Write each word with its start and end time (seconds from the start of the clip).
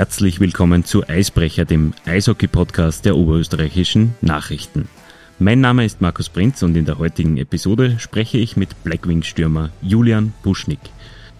Herzlich 0.00 0.40
willkommen 0.40 0.86
zu 0.86 1.06
Eisbrecher, 1.06 1.66
dem 1.66 1.92
Eishockey-Podcast 2.06 3.04
der 3.04 3.18
oberösterreichischen 3.18 4.14
Nachrichten. 4.22 4.88
Mein 5.38 5.60
Name 5.60 5.84
ist 5.84 6.00
Markus 6.00 6.30
Prinz 6.30 6.62
und 6.62 6.74
in 6.74 6.86
der 6.86 6.98
heutigen 6.98 7.36
Episode 7.36 7.98
spreche 7.98 8.38
ich 8.38 8.56
mit 8.56 8.82
Blackwings-Stürmer 8.82 9.68
Julian 9.82 10.32
Buschnick. 10.42 10.80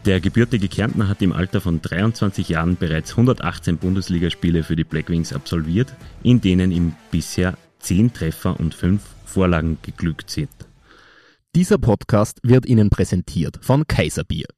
Der 0.05 0.21
gebürtige 0.21 0.69
Kärntner 0.69 1.09
hat 1.09 1.23
im 1.23 1.33
Alter 1.33 1.63
von 1.63 1.81
23 1.81 2.51
Jahren 2.51 2.77
bereits 2.77 3.13
118 3.13 3.79
Bundesligaspiele 3.79 4.63
für 4.63 4.77
die 4.77 4.85
Blackwings 4.85 5.33
absolviert, 5.33 5.95
in 6.23 6.43
denen 6.43 6.71
ihm 6.71 6.93
bisher 7.11 7.57
10 7.79 8.13
Treffer 8.13 8.61
und 8.61 8.75
5 8.75 9.01
Vorlagen 9.25 9.79
geglückt 9.81 10.29
sind. 10.29 10.51
Dieser 11.57 11.79
Podcast 11.79 12.41
wird 12.43 12.67
Ihnen 12.67 12.91
präsentiert 12.91 13.59
von 13.63 13.87
Kaiserbier. 13.87 14.49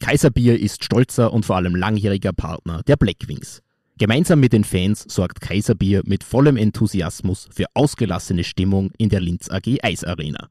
Kaiserbier 0.00 0.58
ist 0.58 0.84
stolzer 0.84 1.32
und 1.32 1.44
vor 1.44 1.56
allem 1.56 1.74
langjähriger 1.74 2.32
Partner 2.32 2.82
der 2.86 2.96
Blackwings. 2.96 3.62
Gemeinsam 3.98 4.38
mit 4.38 4.52
den 4.52 4.62
Fans 4.62 5.04
sorgt 5.08 5.40
Kaiserbier 5.40 6.02
mit 6.04 6.22
vollem 6.22 6.56
Enthusiasmus 6.56 7.48
für 7.50 7.66
ausgelassene 7.74 8.44
Stimmung 8.44 8.92
in 8.96 9.08
der 9.08 9.20
Linz 9.20 9.50
AG 9.50 9.78
Eisarena. 9.82 10.48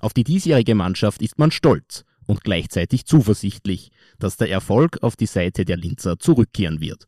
Auf 0.00 0.12
die 0.12 0.24
diesjährige 0.24 0.74
Mannschaft 0.74 1.22
ist 1.22 1.38
man 1.38 1.52
stolz 1.52 2.04
und 2.26 2.42
gleichzeitig 2.42 3.06
zuversichtlich, 3.06 3.90
dass 4.18 4.36
der 4.36 4.50
Erfolg 4.50 5.00
auf 5.02 5.14
die 5.14 5.26
Seite 5.26 5.64
der 5.64 5.76
Linzer 5.76 6.18
zurückkehren 6.18 6.80
wird. 6.80 7.06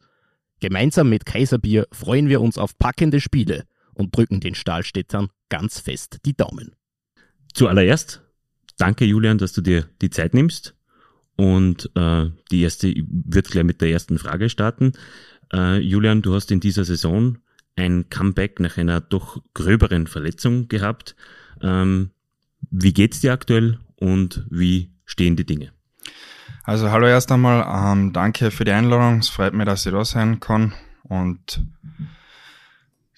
Gemeinsam 0.61 1.09
mit 1.09 1.27
Kaiserbier 1.27 1.87
freuen 1.93 2.29
wir 2.29 2.41
uns 2.41 2.57
auf 2.57 2.79
packende 2.79 3.21
Spiele 3.21 3.65
und 3.95 4.17
drücken 4.17 4.41
den 4.41 4.55
Stahlstädtern 4.55 5.29
ganz 5.49 5.81
fest 5.81 6.19
die 6.25 6.37
Daumen. 6.37 6.77
Zuallererst, 7.53 8.23
danke 8.79 9.05
Julian, 9.05 9.39
dass 9.39 9.53
du 9.53 9.61
dir 9.61 9.89
die 10.01 10.11
Zeit 10.11 10.35
nimmst. 10.35 10.74
Und 11.37 11.91
äh, 11.97 12.31
die 12.51 12.63
erste 12.63 12.95
wird 12.97 13.51
gleich 13.51 13.65
mit 13.65 13.81
der 13.81 13.91
ersten 13.91 14.19
Frage 14.19 14.49
starten. 14.49 14.93
Äh, 15.53 15.79
Julian, 15.79 16.23
du 16.23 16.35
hast 16.35 16.51
in 16.51 16.61
dieser 16.61 16.85
Saison 16.85 17.39
ein 17.77 18.09
Comeback 18.09 18.61
nach 18.61 18.77
einer 18.77 19.01
doch 19.01 19.43
gröberen 19.53 20.07
Verletzung 20.07 20.69
gehabt. 20.69 21.17
Ähm, 21.61 22.11
wie 22.71 22.93
geht's 22.93 23.21
dir 23.21 23.33
aktuell 23.33 23.79
und 23.97 24.47
wie 24.51 24.91
stehen 25.05 25.37
die 25.37 25.47
Dinge? 25.47 25.73
Also 26.63 26.91
hallo 26.91 27.07
erst 27.07 27.31
einmal, 27.31 27.67
ähm, 27.69 28.13
danke 28.13 28.51
für 28.51 28.65
die 28.65 28.73
Einladung. 28.73 29.19
Es 29.19 29.29
freut 29.29 29.55
mich, 29.55 29.67
dass 29.67 29.85
ich 29.85 29.93
da 29.93 30.05
sein 30.05 30.41
kann 30.41 30.73
und 31.03 31.63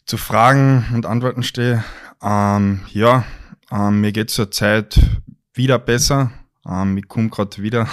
zu 0.05 0.17
Fragen 0.17 0.87
und 0.95 1.07
Antworten 1.07 1.43
stehe. 1.43 1.85
Ähm, 2.23 2.81
ja, 2.93 3.25
ähm, 3.71 4.01
mir 4.01 4.13
geht 4.13 4.31
zur 4.31 4.51
Zeit 4.51 4.99
wieder 5.55 5.79
besser. 5.79 6.33
Ähm, 6.69 6.97
ich 6.97 7.09
komme 7.09 7.31
gerade 7.31 7.63
wieder. 7.63 7.89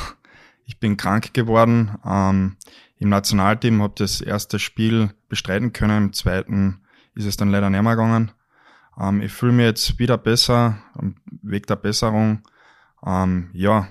Ich 0.65 0.79
bin 0.79 0.97
krank 0.97 1.33
geworden. 1.33 1.97
Ähm, 2.05 2.55
Im 2.97 3.09
Nationalteam 3.09 3.81
habe 3.81 3.93
das 3.97 4.21
erste 4.21 4.59
Spiel 4.59 5.13
bestreiten 5.27 5.73
können. 5.73 6.05
Im 6.05 6.13
zweiten 6.13 6.81
ist 7.15 7.25
es 7.25 7.37
dann 7.37 7.49
leider 7.49 7.69
nicht 7.69 7.81
mehr 7.81 7.95
gegangen. 7.95 8.31
Ähm, 8.99 9.21
ich 9.21 9.31
fühle 9.31 9.51
mich 9.51 9.65
jetzt 9.65 9.99
wieder 9.99 10.17
besser, 10.17 10.77
am 10.93 11.15
Weg 11.41 11.67
der 11.67 11.75
Besserung. 11.75 12.43
Ähm, 13.05 13.49
ja, 13.53 13.89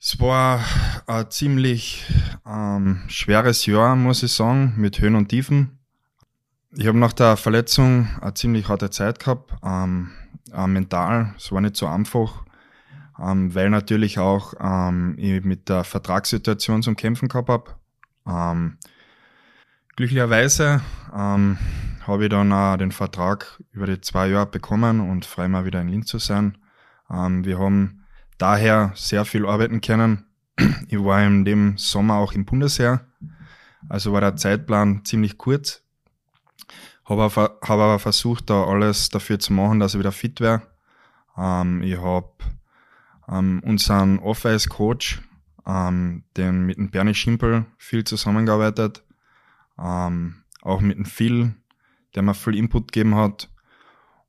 es 0.00 0.18
war 0.18 0.64
ein 1.06 1.30
ziemlich 1.30 2.04
ähm, 2.44 3.02
schweres 3.06 3.66
Jahr, 3.66 3.94
muss 3.94 4.22
ich 4.24 4.32
sagen, 4.32 4.74
mit 4.76 5.00
Höhen 5.00 5.14
und 5.14 5.28
Tiefen. 5.28 5.78
Ich 6.72 6.86
habe 6.86 6.98
nach 6.98 7.12
der 7.12 7.36
Verletzung 7.36 8.08
eine 8.20 8.34
ziemlich 8.34 8.68
harte 8.68 8.90
Zeit 8.90 9.20
gehabt, 9.20 9.52
ähm, 9.62 10.10
äh, 10.52 10.66
mental. 10.66 11.34
Es 11.36 11.52
war 11.52 11.60
nicht 11.60 11.76
so 11.76 11.86
einfach 11.86 12.44
ähm, 13.20 13.54
weil 13.54 13.70
natürlich 13.70 14.18
auch 14.18 14.54
ähm, 14.60 15.14
ich 15.18 15.44
mit 15.44 15.68
der 15.68 15.84
Vertragssituation 15.84 16.82
zum 16.82 16.96
Kämpfen 16.96 17.28
gehabt 17.28 17.48
habe. 17.48 17.74
Ähm, 18.26 18.78
glücklicherweise 19.96 20.80
ähm, 21.14 21.58
habe 22.06 22.24
ich 22.24 22.30
dann 22.30 22.52
auch 22.52 22.76
den 22.76 22.92
Vertrag 22.92 23.62
über 23.72 23.86
die 23.86 24.00
zwei 24.00 24.28
Jahre 24.28 24.46
bekommen 24.46 25.00
und 25.00 25.24
frei 25.24 25.48
mal 25.48 25.64
wieder 25.64 25.80
in 25.80 25.88
Linz 25.88 26.06
zu 26.06 26.18
sein. 26.18 26.58
Ähm, 27.10 27.44
wir 27.44 27.58
haben 27.58 28.04
daher 28.38 28.92
sehr 28.94 29.24
viel 29.24 29.46
arbeiten 29.46 29.80
können. 29.80 30.26
Ich 30.88 31.02
war 31.02 31.22
in 31.22 31.44
dem 31.44 31.78
Sommer 31.78 32.16
auch 32.16 32.32
im 32.32 32.44
Bundesheer, 32.44 33.06
also 33.88 34.12
war 34.12 34.20
der 34.20 34.36
Zeitplan 34.36 35.04
ziemlich 35.04 35.38
kurz. 35.38 35.82
Habe 37.04 37.22
aber, 37.22 37.58
hab 37.62 37.70
aber 37.70 37.98
versucht, 37.98 38.50
da 38.50 38.64
alles 38.64 39.08
dafür 39.08 39.38
zu 39.38 39.52
machen, 39.52 39.80
dass 39.80 39.94
ich 39.94 40.00
wieder 40.00 40.12
fit 40.12 40.40
wäre. 40.40 40.62
Ähm, 41.36 41.82
ich 41.82 41.98
habe 41.98 42.32
ähm, 43.32 43.62
unseren 43.64 44.18
Off-Ice-Coach, 44.18 45.22
ähm, 45.66 46.24
den 46.36 46.66
mit 46.66 46.76
dem 46.76 46.90
Bernie 46.90 47.14
Schimpel 47.14 47.66
viel 47.78 48.04
zusammengearbeitet, 48.04 49.02
ähm, 49.78 50.42
auch 50.60 50.80
mit 50.80 50.96
dem 50.96 51.04
Phil, 51.04 51.54
der 52.14 52.22
mir 52.22 52.34
viel 52.34 52.56
Input 52.56 52.92
gegeben 52.92 53.14
hat. 53.14 53.48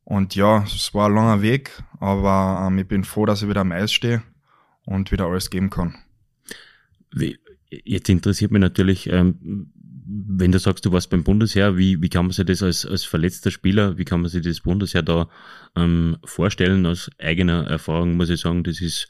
Und 0.04 0.36
ja, 0.36 0.64
es 0.64 0.94
war 0.94 1.08
ein 1.08 1.16
langer 1.16 1.42
Weg, 1.42 1.84
aber 2.00 2.66
ähm, 2.68 2.78
ich 2.80 2.88
bin 2.88 3.04
froh, 3.04 3.26
dass 3.26 3.42
ich 3.42 3.50
wieder 3.50 3.62
am 3.62 3.72
Eis 3.72 3.92
stehe 3.92 4.22
und 4.86 5.12
wieder 5.12 5.26
alles 5.28 5.50
geben 5.50 5.70
kann. 5.70 5.96
Wie, 7.12 7.40
jetzt 7.70 8.10
interessiert 8.10 8.52
mich 8.52 8.62
natürlich, 8.62 9.08
ähm, 9.10 9.72
wenn 10.06 10.52
du 10.52 10.60
sagst, 10.60 10.86
du 10.86 10.92
warst 10.92 11.10
beim 11.10 11.24
Bundesheer, 11.24 11.78
wie, 11.78 12.02
wie 12.02 12.10
kann 12.10 12.26
man 12.26 12.32
sich 12.32 12.46
das 12.46 12.64
als, 12.64 12.86
als 12.86 13.04
verletzter 13.04 13.52
Spieler, 13.52 13.98
wie 13.98 14.06
kann 14.06 14.22
man 14.22 14.30
sich 14.30 14.44
das 14.44 14.62
Bundesheer 14.62 15.04
da 15.04 15.30
ähm, 15.76 16.18
vorstellen? 16.24 16.86
Aus 16.86 17.10
eigener 17.20 17.68
Erfahrung 17.68 18.16
muss 18.16 18.30
ich 18.30 18.42
sagen, 18.42 18.64
das 18.64 18.82
ist 18.82 19.08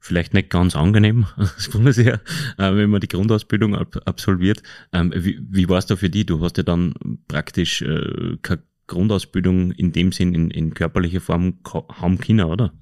vielleicht 0.00 0.34
nicht 0.34 0.50
ganz 0.50 0.76
angenehm, 0.76 1.26
das 1.36 1.68
Bundesheer, 1.68 2.20
äh, 2.58 2.74
wenn 2.74 2.90
man 2.90 3.00
die 3.00 3.08
Grundausbildung 3.08 3.74
ab, 3.74 3.96
absolviert. 4.04 4.62
Ähm, 4.92 5.12
wie, 5.14 5.40
wie 5.48 5.68
war 5.68 5.78
es 5.78 5.86
da 5.86 5.96
für 5.96 6.10
dich? 6.10 6.26
Du 6.26 6.40
hast 6.42 6.56
ja 6.56 6.62
dann 6.62 6.94
praktisch 7.28 7.82
äh, 7.82 8.36
keine 8.42 8.62
Grundausbildung 8.86 9.72
in 9.72 9.92
dem 9.92 10.12
Sinn 10.12 10.34
in, 10.34 10.50
in 10.50 10.74
körperlicher 10.74 11.20
Form 11.20 11.58
haben 11.64 12.18
können, 12.18 12.46
oder? 12.46 12.72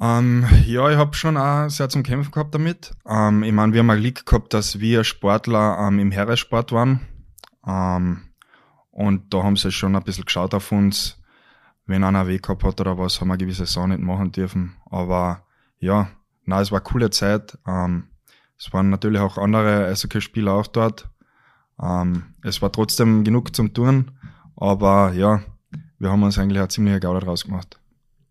Ähm, 0.00 0.46
ja, 0.64 0.90
ich 0.90 0.96
habe 0.96 1.14
schon 1.14 1.36
auch 1.36 1.68
sehr 1.68 1.88
zum 1.88 2.02
Kämpfen 2.02 2.30
gehabt 2.30 2.54
damit. 2.54 2.94
Ähm, 3.06 3.42
ich 3.42 3.52
meine, 3.52 3.72
wir 3.72 3.80
haben 3.80 3.90
ein 3.90 4.00
Glück 4.00 4.24
gehabt, 4.24 4.54
dass 4.54 4.78
wir 4.78 5.02
Sportler 5.02 5.78
ähm, 5.80 5.98
im 5.98 6.12
Herrensport 6.12 6.70
waren. 6.72 7.00
Ähm, 7.66 8.22
und 8.90 9.32
da 9.34 9.42
haben 9.42 9.56
sie 9.56 9.72
schon 9.72 9.96
ein 9.96 10.02
bisschen 10.02 10.24
geschaut 10.24 10.54
auf 10.54 10.70
uns. 10.72 11.20
Wenn 11.86 12.04
einer 12.04 12.26
Weg 12.26 12.42
gehabt 12.42 12.64
hat 12.64 12.80
oder 12.80 12.98
was, 12.98 13.20
haben 13.20 13.28
wir 13.28 13.38
gewisse 13.38 13.66
Sachen 13.66 13.90
nicht 13.90 14.02
machen 14.02 14.30
dürfen. 14.30 14.76
Aber 14.90 15.42
ja, 15.78 16.08
na, 16.44 16.60
es 16.60 16.70
war 16.70 16.80
eine 16.80 16.84
coole 16.84 17.10
Zeit. 17.10 17.58
Ähm, 17.66 18.08
es 18.58 18.72
waren 18.72 18.90
natürlich 18.90 19.20
auch 19.20 19.38
andere 19.38 19.86
Eishockey-Spieler 19.86 20.52
auch 20.52 20.66
dort. 20.66 21.08
Ähm, 21.80 22.34
es 22.42 22.60
war 22.60 22.70
trotzdem 22.70 23.24
genug 23.24 23.54
zum 23.54 23.72
Tun. 23.72 24.12
Aber 24.56 25.12
ja, 25.12 25.40
wir 25.98 26.10
haben 26.10 26.22
uns 26.22 26.38
eigentlich 26.38 26.58
eine 26.58 26.68
ziemliche 26.68 27.00
Gaude 27.00 27.20
draus 27.20 27.44
gemacht. 27.44 27.80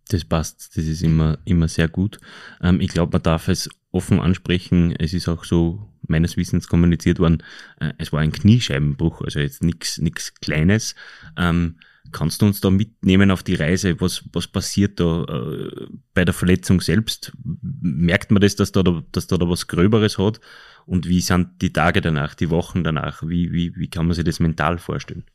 Das 0.08 0.26
passt, 0.26 0.78
das 0.78 0.86
ist 0.86 1.02
immer, 1.02 1.38
immer 1.46 1.68
sehr 1.68 1.88
gut. 1.88 2.20
Ähm, 2.62 2.80
ich 2.80 2.90
glaube, 2.90 3.14
man 3.14 3.24
darf 3.24 3.48
es 3.48 3.70
offen 3.92 4.20
ansprechen. 4.20 4.96
Es 4.98 5.14
ist 5.14 5.28
auch 5.28 5.44
so 5.44 5.88
meines 6.08 6.38
Wissens 6.38 6.68
kommuniziert 6.68 7.20
worden, 7.20 7.44
äh, 7.80 7.94
es 7.98 8.14
war 8.14 8.22
ein 8.22 8.32
Kniescheibenbruch, 8.32 9.22
also 9.22 9.40
jetzt 9.40 9.64
nichts 9.64 9.98
nichts 9.98 10.34
Kleines. 10.36 10.96
Ähm, 11.38 11.76
kannst 12.12 12.42
du 12.42 12.46
uns 12.46 12.62
da 12.62 12.70
mitnehmen 12.70 13.32
auf 13.32 13.44
die 13.44 13.56
Reise? 13.56 14.00
Was, 14.00 14.24
was 14.32 14.48
passiert 14.48 15.00
da 15.00 15.24
äh, 15.24 15.88
bei 16.14 16.26
der 16.26 16.34
Verletzung 16.34 16.82
selbst? 16.82 17.34
Merkt 17.44 18.32
man 18.32 18.42
das, 18.42 18.56
dass 18.56 18.72
da, 18.72 18.84
dass 19.12 19.28
da, 19.28 19.38
da 19.38 19.50
was 19.50 19.68
Gröberes 19.68 20.18
hat? 20.18 20.40
Und 20.86 21.08
wie 21.08 21.22
sind 21.22 21.62
die 21.62 21.74
Tage 21.74 22.00
danach, 22.02 22.34
die 22.34 22.50
Wochen 22.50 22.84
danach? 22.84 23.24
Wie, 23.24 23.52
wie, 23.52 23.76
wie 23.76 23.90
kann 23.90 24.08
man 24.08 24.16
sich 24.16 24.24
das 24.24 24.40
mental 24.40 24.78
vorstellen? 24.78 25.26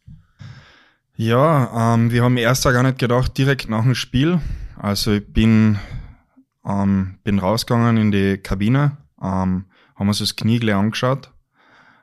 Ja, 1.15 1.95
ähm, 1.95 2.11
wir 2.11 2.23
haben 2.23 2.39
erst 2.39 2.65
gar 2.65 2.83
nicht 2.83 2.99
gedacht, 2.99 3.37
direkt 3.37 3.69
nach 3.69 3.83
dem 3.83 3.95
Spiel. 3.95 4.41
Also 4.77 5.13
ich 5.13 5.33
bin, 5.33 5.79
ähm, 6.65 7.19
bin 7.25 7.39
rausgegangen 7.39 7.97
in 7.97 8.11
die 8.11 8.39
Kabine, 8.39 8.99
ähm, 9.21 9.67
haben 9.95 10.09
uns 10.09 10.19
das 10.19 10.37
Knie 10.37 10.59
gleich 10.59 10.75
angeschaut 10.75 11.33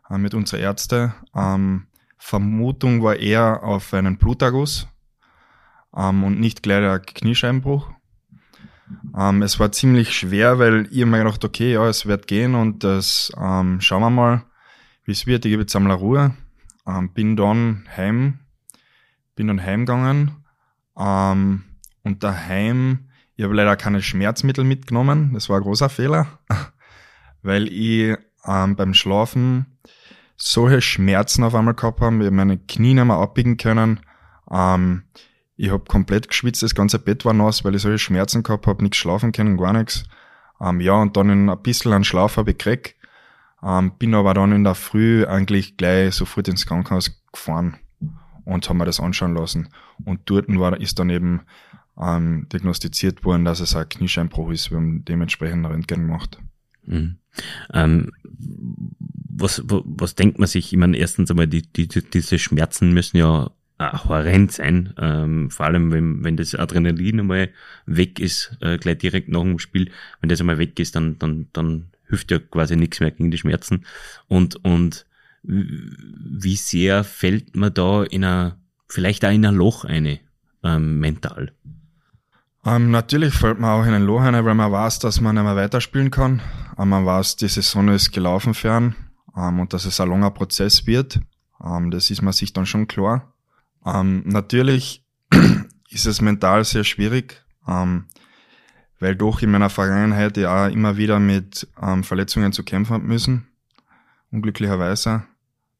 äh, 0.10 0.18
mit 0.18 0.34
unserer 0.34 0.62
Ärzte. 0.62 1.14
Ähm, 1.36 1.88
Vermutung 2.18 3.04
war 3.04 3.16
eher 3.16 3.64
auf 3.64 3.94
einen 3.94 4.18
Bluterguss 4.18 4.88
ähm, 5.96 6.24
und 6.24 6.40
nicht 6.40 6.64
gleich 6.64 6.82
der 6.82 7.00
Kniescheibenbruch. 7.00 7.90
Ähm, 9.18 9.42
es 9.42 9.60
war 9.60 9.72
ziemlich 9.72 10.14
schwer, 10.14 10.60
weil 10.60 10.88
ich 10.92 11.06
mir 11.06 11.20
gedacht, 11.20 11.44
okay, 11.46 11.74
ja, 11.74 11.88
es 11.88 12.06
wird 12.06 12.28
gehen 12.28 12.56
und 12.56 12.84
das 12.84 13.32
ähm, 13.38 13.82
schauen 13.82 14.02
wir 14.02 14.10
mal, 14.10 14.44
wie 15.06 15.12
es 15.12 15.28
wird. 15.28 15.46
Ich 15.46 15.52
gebe 15.52 15.64
jetzt 15.64 15.76
einmal 15.76 15.96
Ruhe. 15.96 16.34
Bin 17.14 17.36
dann 17.36 17.88
heim 17.96 18.40
bin 19.40 19.48
dann 19.48 19.64
heimgegangen 19.64 20.32
ähm, 20.98 21.64
und 22.04 22.24
daheim, 22.24 23.10
ich 23.36 23.44
habe 23.44 23.54
leider 23.54 23.76
keine 23.76 24.02
Schmerzmittel 24.02 24.64
mitgenommen, 24.64 25.34
das 25.34 25.50
war 25.50 25.58
ein 25.58 25.64
großer 25.64 25.90
Fehler, 25.90 26.28
weil 27.42 27.68
ich 27.68 28.18
ähm, 28.46 28.76
beim 28.76 28.94
Schlafen 28.94 29.78
solche 30.36 30.82
Schmerzen 30.82 31.44
auf 31.44 31.56
einmal 31.56 31.74
gehabt 31.74 32.02
habe, 32.02 32.24
ich 32.24 32.32
meine 32.32 32.58
Knie 32.58 32.94
nicht 32.94 33.06
mehr 33.06 33.18
abbiegen 33.18 33.58
können, 33.58 34.00
ähm, 34.52 35.04
ich 35.62 35.72
habe 35.72 35.84
komplett 35.84 36.30
geschwitzt, 36.30 36.64
das 36.64 36.74
ganze 36.74 37.00
Bett 37.00 37.26
war 37.26 37.34
nass, 37.34 37.66
weil 37.66 37.76
ich 37.76 37.82
solche 37.82 38.00
Schmerzen 38.00 38.44
gehabt 38.44 38.66
habe, 38.66 38.82
nichts 38.82 38.98
schlafen 38.98 39.34
können, 39.34 39.58
gar 39.58 39.74
nichts. 39.74 40.06
Ähm, 40.62 40.80
ja, 40.80 40.94
und 40.94 41.18
dann 41.18 41.30
in 41.30 41.50
ein 41.50 41.62
bisschen 41.62 41.92
an 41.92 42.06
Schlaf 42.06 42.38
habe 42.38 42.52
ich 42.52 42.58
gekriegt. 42.58 42.96
Ähm, 43.62 43.92
bin 43.98 44.16
aber 44.16 44.34
dann 44.34 44.54
in 44.54 44.64
der 44.64 44.76
Früh 44.76 45.26
eigentlich 45.26 45.76
gleich 45.76 46.16
sofort 46.16 46.48
ins 46.48 46.66
Krankenhaus 46.66 47.22
gefahren 47.34 47.76
und 48.46 48.70
haben 48.70 48.78
mir 48.78 48.86
das 48.86 49.02
anschauen 49.02 49.36
lassen. 49.36 49.68
Und 50.06 50.22
dort 50.26 50.48
war, 50.48 50.80
ist 50.80 50.98
dann 50.98 51.10
eben 51.10 51.42
ähm, 52.00 52.48
diagnostiziert 52.52 53.24
worden, 53.24 53.46
dass 53.46 53.60
es 53.60 53.76
ein 53.76 53.90
Kniescheinbruch 53.90 54.52
ist. 54.52 54.72
Wir 54.72 54.78
haben 54.78 55.06
dementsprechend 55.06 55.66
Röntgen 55.66 56.08
gemacht. 56.08 56.40
Mhm. 56.86 57.18
Ähm, 57.74 58.12
was, 59.30 59.64
was 59.66 60.16
denkt 60.16 60.40
man 60.40 60.48
sich? 60.48 60.74
Ich 60.74 60.80
meine, 60.80 60.98
erstens 60.98 61.30
einmal, 61.30 61.48
die, 61.48 61.62
die, 61.62 61.88
diese 61.88 62.40
Schmerzen 62.40 62.94
müssen 62.94 63.18
ja 63.18 63.52
horrend 63.80 64.52
sein, 64.52 64.94
ähm, 64.98 65.50
vor 65.50 65.66
allem 65.66 65.92
wenn, 65.92 66.24
wenn 66.24 66.36
das 66.36 66.54
Adrenalin 66.54 67.22
einmal 67.22 67.50
weg 67.86 68.20
ist, 68.20 68.58
äh, 68.60 68.78
gleich 68.78 68.98
direkt 68.98 69.30
nach 69.30 69.42
dem 69.42 69.58
Spiel, 69.58 69.92
wenn 70.20 70.30
das 70.30 70.42
einmal 70.42 70.58
weg 70.58 70.78
ist, 70.80 70.96
dann, 70.96 71.18
dann, 71.18 71.48
dann 71.54 71.92
hilft 72.08 72.32
ja 72.32 72.40
quasi 72.40 72.76
nichts 72.76 73.00
mehr 73.00 73.12
gegen 73.12 73.32
die 73.32 73.38
Schmerzen. 73.38 73.86
Und, 74.28 74.64
und 74.66 75.06
wie 75.44 76.58
sehr 76.58 77.06
fällt 77.06 77.56
man 77.56 77.74
da 77.74 78.04
in 78.04 78.26
ein, 78.26 78.54
vielleicht 78.88 79.24
auch 79.24 79.32
in 79.32 79.46
ein 79.46 79.56
Loch 79.56 79.86
eine, 79.86 80.20
ähm, 80.64 81.00
mental? 81.00 81.54
Ähm, 82.70 82.92
natürlich 82.92 83.34
fällt 83.34 83.60
man 83.60 83.72
auch 83.72 83.86
in 83.88 83.96
ein 83.96 84.04
Loch 84.04 84.22
eine, 84.22 84.46
weil 84.46 84.54
man 84.54 84.72
weiß, 84.72 85.00
dass 85.00 85.22
man 85.22 85.34
nicht 85.34 85.44
mehr 85.44 85.56
weiterspielen 85.56 86.12
kann. 86.12 86.40
Ähm, 86.78 86.90
man 86.90 87.04
weiß, 87.04 87.38
die 87.38 87.48
Saison 87.48 87.88
ist 87.90 88.12
gelaufen 88.12 88.54
fern 88.54 88.96
ähm, 89.36 89.60
und 89.60 89.74
dass 89.74 89.86
es 89.86 90.00
ein 90.00 90.08
langer 90.08 90.30
Prozess 90.30 90.86
wird. 90.86 91.20
Ähm, 91.64 91.90
das 91.90 92.12
ist 92.12 92.22
man 92.22 92.32
sich 92.32 92.54
dann 92.54 92.68
schon 92.68 92.88
klar. 92.88 93.34
Ähm, 93.84 94.22
natürlich 94.26 95.04
ist 95.90 96.06
es 96.06 96.22
mental 96.22 96.64
sehr 96.64 96.84
schwierig, 96.84 97.44
ähm, 97.68 98.06
weil 99.00 99.16
doch 99.16 99.42
in 99.42 99.50
meiner 99.50 99.72
Vergangenheit 99.72 100.38
ja 100.38 100.68
immer 100.68 100.98
wieder 100.98 101.20
mit 101.20 101.68
Verletzungen 102.02 102.52
zu 102.52 102.64
kämpfen 102.64 102.94
habe 102.96 103.06
müssen, 103.06 103.48
unglücklicherweise. 104.30 105.24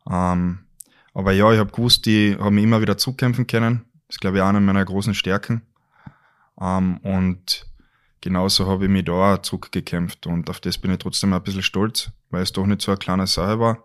Aber 0.06 1.32
ja, 1.34 1.52
ich 1.52 1.60
habe 1.60 1.70
gewusst, 1.70 2.06
die 2.06 2.38
haben 2.40 2.58
immer 2.58 2.80
wieder 2.80 2.98
zukämpfen 2.98 3.46
können. 3.46 3.84
Das 4.08 4.16
ist, 4.16 4.22
glaube 4.22 4.38
ich, 4.38 4.44
eine 4.44 4.62
meiner 4.62 4.86
großen 4.86 5.14
Stärken. 5.14 5.64
Ähm, 6.60 6.98
und 6.98 7.66
genauso 8.22 8.68
habe 8.68 8.86
ich 8.86 8.92
mich 8.92 9.06
da 9.06 9.36
auch 9.36 9.42
zurückgekämpft 9.42 10.28
und 10.28 10.50
auf 10.50 10.60
das 10.60 10.78
bin 10.78 10.92
ich 10.92 11.00
trotzdem 11.00 11.34
ein 11.34 11.44
bisschen 11.44 11.64
stolz, 11.64 12.12
weil 12.30 12.44
es 12.44 12.52
doch 12.52 12.66
nicht 12.66 12.82
so 12.82 12.92
eine 12.92 13.00
kleine 13.00 13.28
Sache 13.28 13.60
war. 13.60 13.84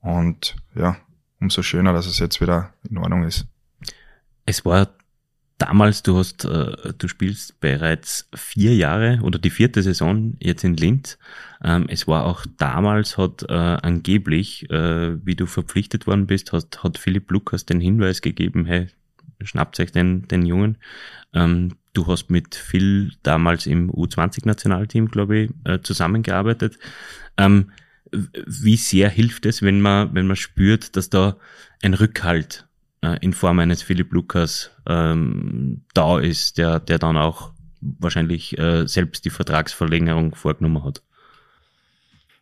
Und 0.00 0.56
ja, 0.74 0.96
umso 1.40 1.62
schöner, 1.62 1.92
dass 1.92 2.06
es 2.06 2.18
jetzt 2.18 2.40
wieder 2.40 2.72
in 2.88 2.98
Ordnung 2.98 3.24
ist. 3.24 3.46
Es 4.46 4.64
war 4.64 4.88
damals, 5.58 6.02
du 6.02 6.16
hast, 6.16 6.44
äh, 6.44 6.94
du 6.96 7.08
spielst 7.08 7.60
bereits 7.60 8.28
vier 8.34 8.74
Jahre 8.74 9.20
oder 9.22 9.38
die 9.38 9.50
vierte 9.50 9.82
Saison 9.82 10.36
jetzt 10.40 10.64
in 10.64 10.76
Linz. 10.76 11.18
Ähm, 11.62 11.86
es 11.88 12.06
war 12.06 12.24
auch 12.24 12.46
damals, 12.56 13.18
hat 13.18 13.44
äh, 13.48 13.52
angeblich, 13.52 14.70
äh, 14.70 15.24
wie 15.24 15.34
du 15.36 15.46
verpflichtet 15.46 16.06
worden 16.06 16.26
bist, 16.26 16.52
hat, 16.52 16.82
hat 16.82 16.96
Philipp 16.96 17.30
Lukas 17.30 17.66
den 17.66 17.80
Hinweis 17.80 18.22
gegeben, 18.22 18.64
hey, 18.64 18.88
schnappt 19.42 19.78
euch 19.80 19.92
den, 19.92 20.26
den 20.28 20.46
Jungen. 20.46 20.78
Ähm, 21.34 21.72
du 21.92 22.06
hast 22.06 22.30
mit 22.30 22.54
Phil 22.54 23.12
damals 23.22 23.66
im 23.66 23.90
U20-Nationalteam, 23.90 25.08
glaube 25.10 25.38
ich, 25.38 25.50
äh, 25.64 25.80
zusammengearbeitet. 25.80 26.78
Ähm, 27.36 27.70
wie 28.12 28.76
sehr 28.76 29.10
hilft 29.10 29.46
es, 29.46 29.62
wenn 29.62 29.80
man, 29.80 30.14
wenn 30.14 30.26
man 30.26 30.36
spürt, 30.36 30.96
dass 30.96 31.10
da 31.10 31.36
ein 31.82 31.94
Rückhalt 31.94 32.66
äh, 33.02 33.18
in 33.20 33.32
Form 33.32 33.58
eines 33.58 33.82
Philipp 33.82 34.12
Lukas 34.12 34.70
ähm, 34.86 35.82
da 35.94 36.18
ist, 36.18 36.58
der, 36.58 36.80
der 36.80 36.98
dann 36.98 37.16
auch 37.16 37.52
wahrscheinlich 37.80 38.58
äh, 38.58 38.86
selbst 38.86 39.24
die 39.24 39.30
Vertragsverlängerung 39.30 40.34
vorgenommen 40.34 40.84
hat? 40.84 41.02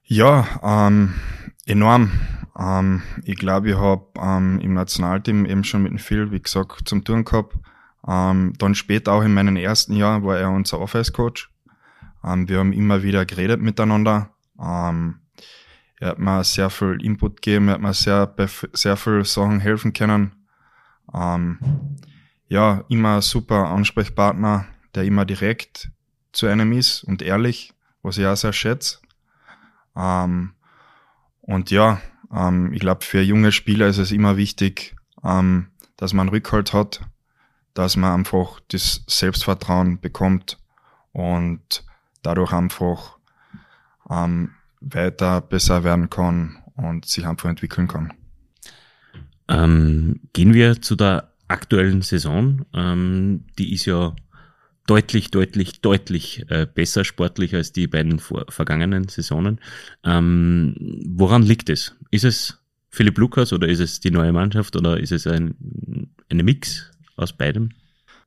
Ja, 0.04 0.46
ähm, 0.62 1.14
enorm. 1.66 2.12
Ähm, 2.58 3.02
ich 3.24 3.36
glaube, 3.36 3.70
ich 3.70 3.76
habe 3.76 4.06
ähm, 4.18 4.60
im 4.60 4.74
Nationalteam 4.74 5.44
eben 5.46 5.64
schon 5.64 5.82
mit 5.82 5.92
dem 5.92 5.98
Phil, 5.98 6.30
wie 6.30 6.40
gesagt, 6.40 6.88
zum 6.88 7.04
Turn 7.04 7.24
gehabt. 7.24 7.56
Ähm, 8.06 8.52
dann 8.58 8.74
später 8.74 9.12
auch 9.12 9.22
in 9.22 9.34
meinem 9.34 9.56
ersten 9.56 9.94
Jahr 9.96 10.24
war 10.24 10.38
er 10.38 10.50
unser 10.50 10.80
Office-Coach. 10.80 11.50
Ähm, 12.24 12.48
wir 12.48 12.58
haben 12.58 12.72
immer 12.72 13.02
wieder 13.02 13.24
geredet 13.26 13.60
miteinander. 13.60 14.30
Ähm, 14.60 15.20
er 15.98 16.10
hat 16.10 16.18
mir 16.18 16.44
sehr 16.44 16.70
viel 16.70 16.98
Input 17.02 17.36
gegeben, 17.42 17.68
er 17.68 17.74
hat 17.74 17.80
mir 17.80 17.94
sehr, 17.94 18.34
sehr 18.72 18.96
viel 18.96 19.24
Sachen 19.24 19.60
helfen 19.60 19.92
können. 19.92 20.32
Ähm, 21.14 21.58
ja, 22.48 22.84
immer 22.88 23.22
super 23.22 23.68
Ansprechpartner, 23.70 24.66
der 24.94 25.04
immer 25.04 25.24
direkt 25.24 25.90
zu 26.32 26.46
einem 26.46 26.72
ist 26.72 27.02
und 27.02 27.22
ehrlich, 27.22 27.72
was 28.02 28.18
ich 28.18 28.26
auch 28.26 28.36
sehr 28.36 28.52
schätze. 28.52 28.98
Ähm, 29.96 30.52
und 31.40 31.70
ja, 31.70 32.00
ähm, 32.32 32.72
ich 32.72 32.80
glaube, 32.80 33.04
für 33.04 33.22
junge 33.22 33.52
Spieler 33.52 33.86
ist 33.88 33.98
es 33.98 34.12
immer 34.12 34.36
wichtig, 34.36 34.94
ähm, 35.24 35.68
dass 35.96 36.12
man 36.12 36.28
Rückhalt 36.28 36.72
hat, 36.72 37.00
dass 37.76 37.96
man 37.96 38.20
einfach 38.20 38.58
das 38.68 39.02
Selbstvertrauen 39.06 40.00
bekommt 40.00 40.58
und 41.12 41.84
dadurch 42.22 42.52
einfach 42.52 43.18
ähm, 44.08 44.50
weiter 44.80 45.42
besser 45.42 45.84
werden 45.84 46.08
kann 46.08 46.56
und 46.74 47.04
sich 47.04 47.26
einfach 47.26 47.50
entwickeln 47.50 47.86
kann. 47.86 48.14
Ähm, 49.48 50.20
gehen 50.32 50.54
wir 50.54 50.80
zu 50.80 50.96
der 50.96 51.32
aktuellen 51.48 52.00
Saison. 52.00 52.64
Ähm, 52.72 53.44
die 53.58 53.74
ist 53.74 53.84
ja 53.84 54.16
deutlich, 54.86 55.30
deutlich, 55.30 55.82
deutlich 55.82 56.46
äh, 56.48 56.66
besser 56.66 57.04
sportlich 57.04 57.54
als 57.54 57.72
die 57.72 57.86
beiden 57.88 58.18
vor, 58.20 58.46
vergangenen 58.48 59.08
Saisonen. 59.08 59.60
Ähm, 60.02 61.02
woran 61.06 61.42
liegt 61.42 61.68
es? 61.68 61.94
Ist 62.10 62.24
es 62.24 62.58
Philipp 62.88 63.18
Lukas 63.18 63.52
oder 63.52 63.68
ist 63.68 63.80
es 63.80 64.00
die 64.00 64.10
neue 64.10 64.32
Mannschaft 64.32 64.76
oder 64.76 64.98
ist 64.98 65.12
es 65.12 65.26
ein, 65.26 66.08
eine 66.30 66.42
Mix 66.42 66.90
aus 67.16 67.32
beidem? 67.32 67.70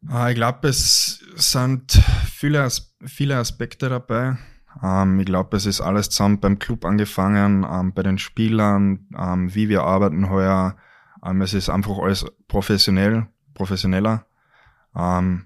Ah, 0.07 0.29
ich 0.29 0.35
glaube, 0.35 0.67
es 0.67 1.19
sind 1.35 2.01
viele, 2.31 2.67
viele 3.05 3.37
Aspekte 3.37 3.89
dabei. 3.89 4.37
Ähm, 4.81 5.19
ich 5.19 5.25
glaube, 5.25 5.57
es 5.57 5.65
ist 5.65 5.81
alles 5.81 6.09
zusammen 6.09 6.39
beim 6.39 6.59
Club 6.59 6.85
angefangen, 6.85 7.65
ähm, 7.69 7.93
bei 7.93 8.03
den 8.03 8.17
Spielern, 8.17 9.07
ähm, 9.17 9.53
wie 9.53 9.69
wir 9.69 9.83
arbeiten 9.83 10.29
heuer. 10.29 10.77
Ähm, 11.23 11.41
es 11.41 11.53
ist 11.53 11.69
einfach 11.69 11.97
alles 11.97 12.25
professionell, 12.47 13.27
professioneller. 13.53 14.25
Ähm, 14.95 15.45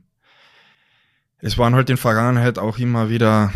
es 1.39 1.57
waren 1.57 1.75
halt 1.75 1.89
in 1.89 1.97
Vergangenheit 1.97 2.59
auch 2.59 2.77
immer 2.77 3.09
wieder 3.09 3.51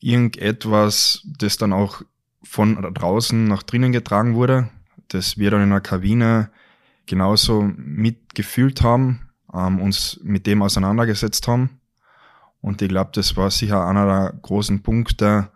irgendetwas, 0.00 1.26
das 1.38 1.56
dann 1.56 1.72
auch 1.72 2.02
von 2.42 2.94
draußen 2.94 3.44
nach 3.44 3.62
drinnen 3.62 3.92
getragen 3.92 4.34
wurde, 4.34 4.68
das 5.08 5.36
wir 5.36 5.50
dann 5.50 5.62
in 5.62 5.70
der 5.70 5.80
Kabine 5.80 6.50
genauso 7.06 7.62
mitgefühlt 7.62 8.82
haben, 8.82 9.28
ähm, 9.52 9.80
uns 9.80 10.20
mit 10.22 10.46
dem 10.46 10.62
auseinandergesetzt 10.62 11.48
haben. 11.48 11.80
Und 12.60 12.80
ich 12.80 12.88
glaube, 12.88 13.10
das 13.14 13.36
war 13.36 13.50
sicher 13.50 13.86
einer 13.86 14.06
der 14.06 14.38
großen 14.40 14.82
Punkte, 14.82 15.50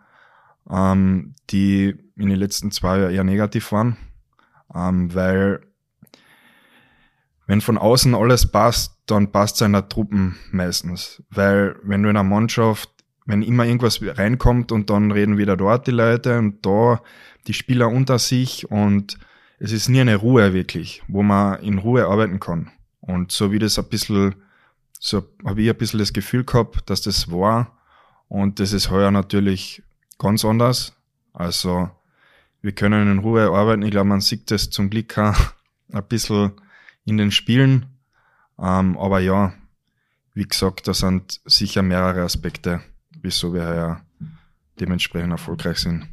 ähm, 0.69 1.33
die 1.49 1.95
in 2.17 2.29
den 2.29 2.37
letzten 2.37 2.71
zwei 2.71 2.99
Jahren 2.99 3.13
eher 3.13 3.23
negativ 3.23 3.71
waren, 3.71 3.97
ähm, 4.73 5.13
weil 5.13 5.61
wenn 7.47 7.61
von 7.61 7.77
außen 7.77 8.13
alles 8.13 8.51
passt, 8.51 8.97
dann 9.05 9.31
passt 9.31 9.55
es 9.55 9.61
in 9.61 9.71
der 9.71 9.87
Truppen 9.87 10.37
meistens. 10.51 11.23
Weil 11.29 11.77
wenn 11.81 12.03
du 12.03 12.09
in 12.09 12.17
einer 12.17 12.27
Mannschaft, 12.27 12.89
wenn 13.25 13.41
immer 13.41 13.65
irgendwas 13.65 14.01
reinkommt 14.01 14.73
und 14.73 14.89
dann 14.89 15.11
reden 15.11 15.37
wieder 15.37 15.55
dort 15.55 15.87
die 15.87 15.91
Leute 15.91 16.37
und 16.37 16.65
da 16.65 17.01
die 17.47 17.53
Spieler 17.53 17.87
unter 17.87 18.19
sich 18.19 18.69
und 18.69 19.17
es 19.59 19.71
ist 19.71 19.89
nie 19.89 20.01
eine 20.01 20.15
Ruhe 20.15 20.53
wirklich, 20.53 21.03
wo 21.07 21.23
man 21.23 21.61
in 21.61 21.79
Ruhe 21.79 22.07
arbeiten 22.07 22.39
kann. 22.39 22.71
Und 22.99 23.31
so 23.31 23.51
wie 23.51 23.59
das 23.59 23.79
ein 23.79 23.89
bisschen 23.89 24.35
so 24.99 25.27
habe 25.45 25.61
ich 25.61 25.69
ein 25.69 25.77
bisschen 25.77 25.99
das 25.99 26.13
Gefühl 26.13 26.43
gehabt, 26.43 26.89
dass 26.89 27.01
das 27.01 27.31
war. 27.31 27.77
Und 28.27 28.59
das 28.59 28.73
ist 28.73 28.89
heuer 28.89 29.11
natürlich 29.11 29.83
ganz 30.17 30.43
anders. 30.43 30.93
Also 31.33 31.89
wir 32.61 32.71
können 32.71 33.11
in 33.11 33.19
Ruhe 33.19 33.51
arbeiten. 33.51 33.83
Ich 33.83 33.91
glaube, 33.91 34.09
man 34.09 34.21
sieht 34.21 34.51
das 34.51 34.69
zum 34.69 34.89
Glück 34.89 35.17
auch 35.17 35.37
ein 35.91 36.07
bisschen 36.07 36.51
in 37.05 37.17
den 37.17 37.31
Spielen. 37.31 37.85
Ähm, 38.59 38.97
aber 38.97 39.19
ja, 39.19 39.53
wie 40.33 40.47
gesagt, 40.47 40.87
da 40.87 40.93
sind 40.93 41.39
sicher 41.45 41.83
mehrere 41.83 42.23
Aspekte, 42.23 42.81
wieso 43.21 43.53
wir 43.53 43.67
heuer 43.67 44.01
dementsprechend 44.79 45.31
erfolgreich 45.31 45.77
sind. 45.77 46.07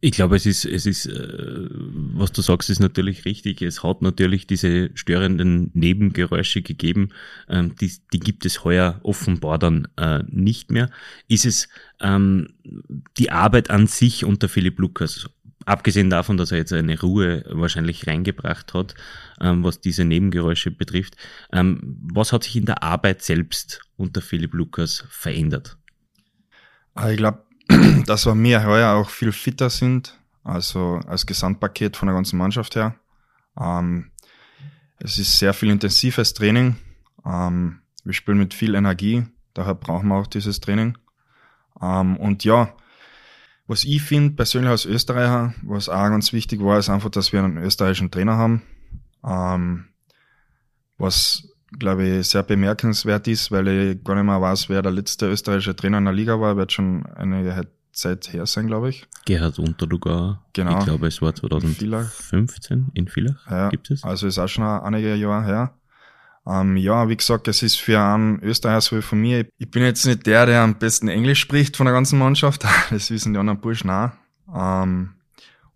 Ich 0.00 0.12
glaube, 0.12 0.36
es 0.36 0.44
ist, 0.44 0.66
es 0.66 0.84
ist, 0.84 1.06
äh, 1.06 1.68
was 1.70 2.30
du 2.30 2.42
sagst, 2.42 2.68
ist 2.68 2.80
natürlich 2.80 3.24
richtig. 3.24 3.62
Es 3.62 3.82
hat 3.82 4.02
natürlich 4.02 4.46
diese 4.46 4.90
störenden 4.94 5.70
Nebengeräusche 5.72 6.60
gegeben. 6.60 7.08
Ähm, 7.48 7.74
die, 7.80 7.90
die 8.12 8.20
gibt 8.20 8.44
es 8.44 8.62
heuer 8.62 9.00
offenbar 9.02 9.58
dann 9.58 9.88
äh, 9.96 10.22
nicht 10.28 10.70
mehr. 10.70 10.90
Ist 11.28 11.46
es 11.46 11.68
ähm, 12.00 12.48
die 13.16 13.30
Arbeit 13.30 13.70
an 13.70 13.86
sich 13.86 14.24
unter 14.24 14.50
Philipp 14.50 14.78
Lukas, 14.78 15.30
abgesehen 15.64 16.10
davon, 16.10 16.36
dass 16.36 16.52
er 16.52 16.58
jetzt 16.58 16.72
eine 16.72 17.00
Ruhe 17.00 17.44
wahrscheinlich 17.48 18.06
reingebracht 18.06 18.74
hat, 18.74 18.94
ähm, 19.40 19.64
was 19.64 19.80
diese 19.80 20.04
Nebengeräusche 20.04 20.70
betrifft, 20.70 21.16
ähm, 21.52 21.98
was 22.12 22.32
hat 22.32 22.44
sich 22.44 22.56
in 22.56 22.66
der 22.66 22.82
Arbeit 22.82 23.22
selbst 23.22 23.80
unter 23.96 24.20
Philipp 24.20 24.54
Lukas 24.54 25.04
verändert? 25.08 25.76
Ah, 26.94 27.10
ich 27.10 27.18
glaube, 27.18 27.45
dass 28.06 28.26
wir 28.26 28.34
mir 28.34 28.64
heuer 28.64 28.94
auch 28.94 29.10
viel 29.10 29.32
fitter 29.32 29.70
sind, 29.70 30.18
also 30.44 31.00
als 31.06 31.26
Gesamtpaket 31.26 31.96
von 31.96 32.06
der 32.06 32.14
ganzen 32.14 32.38
Mannschaft 32.38 32.76
her. 32.76 32.94
Ähm, 33.58 34.10
es 34.98 35.18
ist 35.18 35.38
sehr 35.38 35.52
viel 35.52 35.70
intensives 35.70 36.34
Training. 36.34 36.76
Ähm, 37.24 37.80
wir 38.04 38.12
spielen 38.12 38.38
mit 38.38 38.54
viel 38.54 38.74
Energie, 38.74 39.26
daher 39.54 39.74
brauchen 39.74 40.08
wir 40.08 40.16
auch 40.16 40.26
dieses 40.26 40.60
Training. 40.60 40.96
Ähm, 41.80 42.16
und 42.16 42.44
ja, 42.44 42.72
was 43.66 43.84
ich 43.84 44.00
finde, 44.02 44.34
persönlich 44.34 44.70
als 44.70 44.84
Österreicher, 44.84 45.54
was 45.62 45.88
auch 45.88 46.08
ganz 46.08 46.32
wichtig 46.32 46.62
war, 46.62 46.78
ist 46.78 46.88
einfach, 46.88 47.10
dass 47.10 47.32
wir 47.32 47.42
einen 47.42 47.58
österreichischen 47.58 48.12
Trainer 48.12 48.36
haben. 48.36 48.62
Ähm, 49.24 49.88
was, 50.98 51.48
glaube 51.78 52.06
ich, 52.06 52.28
sehr 52.28 52.42
bemerkenswert 52.42 53.28
ist, 53.28 53.50
weil 53.50 53.68
ich 53.68 54.04
gar 54.04 54.14
nicht 54.14 54.24
mehr 54.24 54.40
weiß, 54.40 54.68
wer 54.68 54.82
der 54.82 54.92
letzte 54.92 55.28
österreichische 55.28 55.76
Trainer 55.76 55.98
in 55.98 56.04
der 56.04 56.14
Liga 56.14 56.40
war. 56.40 56.56
Wird 56.56 56.72
schon 56.72 57.06
einige 57.16 57.68
Zeit 57.92 58.32
her 58.32 58.46
sein, 58.46 58.66
glaube 58.66 58.90
ich. 58.90 59.06
Gerhard 59.24 59.58
Unterlugauer. 59.58 60.42
Genau. 60.52 60.78
Ich 60.78 60.84
glaube, 60.84 61.06
es 61.06 61.20
war 61.22 61.34
2015 61.34 62.90
in 62.94 63.08
Villach. 63.08 63.50
Ja, 63.50 63.68
gibt 63.70 63.90
es. 63.90 64.04
Also 64.04 64.26
ist 64.26 64.38
auch 64.38 64.48
schon 64.48 64.64
einige 64.64 65.14
Jahre 65.14 65.44
her. 65.44 65.74
Ähm, 66.46 66.76
ja, 66.76 67.08
wie 67.08 67.16
gesagt, 67.16 67.48
es 67.48 67.62
ist 67.62 67.76
für 67.76 67.98
einen 67.98 68.40
Österreicher 68.40 68.80
so 68.80 68.96
wie 68.96 69.02
von 69.02 69.20
mir. 69.20 69.46
Ich 69.58 69.70
bin 69.70 69.82
jetzt 69.82 70.06
nicht 70.06 70.26
der, 70.26 70.46
der 70.46 70.62
am 70.62 70.78
besten 70.78 71.08
Englisch 71.08 71.40
spricht 71.40 71.76
von 71.76 71.86
der 71.86 71.94
ganzen 71.94 72.18
Mannschaft. 72.18 72.64
Das 72.90 73.10
wissen 73.10 73.32
die 73.32 73.38
anderen 73.38 73.60
Burschen 73.60 73.90
auch. 73.90 74.10
Ähm, 74.54 75.14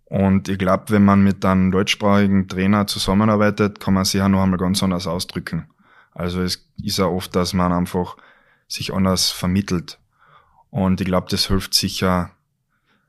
und 0.04 0.48
ich 0.48 0.58
glaube, 0.58 0.84
wenn 0.88 1.04
man 1.04 1.22
mit 1.22 1.44
einem 1.44 1.70
deutschsprachigen 1.72 2.46
Trainer 2.48 2.86
zusammenarbeitet, 2.86 3.80
kann 3.80 3.94
man 3.94 4.04
sich 4.04 4.18
ja 4.20 4.28
noch 4.28 4.42
einmal 4.42 4.58
ganz 4.58 4.82
anders 4.82 5.06
ausdrücken. 5.06 5.66
Also 6.12 6.42
es 6.42 6.68
ist 6.82 6.98
ja 6.98 7.06
oft, 7.06 7.34
dass 7.36 7.52
man 7.52 7.72
einfach 7.72 8.16
sich 8.68 8.92
anders 8.92 9.30
vermittelt. 9.30 9.98
Und 10.70 11.00
ich 11.00 11.06
glaube, 11.06 11.28
das 11.30 11.46
hilft 11.46 11.74
sicher 11.74 12.30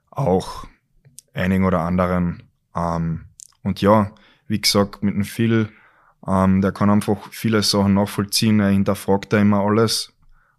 auch 0.09 0.65
einigen 1.33 1.65
oder 1.65 1.81
anderen. 1.81 2.43
Ähm, 2.75 3.25
und 3.63 3.81
ja, 3.81 4.11
wie 4.47 4.59
gesagt, 4.59 5.03
mit 5.03 5.13
einem 5.15 5.23
viel 5.23 5.71
ähm, 6.27 6.61
der 6.61 6.71
kann 6.71 6.89
einfach 6.89 7.17
viele 7.31 7.63
Sachen 7.63 7.95
nachvollziehen, 7.95 8.59
er 8.59 8.69
hinterfragt 8.69 9.33
da 9.33 9.39
immer 9.39 9.61
alles. 9.61 10.13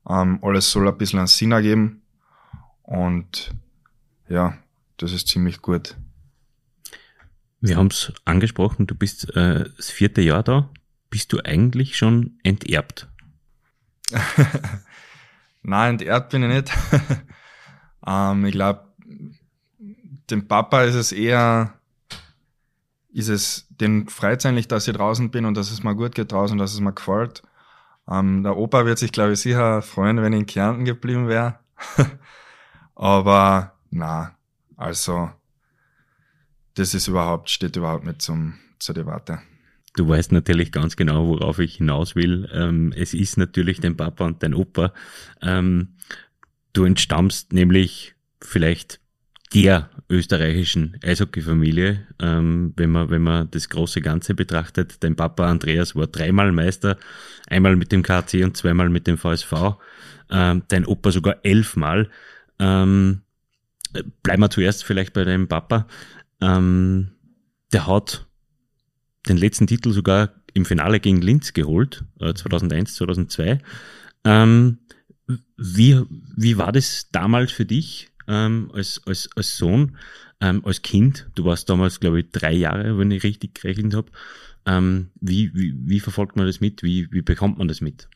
Ähm, 0.08 0.38
alles 0.42 0.70
soll 0.70 0.88
ein 0.88 0.98
bisschen 0.98 1.20
einen 1.20 1.28
Sinn 1.28 1.52
ergeben. 1.52 2.02
Und 2.82 3.54
ja, 4.28 4.58
das 4.96 5.12
ist 5.12 5.28
ziemlich 5.28 5.62
gut. 5.62 5.96
Wir 7.60 7.76
haben 7.76 7.88
es 7.88 8.12
angesprochen, 8.24 8.88
du 8.88 8.96
bist 8.96 9.36
äh, 9.36 9.70
das 9.76 9.90
vierte 9.90 10.20
Jahr 10.20 10.42
da. 10.42 10.68
Bist 11.12 11.30
du 11.32 11.40
eigentlich 11.44 11.96
schon 11.96 12.38
enterbt? 12.42 13.06
Nein, 15.62 16.00
enterbt 16.00 16.30
bin 16.30 16.42
ich 16.42 16.48
nicht. 16.48 16.72
ähm, 18.06 18.46
ich 18.46 18.52
glaube, 18.52 18.88
dem 20.30 20.48
Papa 20.48 20.84
ist 20.84 20.94
es 20.94 21.12
eher 21.12 21.74
ist 23.10 23.28
es, 23.28 23.66
den 23.68 24.08
freut 24.08 24.44
eigentlich, 24.46 24.68
dass 24.68 24.88
ich 24.88 24.96
draußen 24.96 25.30
bin 25.30 25.44
und 25.44 25.54
dass 25.54 25.70
es 25.70 25.82
mir 25.82 25.94
gut 25.94 26.14
geht 26.14 26.32
draußen, 26.32 26.56
dass 26.56 26.72
es 26.72 26.80
mir 26.80 26.94
gefällt. 26.94 27.42
Ähm, 28.08 28.42
der 28.42 28.56
Opa 28.56 28.86
wird 28.86 28.98
sich, 28.98 29.12
glaube 29.12 29.34
ich, 29.34 29.40
sicher 29.40 29.82
freuen, 29.82 30.22
wenn 30.22 30.32
ich 30.32 30.40
in 30.40 30.46
Kärnten 30.46 30.86
geblieben 30.86 31.28
wäre. 31.28 31.58
Aber 32.94 33.74
na, 33.90 34.34
also 34.78 35.30
das 36.72 36.94
ist 36.94 37.06
überhaupt, 37.06 37.50
steht 37.50 37.76
überhaupt 37.76 38.06
nicht 38.06 38.22
zum, 38.22 38.54
zur 38.78 38.94
Debatte. 38.94 39.40
Du 39.94 40.08
weißt 40.08 40.32
natürlich 40.32 40.72
ganz 40.72 40.96
genau, 40.96 41.28
worauf 41.28 41.58
ich 41.58 41.76
hinaus 41.76 42.16
will. 42.16 42.48
Ähm, 42.52 42.92
es 42.96 43.12
ist 43.12 43.36
natürlich 43.36 43.80
dein 43.80 43.96
Papa 43.96 44.24
und 44.24 44.42
dein 44.42 44.54
Opa. 44.54 44.92
Ähm, 45.42 45.96
du 46.72 46.84
entstammst 46.84 47.52
nämlich 47.52 48.14
vielleicht 48.40 49.00
der 49.52 49.90
österreichischen 50.08 50.98
Eishockeyfamilie, 51.02 52.06
ähm, 52.20 52.72
wenn 52.76 52.90
man 52.90 53.10
wenn 53.10 53.22
man 53.22 53.50
das 53.50 53.68
große 53.68 54.00
Ganze 54.00 54.34
betrachtet. 54.34 55.02
Dein 55.02 55.14
Papa 55.14 55.48
Andreas 55.48 55.94
war 55.94 56.06
dreimal 56.06 56.52
Meister, 56.52 56.96
einmal 57.48 57.76
mit 57.76 57.92
dem 57.92 58.02
KC 58.02 58.44
und 58.44 58.56
zweimal 58.56 58.88
mit 58.88 59.06
dem 59.06 59.18
VSV. 59.18 59.76
Ähm, 60.30 60.62
dein 60.68 60.86
Opa 60.86 61.10
sogar 61.10 61.36
elfmal. 61.42 62.08
Ähm, 62.58 63.22
bleiben 64.22 64.42
wir 64.42 64.50
zuerst 64.50 64.84
vielleicht 64.84 65.12
bei 65.12 65.24
deinem 65.24 65.48
Papa. 65.48 65.86
Ähm, 66.40 67.10
der 67.72 67.86
hat 67.86 68.26
den 69.28 69.36
letzten 69.36 69.66
Titel 69.66 69.92
sogar 69.92 70.30
im 70.54 70.64
Finale 70.64 71.00
gegen 71.00 71.22
Linz 71.22 71.52
geholt, 71.52 72.04
äh, 72.20 72.34
2001, 72.34 72.94
2002. 72.96 73.58
Ähm, 74.24 74.78
wie, 75.56 76.00
wie 76.36 76.58
war 76.58 76.72
das 76.72 77.08
damals 77.10 77.52
für 77.52 77.64
dich? 77.64 78.12
ähm, 78.28 78.70
als, 78.74 79.00
als, 79.06 79.28
als 79.36 79.56
Sohn, 79.56 79.96
ähm, 80.40 80.64
als 80.64 80.82
Kind. 80.82 81.28
Du 81.34 81.44
warst 81.44 81.68
damals, 81.68 82.00
glaube 82.00 82.20
ich, 82.20 82.30
drei 82.30 82.52
Jahre, 82.52 82.98
wenn 82.98 83.10
ich 83.10 83.22
richtig 83.22 83.54
gerechnet 83.54 83.94
habe. 83.94 84.10
Ähm, 84.64 85.10
wie, 85.20 85.54
wie, 85.54 85.74
wie 85.76 86.00
verfolgt 86.00 86.36
man 86.36 86.46
das 86.46 86.60
mit? 86.60 86.82
Wie, 86.82 87.10
wie 87.12 87.22
bekommt 87.22 87.58
man 87.58 87.68
das 87.68 87.80
mit? 87.80 88.08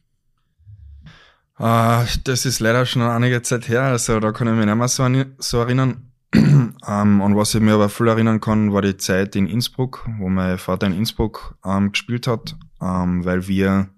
Uh, 1.59 2.05
das 2.25 2.45
ist 2.45 2.61
leider 2.61 2.85
schon 2.85 3.01
einige 3.01 3.41
Zeit 3.41 3.69
her, 3.69 3.85
also 3.85 4.21
da 4.21 4.31
kann 4.33 4.47
ich 4.47 4.53
mich 4.53 4.67
nicht 4.67 4.77
mehr 4.77 5.27
so 5.39 5.59
erinnern. 5.59 6.13
ähm, 6.89 7.21
und 7.21 7.37
was 7.37 7.55
ich 7.55 7.61
mir 7.61 7.75
aber 7.75 7.89
viel 7.89 8.09
erinnern 8.09 8.41
kann, 8.41 8.73
war 8.73 8.83
die 8.83 8.97
Zeit 8.97 9.37
in 9.37 9.47
Innsbruck, 9.47 10.09
wo 10.19 10.29
mein 10.29 10.59
Vater 10.59 10.87
in 10.87 10.93
Innsbruck 10.93 11.57
ähm, 11.65 11.93
gespielt 11.93 12.27
hat, 12.27 12.57
ähm, 12.81 13.25
weil 13.25 13.49
wir 13.49 13.89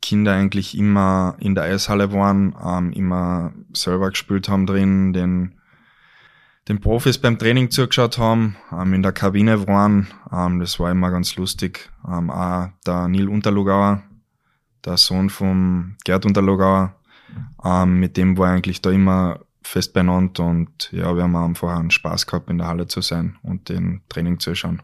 Kinder 0.00 0.32
eigentlich 0.32 0.76
immer 0.76 1.36
in 1.38 1.54
der 1.54 1.64
Eishalle 1.64 2.12
waren, 2.12 2.54
ähm, 2.62 2.92
immer 2.92 3.52
selber 3.72 4.10
gespielt 4.10 4.48
haben 4.48 4.66
drin, 4.66 5.12
den, 5.12 5.54
den 6.68 6.80
Profis 6.80 7.18
beim 7.18 7.38
Training 7.38 7.70
zugeschaut 7.70 8.18
haben, 8.18 8.56
ähm, 8.72 8.92
in 8.94 9.02
der 9.02 9.12
Kabine 9.12 9.66
waren. 9.66 10.08
Ähm, 10.30 10.60
das 10.60 10.78
war 10.80 10.90
immer 10.90 11.10
ganz 11.10 11.36
lustig. 11.36 11.90
Auch 12.02 12.68
der 12.86 13.08
Neil 13.08 13.28
Unterlugauer, 13.28 14.02
der 14.84 14.96
Sohn 14.96 15.30
vom 15.30 15.96
Gerd 16.04 16.26
Unterlugauer, 16.26 16.96
ähm, 17.64 18.00
mit 18.00 18.16
dem 18.16 18.36
war 18.36 18.50
eigentlich 18.50 18.82
da 18.82 18.90
immer 18.90 19.40
fest 19.62 19.92
benannt 19.92 20.40
und 20.40 20.90
ja, 20.92 21.14
wir 21.14 21.22
haben 21.22 21.36
einfach 21.36 21.78
einen 21.78 21.90
Spaß 21.90 22.26
gehabt, 22.26 22.50
in 22.50 22.58
der 22.58 22.66
Halle 22.66 22.86
zu 22.86 23.00
sein 23.00 23.36
und 23.42 23.68
den 23.68 24.02
Training 24.08 24.40
zu 24.40 24.54
schauen. 24.54 24.82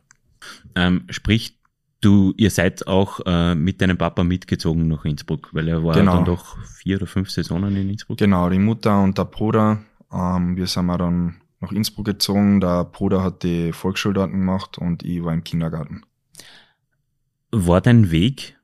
Ähm, 0.74 1.04
sprich, 1.10 1.58
Du, 2.00 2.32
ihr 2.36 2.50
seid 2.50 2.86
auch 2.86 3.20
äh, 3.26 3.56
mit 3.56 3.80
deinem 3.80 3.98
Papa 3.98 4.22
mitgezogen 4.22 4.86
nach 4.86 5.04
Innsbruck, 5.04 5.48
weil 5.52 5.66
er 5.66 5.82
war 5.82 5.94
genau. 5.94 6.14
dann 6.14 6.24
doch 6.26 6.56
vier 6.64 6.96
oder 6.98 7.06
fünf 7.06 7.28
Saisonen 7.28 7.74
in 7.74 7.90
Innsbruck. 7.90 8.18
Genau, 8.18 8.48
die 8.50 8.60
Mutter 8.60 9.02
und 9.02 9.18
der 9.18 9.24
Bruder. 9.24 9.80
Ähm, 10.12 10.56
wir 10.56 10.66
sind 10.68 10.86
dann 10.86 11.40
nach 11.60 11.72
Innsbruck 11.72 12.06
gezogen. 12.06 12.60
Der 12.60 12.84
Bruder 12.84 13.24
hat 13.24 13.42
die 13.42 13.72
Volksschuldaten 13.72 14.38
gemacht 14.38 14.78
und 14.78 15.02
ich 15.02 15.24
war 15.24 15.34
im 15.34 15.42
Kindergarten. 15.42 16.02
War 17.50 17.80
dein 17.80 18.12
Weg 18.12 18.56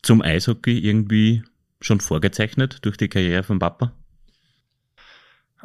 zum 0.00 0.22
Eishockey 0.22 0.78
irgendwie 0.78 1.42
schon 1.82 2.00
vorgezeichnet 2.00 2.78
durch 2.82 2.96
die 2.96 3.08
Karriere 3.08 3.42
von 3.42 3.58
Papa? 3.58 3.92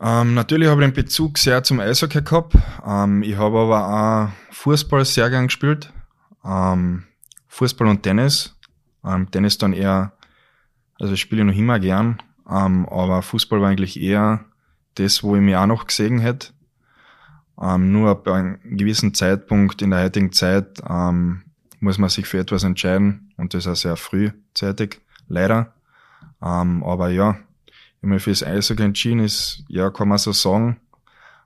Ähm, 0.02 0.34
natürlich 0.34 0.68
habe 0.70 0.84
ich 0.84 0.90
den 0.90 0.96
Bezug 0.96 1.38
sehr 1.38 1.64
zum 1.64 1.80
Eishockey 1.80 2.22
gehabt. 2.22 2.56
Ähm, 2.86 3.24
ich 3.24 3.38
habe 3.38 3.60
aber 3.60 3.88
auch 3.88 4.54
Fußball 4.54 5.06
sehr 5.06 5.30
gern 5.30 5.48
gespielt 5.48 5.92
ähm, 6.46 7.04
Fußball 7.48 7.88
und 7.88 8.04
Tennis. 8.04 8.56
Ähm, 9.04 9.30
Tennis 9.32 9.58
dann 9.58 9.74
eher, 9.74 10.14
also 11.00 11.14
ich 11.14 11.22
spiele 11.22 11.44
noch 11.44 11.56
immer 11.56 11.80
gern, 11.80 12.22
ähm, 12.50 12.88
aber 12.88 13.22
Fußball 13.22 13.62
war 13.62 13.70
eigentlich 13.70 14.00
eher 14.00 14.46
das, 14.96 15.24
wo 15.24 15.36
ich 15.36 15.42
mich 15.42 15.56
auch 15.56 15.66
noch 15.66 15.88
gesehen 15.88 16.20
hätte. 16.20 16.50
Ähm, 17.62 17.92
nur 17.92 18.16
bei 18.24 18.34
einem 18.34 18.78
gewissen 18.78 19.14
Zeitpunkt 19.14 19.82
in 19.82 19.92
der 19.92 20.04
heutigen 20.04 20.32
Zeit 20.32 20.82
muss 21.80 21.98
man 21.98 22.10
sich 22.10 22.26
für 22.26 22.40
etwas 22.40 22.64
entscheiden 22.64 23.34
und 23.38 23.54
das 23.54 23.68
auch 23.68 23.76
sehr 23.76 23.96
frühzeitig, 23.96 25.02
leider. 25.28 25.74
Aber 26.40 27.10
ja, 27.10 27.38
mich 28.06 28.24
fürs 28.24 28.44
Eishockey 28.44 28.84
entschieden, 28.84 29.20
ist, 29.20 29.64
ja, 29.68 29.90
kann 29.90 30.08
man 30.08 30.18
so 30.18 30.32
sagen. 30.32 30.80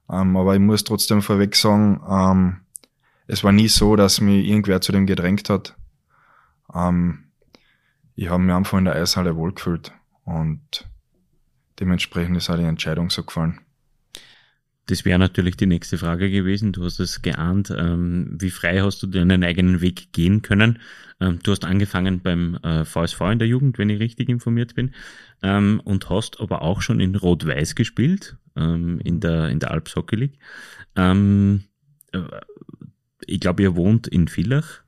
Ähm, 0.09 0.35
aber 0.35 0.55
ich 0.55 0.59
muss 0.59 0.83
trotzdem 0.83 1.21
vorweg 1.21 1.55
sagen, 1.55 2.01
ähm, 2.09 2.57
es 3.27 3.43
war 3.43 3.51
nie 3.51 3.67
so, 3.67 3.95
dass 3.95 4.21
mich 4.21 4.45
irgendwer 4.47 4.81
zu 4.81 4.91
dem 4.91 5.05
gedrängt 5.05 5.49
hat. 5.49 5.75
Ähm, 6.73 7.25
ich 8.15 8.29
habe 8.29 8.43
mich 8.43 8.55
einfach 8.55 8.77
in 8.77 8.85
der 8.85 8.95
Eishalle 8.95 9.35
wohlgefühlt 9.35 9.91
und 10.25 10.89
dementsprechend 11.79 12.37
ist 12.37 12.49
auch 12.49 12.57
die 12.57 12.63
Entscheidung 12.63 13.09
so 13.09 13.23
gefallen. 13.23 13.61
Das 14.89 15.05
wäre 15.05 15.19
natürlich 15.19 15.55
die 15.55 15.67
nächste 15.67 15.99
Frage 15.99 16.31
gewesen. 16.31 16.71
Du 16.71 16.83
hast 16.83 16.99
es 16.99 17.21
geahnt. 17.21 17.71
Ähm, 17.77 18.35
wie 18.39 18.49
frei 18.49 18.81
hast 18.81 19.03
du 19.03 19.07
deinen 19.07 19.43
eigenen 19.43 19.81
Weg 19.81 20.13
gehen 20.13 20.41
können? 20.41 20.79
Ähm, 21.19 21.37
du 21.43 21.51
hast 21.51 21.63
angefangen 21.63 22.21
beim 22.21 22.55
äh, 22.63 22.85
VSV 22.85 23.21
in 23.33 23.37
der 23.37 23.47
Jugend, 23.47 23.77
wenn 23.77 23.91
ich 23.91 23.99
richtig 23.99 24.29
informiert 24.29 24.73
bin, 24.73 24.95
ähm, 25.43 25.79
und 25.83 26.09
hast 26.09 26.41
aber 26.41 26.63
auch 26.63 26.81
schon 26.81 26.99
in 26.99 27.15
Rot-Weiß 27.15 27.75
gespielt, 27.75 28.37
ähm, 28.55 28.99
in 29.03 29.19
der, 29.19 29.49
in 29.49 29.59
der 29.59 29.69
Alps 29.69 29.95
Hockey 29.95 30.15
League. 30.15 30.39
Ähm, 30.95 31.65
äh, 32.11 32.21
ich 33.27 33.39
glaube, 33.39 33.61
ihr 33.61 33.75
wohnt 33.75 34.07
in 34.07 34.27
Villach. 34.27 34.81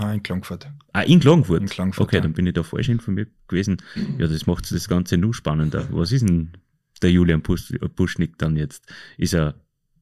Ah, 0.00 0.14
in 0.14 0.22
Klagenfurt. 0.24 0.68
Ah, 0.92 1.02
in 1.02 1.20
Klagenfurt? 1.20 1.62
In 1.62 1.68
Klagenfurt 1.68 2.08
okay, 2.08 2.16
ja. 2.16 2.22
dann 2.22 2.32
bin 2.32 2.48
ich 2.48 2.54
da 2.54 2.64
falsch 2.64 2.88
informiert 2.88 3.30
gewesen. 3.46 3.76
Ja, 4.18 4.26
das 4.26 4.46
macht 4.46 4.68
das 4.72 4.88
Ganze 4.88 5.16
nur 5.16 5.32
spannender. 5.32 5.86
Was 5.92 6.10
ist 6.10 6.28
denn 6.28 6.50
der 7.04 7.12
Julian 7.12 7.42
Buschnick 7.42 8.38
dann 8.38 8.56
jetzt? 8.56 8.92
Ist 9.16 9.34
er 9.34 9.54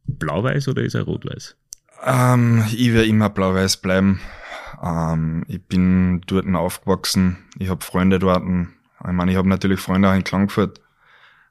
blau-weiß 0.07 0.69
oder 0.69 0.83
ist 0.83 0.95
er 0.95 1.03
rot-weiß? 1.03 1.57
Ähm, 2.05 2.65
ich 2.73 2.93
werde 2.93 3.09
immer 3.09 3.29
blau-weiß 3.29 3.79
bleiben. 3.79 4.21
Ähm, 4.83 5.45
ich 5.49 5.63
bin 5.63 6.23
dort 6.27 6.47
aufgewachsen. 6.55 7.39
Ich 7.59 7.69
habe 7.69 7.85
Freunde 7.85 8.19
dort. 8.19 8.43
Ich 8.43 9.13
meine, 9.13 9.31
ich 9.31 9.37
habe 9.37 9.49
natürlich 9.49 9.81
Freunde 9.81 10.09
auch 10.09 10.15
in 10.15 10.25
Klagenfurt. 10.25 10.81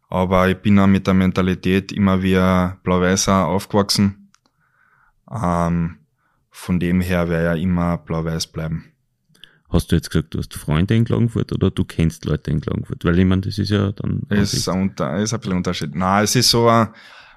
Aber 0.10 0.50
ich 0.50 0.58
bin 0.58 0.78
auch 0.80 0.88
mit 0.88 1.08
der 1.08 1.14
Mentalität 1.14 1.92
immer 1.92 2.22
wie 2.22 2.36
blau-weißer 2.84 3.46
aufgewachsen. 3.46 4.32
Ähm, 5.32 6.00
von 6.50 6.80
dem 6.80 7.00
her 7.00 7.30
werde 7.30 7.46
ja 7.46 7.54
immer 7.54 7.98
blau-weiß 7.98 8.48
bleiben. 8.48 8.91
Hast 9.72 9.92
du 9.92 9.96
jetzt 9.96 10.10
gesagt, 10.10 10.34
du 10.34 10.40
hast 10.40 10.54
Freunde 10.54 10.96
in 10.96 11.06
Klagenfurt 11.06 11.54
oder 11.54 11.72
du 11.72 11.86
kennst 11.86 12.26
Leute 12.26 12.52
in 12.52 12.60
Klagenfurt? 12.60 13.06
Weil 13.06 13.18
ich 13.18 13.26
meine, 13.26 13.42
das 13.42 13.58
ist 13.58 13.70
ja 13.70 13.94
dann. 13.94 14.24
Es 14.28 14.54
ist 14.54 14.68
ein, 14.68 14.82
unter, 14.82 15.16
ist 15.18 15.34
ein 15.34 15.40
bisschen 15.40 15.58
Unterschied. 15.58 15.92
Na, 15.94 16.22
es 16.22 16.36
ist 16.36 16.50
so, 16.50 16.70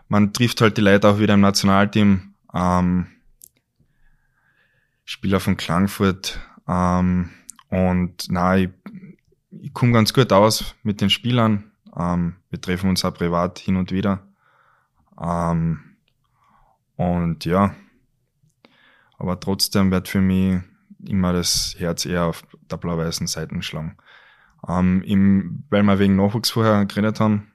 man 0.09 0.33
trifft 0.33 0.61
halt 0.61 0.77
die 0.77 0.81
Leute 0.81 1.09
auch 1.09 1.21
wieder 1.21 1.35
im 1.35 1.41
Nationalteam. 1.41 2.35
Ähm, 2.53 3.07
Spieler 5.05 5.39
von 5.39 5.57
Klagenfurt. 5.57 6.41
Ähm, 6.67 7.31
und 7.69 8.27
na, 8.29 8.57
ich, 8.57 8.71
ich 9.51 9.73
komme 9.73 9.93
ganz 9.93 10.13
gut 10.13 10.33
aus 10.33 10.75
mit 10.83 11.01
den 11.01 11.11
Spielern. 11.11 11.71
Ähm, 11.97 12.35
wir 12.51 12.61
treffen 12.61 12.91
uns 12.91 13.05
auch 13.05 13.15
privat 13.15 13.61
hin 13.61 13.77
und 13.77 13.93
wieder. 13.93 14.27
Ähm, 15.21 15.81
und 16.97 17.45
ja, 17.45 17.75
aber 19.19 19.39
trotzdem 19.39 19.91
wird 19.91 20.09
für 20.09 20.21
mich 20.21 20.61
immer 21.09 21.33
das 21.33 21.75
Herz 21.79 22.07
eher 22.07 22.25
auf 22.25 22.45
der 22.71 22.77
blau-weißen 22.77 23.27
Seite 23.27 23.61
schlagen. 23.63 23.97
Ähm, 24.69 25.03
im, 25.03 25.65
weil 25.71 25.83
wir 25.83 25.99
wegen 25.99 26.17
Nachwuchs 26.17 26.51
vorher 26.51 26.85
geredet 26.87 27.21
haben. 27.21 27.53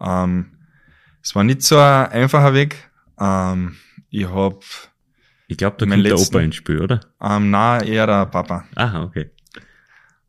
Ähm, 0.00 0.58
es 1.22 1.34
war 1.34 1.44
nicht 1.44 1.62
so 1.62 1.78
ein 1.78 2.06
einfacher 2.06 2.54
Weg. 2.54 2.90
Ähm, 3.18 3.76
ich 4.10 4.28
habe 4.28 4.60
Ich 5.48 5.56
glaube, 5.56 5.76
da 5.78 5.86
kommt 5.86 6.02
letzten, 6.02 6.32
der 6.32 6.38
Opa 6.38 6.44
ins 6.44 6.56
Spiel, 6.56 6.80
oder? 6.80 7.00
Ähm, 7.20 7.50
na, 7.50 7.82
eher 7.82 8.06
der 8.06 8.26
Papa. 8.26 8.64
Aha, 8.74 9.02
okay. 9.02 9.30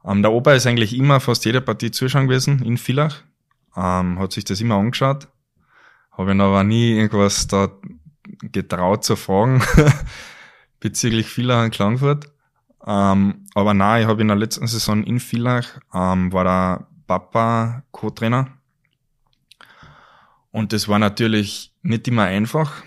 Ähm, 0.06 0.22
der 0.22 0.32
Opa 0.32 0.54
ist 0.54 0.68
eigentlich 0.68 0.96
immer 0.98 1.20
fast 1.20 1.46
jede 1.46 1.62
Partie 1.62 1.92
zuschauen 1.92 2.28
gewesen 2.28 2.64
in 2.64 2.78
Villach. 2.78 3.24
Ähm, 3.76 4.20
hat 4.20 4.32
sich 4.32 4.46
das 4.46 4.62
immer 4.62 4.76
angeschaut. 4.76 5.28
Habe 6.12 6.32
ihn 6.32 6.42
aber 6.42 6.64
nie 6.64 6.94
irgendwas 6.94 7.48
da 7.48 7.70
getraut 8.52 9.04
zu 9.04 9.16
fragen 9.16 9.62
bezüglich 10.84 11.28
Villach 11.28 11.64
und 11.64 11.72
Klagenfurt. 11.72 12.26
Ähm, 12.86 13.46
aber 13.56 13.74
nein, 13.74 14.02
ich 14.02 14.08
habe 14.08 14.22
in 14.22 14.28
der 14.28 14.36
letzten 14.36 14.68
Saison 14.68 15.04
in 15.06 15.22
Villach, 15.22 15.80
ähm, 15.94 16.34
war 16.34 16.44
der 16.44 16.88
Papa 17.08 17.84
Co-Trainer. 17.92 18.50
Und 20.52 20.74
das 20.74 20.90
war 20.90 21.00
natürlich 21.00 21.74
nicht 21.84 22.08
immer 22.10 22.24
einfach, 22.24 22.84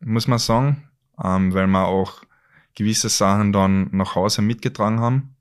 muss 0.00 0.26
man 0.26 0.40
sagen, 0.40 0.90
ähm, 1.22 1.54
weil 1.54 1.68
wir 1.68 1.86
auch 1.86 2.22
gewisse 2.74 3.08
Sachen 3.08 3.52
dann 3.52 3.90
nach 3.92 4.16
Hause 4.16 4.42
mitgetragen 4.42 4.98
haben. 4.98 5.36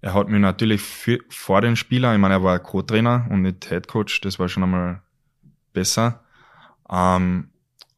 Er 0.00 0.14
hat 0.14 0.28
mir 0.28 0.40
natürlich 0.40 0.80
für, 0.80 1.18
vor 1.28 1.60
den 1.60 1.76
Spielern, 1.76 2.14
ich 2.14 2.20
meine, 2.20 2.34
er 2.34 2.42
war 2.42 2.58
Co-Trainer 2.58 3.26
und 3.28 3.42
nicht 3.42 3.66
Head 3.66 3.86
Coach, 3.86 4.22
das 4.22 4.38
war 4.38 4.48
schon 4.48 4.62
einmal 4.62 5.02
besser. 5.74 6.24
Ähm, 6.90 7.50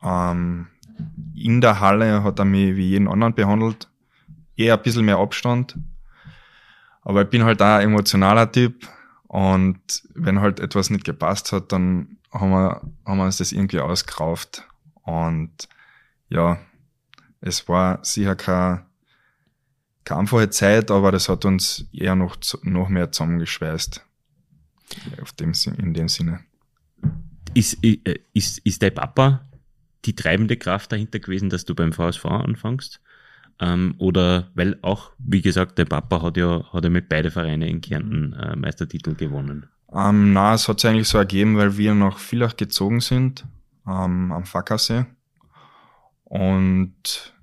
ähm, 0.02 0.66
in 1.34 1.60
der 1.60 1.80
Halle 1.80 2.22
hat 2.22 2.38
er 2.38 2.44
mich 2.44 2.76
wie 2.76 2.88
jeden 2.88 3.08
anderen 3.08 3.34
behandelt. 3.34 3.88
Eher 4.56 4.76
ein 4.76 4.82
bisschen 4.82 5.04
mehr 5.04 5.18
Abstand. 5.18 5.76
Aber 7.02 7.22
ich 7.22 7.30
bin 7.30 7.44
halt 7.44 7.62
auch 7.62 7.76
ein 7.76 7.82
emotionaler 7.82 8.50
Typ. 8.50 8.88
Und 9.28 9.80
wenn 10.14 10.40
halt 10.40 10.60
etwas 10.60 10.90
nicht 10.90 11.04
gepasst 11.04 11.52
hat, 11.52 11.72
dann 11.72 12.18
haben 12.32 12.50
wir, 12.50 12.82
haben 13.06 13.18
wir 13.18 13.24
uns 13.24 13.38
das 13.38 13.52
irgendwie 13.52 13.80
ausgerauft. 13.80 14.66
Und 15.02 15.68
ja, 16.28 16.58
es 17.40 17.68
war 17.68 18.04
sicher 18.04 18.36
keine, 18.36 18.84
keine 20.04 20.20
einfache 20.20 20.50
Zeit, 20.50 20.90
aber 20.90 21.12
das 21.12 21.28
hat 21.28 21.44
uns 21.44 21.86
eher 21.92 22.16
noch, 22.16 22.36
noch 22.62 22.88
mehr 22.88 23.12
zusammengeschweißt. 23.12 24.04
Auf 25.22 25.32
dem, 25.32 25.52
in 25.76 25.94
dem 25.94 26.08
Sinne. 26.08 26.40
Ist, 27.54 27.82
äh, 27.84 27.98
ist, 28.32 28.58
ist 28.58 28.82
dein 28.82 28.94
Papa 28.94 29.47
die 30.04 30.14
treibende 30.14 30.56
Kraft 30.56 30.92
dahinter 30.92 31.18
gewesen, 31.18 31.50
dass 31.50 31.64
du 31.64 31.74
beim 31.74 31.92
VSV 31.92 32.24
anfängst? 32.26 33.00
Ähm, 33.60 33.94
oder 33.98 34.50
weil 34.54 34.78
auch, 34.82 35.12
wie 35.18 35.42
gesagt, 35.42 35.78
der 35.78 35.84
Papa 35.84 36.22
hat 36.22 36.36
ja, 36.36 36.64
hat 36.72 36.84
ja 36.84 36.90
mit 36.90 37.08
beide 37.08 37.30
Vereine 37.30 37.68
in 37.68 37.80
Kärnten 37.80 38.32
äh, 38.34 38.54
Meistertitel 38.54 39.14
gewonnen. 39.14 39.66
Ähm, 39.92 40.32
na, 40.32 40.54
es 40.54 40.68
hat 40.68 40.80
sich 40.80 40.90
eigentlich 40.90 41.08
so 41.08 41.18
ergeben, 41.18 41.56
weil 41.56 41.76
wir 41.76 41.94
nach 41.94 42.18
Villach 42.18 42.56
gezogen 42.56 43.00
sind, 43.00 43.44
ähm, 43.86 44.30
am 44.32 44.44
Fackersee. 44.44 45.06
Und 46.24 47.34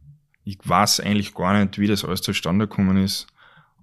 ich 0.44 0.60
weiß 0.64 1.00
eigentlich 1.00 1.34
gar 1.34 1.60
nicht, 1.60 1.80
wie 1.80 1.88
das 1.88 2.06
alles 2.06 2.22
zustande 2.22 2.68
gekommen 2.68 2.98
ist. 2.98 3.28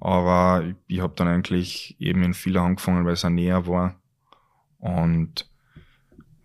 Aber 0.01 0.65
ich, 0.65 0.77
ich 0.87 1.01
habe 1.01 1.15
dann 1.17 1.29
eigentlich 1.29 1.97
eben 2.01 2.23
in 2.23 2.35
Villach 2.35 2.63
angefangen, 2.63 3.05
weil 3.05 3.15
es 3.15 3.25
auch 3.25 3.31
näher 3.31 3.67
war. 3.67 4.01
Und 4.79 5.51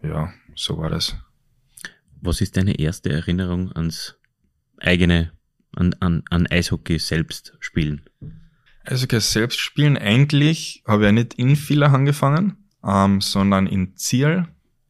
ja, 0.02 0.32
so 0.56 0.78
war 0.78 0.90
das. 0.90 1.16
Was 2.22 2.42
ist 2.42 2.58
deine 2.58 2.80
erste 2.80 3.12
Erinnerung 3.12 3.72
ans 3.74 4.18
eigene, 4.80 5.32
an, 5.76 5.96
an, 6.00 6.24
an 6.30 6.48
Eishockey 6.48 7.00
selbst 7.00 7.56
spielen? 7.60 8.02
Eishockey 8.86 9.20
selbst 9.20 9.60
spielen 9.60 9.98
eigentlich 9.98 10.84
habe 10.88 11.04
ich 11.04 11.08
ja 11.08 11.12
nicht 11.12 11.34
in 11.36 11.56
Villach 11.56 11.94
angefangen, 11.94 12.58
ähm, 12.84 13.22
sondern 13.22 13.68
in 13.68 13.96
Ziel. 13.96 14.48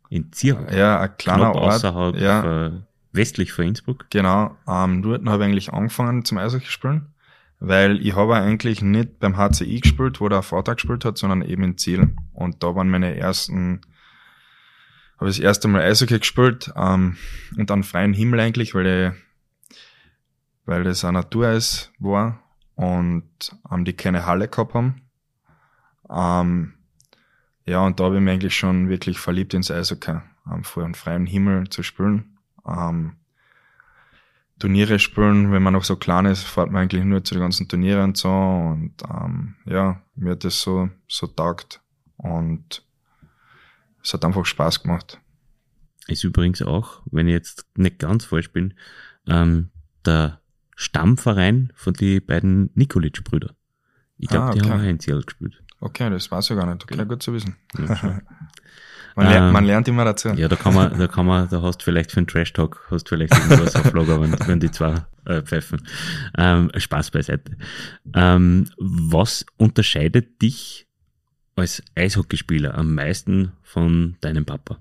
In 0.09 0.31
Ziel? 0.31 0.57
Ja, 0.71 1.01
ein 1.01 1.17
kleiner 1.17 1.55
Ort. 1.55 1.75
außerhalb, 1.75 2.15
ja. 2.17 2.67
Äh, 2.67 2.71
westlich 3.11 3.51
von 3.51 3.65
Innsbruck. 3.65 4.05
Genau, 4.09 4.55
ähm, 4.67 5.01
dort 5.01 5.25
habe 5.25 5.43
ich 5.43 5.49
eigentlich 5.49 5.73
angefangen 5.73 6.23
zum 6.23 6.37
Eishockey 6.37 6.67
spielen, 6.67 7.13
weil 7.59 7.99
ich 8.05 8.15
habe 8.15 8.35
eigentlich 8.35 8.81
nicht 8.81 9.19
beim 9.19 9.35
HCI 9.35 9.81
gespielt, 9.81 10.21
wo 10.21 10.29
der 10.29 10.43
Vater 10.43 10.75
gespielt 10.75 11.03
hat, 11.03 11.17
sondern 11.17 11.41
eben 11.41 11.63
in 11.63 11.77
Ziel. 11.77 12.15
Und 12.33 12.63
da 12.63 12.75
waren 12.75 12.89
meine 12.89 13.17
ersten 13.17 13.81
habe 15.17 15.27
das 15.27 15.39
erste 15.39 15.67
Mal 15.67 15.81
Eishockey 15.81 16.19
gespielt 16.19 16.71
ähm, 16.75 17.17
und 17.57 17.69
an 17.71 17.83
freien 17.83 18.13
Himmel 18.13 18.39
eigentlich, 18.39 18.73
weil 18.75 18.85
ich, 18.87 19.77
weil 20.65 20.83
das 20.83 21.03
ein 21.03 21.15
Natureis 21.15 21.91
war 21.99 22.39
und 22.75 23.27
ähm, 23.71 23.85
die 23.85 23.93
keine 23.93 24.25
Halle 24.25 24.47
gehabt 24.47 24.73
haben. 24.73 25.01
Ähm, 26.09 26.73
ja, 27.65 27.79
und 27.85 27.99
da 27.99 28.05
habe 28.05 28.15
ich 28.15 28.21
mich 28.21 28.33
eigentlich 28.33 28.55
schon 28.55 28.89
wirklich 28.89 29.19
verliebt 29.19 29.53
ins 29.53 29.71
Eishockey, 29.71 30.19
ähm, 30.51 30.63
vor 30.63 30.83
einem 30.83 30.93
freien 30.93 31.25
Himmel 31.25 31.69
zu 31.69 31.83
spielen. 31.83 32.37
Ähm, 32.65 33.17
Turniere 34.59 34.97
spielen, 34.97 35.51
wenn 35.51 35.61
man 35.61 35.73
noch 35.73 35.83
so 35.83 35.95
klein 35.97 36.25
ist, 36.25 36.43
fährt 36.43 36.71
man 36.71 36.83
eigentlich 36.83 37.03
nur 37.03 37.23
zu 37.23 37.35
den 37.35 37.41
ganzen 37.41 37.67
Turnieren 37.67 38.05
und 38.05 38.17
so 38.17 38.29
und 38.29 38.93
ähm, 39.03 39.55
ja, 39.65 40.01
mir 40.15 40.31
hat 40.31 40.43
das 40.43 40.61
so, 40.61 40.89
so 41.07 41.27
taugt 41.27 41.81
und 42.17 42.83
es 44.07 44.13
hat 44.13 44.23
einfach 44.23 44.45
Spaß 44.45 44.83
gemacht. 44.83 45.19
Ist 46.07 46.23
übrigens 46.23 46.61
auch, 46.61 47.01
wenn 47.11 47.27
ich 47.27 47.33
jetzt 47.33 47.65
nicht 47.75 47.99
ganz 47.99 48.23
falsch 48.23 48.51
bin, 48.53 48.73
ähm, 49.27 49.69
der 50.05 50.39
Stammverein 50.75 51.73
von 51.75 51.93
den 51.93 52.25
beiden 52.25 52.69
Nikolic-Brüder. 52.75 53.53
Ich 54.17 54.29
glaube, 54.29 54.45
ah, 54.45 54.49
okay. 54.49 54.59
die 54.59 54.69
haben 54.69 54.79
auch 54.79 54.83
ein 54.83 54.99
Ziel 54.99 55.21
gespielt. 55.21 55.61
Okay, 55.81 56.09
das 56.09 56.31
weiß 56.31 56.49
ich 56.49 56.55
gar 56.55 56.65
nicht. 56.65 56.83
Okay, 56.83 56.95
genau. 56.95 57.09
gut 57.09 57.21
zu 57.21 57.33
wissen. 57.33 57.57
Ja, 57.77 57.83
man, 59.15 59.27
lernt, 59.27 59.47
ähm, 59.47 59.53
man, 59.53 59.65
lernt, 59.65 59.87
immer 59.89 60.05
dazu. 60.05 60.29
Ja, 60.29 60.47
da 60.47 60.55
kann 60.55 60.73
man, 60.73 60.97
da 60.97 61.07
kann 61.07 61.25
man, 61.25 61.49
da 61.49 61.61
hast 61.61 61.79
du 61.79 61.83
vielleicht 61.83 62.11
für 62.11 62.17
einen 62.17 62.27
Trash 62.27 62.53
Talk, 62.53 62.87
hast 62.89 63.09
vielleicht 63.09 63.33
irgendwas 63.37 63.75
auf 63.75 63.91
Lager, 63.93 64.21
wenn, 64.21 64.33
wenn 64.47 64.59
die 64.61 64.71
zwei 64.71 65.05
äh, 65.25 65.41
pfeifen. 65.41 65.85
Ähm, 66.37 66.71
Spaß 66.75 67.11
beiseite. 67.11 67.57
Ähm, 68.15 68.69
was 68.77 69.45
unterscheidet 69.57 70.41
dich 70.41 70.86
als 71.57 71.83
Eishockeyspieler 71.95 72.75
am 72.75 72.93
meisten 72.93 73.53
von 73.63 74.17
deinem 74.21 74.45
Papa? 74.45 74.77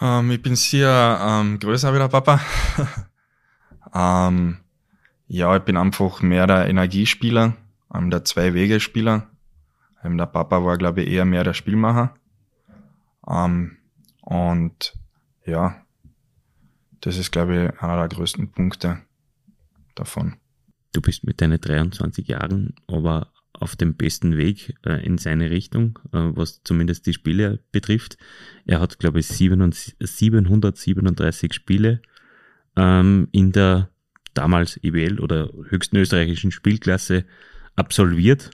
Ähm, 0.00 0.30
ich 0.30 0.42
bin 0.42 0.56
sehr 0.56 1.18
ähm, 1.20 1.58
größer 1.58 1.92
wie 1.94 1.98
der 1.98 2.08
Papa. 2.08 2.40
ähm, 3.94 4.58
ja, 5.26 5.56
ich 5.56 5.62
bin 5.62 5.76
einfach 5.76 6.22
mehr 6.22 6.46
der 6.46 6.68
Energiespieler, 6.68 7.56
ähm, 7.94 8.10
der 8.10 8.24
Zwei-Wege-Spieler. 8.24 9.28
Ähm, 10.04 10.16
der 10.16 10.26
Papa 10.26 10.64
war, 10.64 10.78
glaube 10.78 11.02
ich, 11.02 11.10
eher 11.10 11.24
mehr 11.24 11.44
der 11.44 11.54
Spielmacher. 11.54 12.14
Ähm, 13.28 13.76
und 14.22 14.94
ja, 15.44 15.82
das 17.00 17.16
ist, 17.16 17.30
glaube 17.30 17.54
ich, 17.54 17.82
einer 17.82 17.96
der 17.96 18.08
größten 18.08 18.50
Punkte 18.52 19.02
davon. 19.94 20.36
Du 20.92 21.00
bist 21.00 21.24
mit 21.24 21.40
deinen 21.40 21.60
23 21.60 22.26
Jahren 22.28 22.74
aber 22.86 23.28
auf 23.60 23.76
dem 23.76 23.94
besten 23.94 24.36
Weg 24.36 24.74
äh, 24.84 25.04
in 25.04 25.18
seine 25.18 25.50
Richtung, 25.50 25.98
äh, 26.12 26.30
was 26.34 26.62
zumindest 26.62 27.06
die 27.06 27.12
Spiele 27.12 27.60
betrifft. 27.72 28.16
Er 28.64 28.80
hat, 28.80 28.98
glaube 28.98 29.20
ich, 29.20 29.26
737 29.26 31.52
Spiele 31.52 32.00
ähm, 32.76 33.28
in 33.32 33.52
der 33.52 33.90
damals 34.34 34.78
EWL 34.82 35.20
oder 35.20 35.50
höchsten 35.68 35.96
österreichischen 35.96 36.52
Spielklasse 36.52 37.24
absolviert 37.74 38.50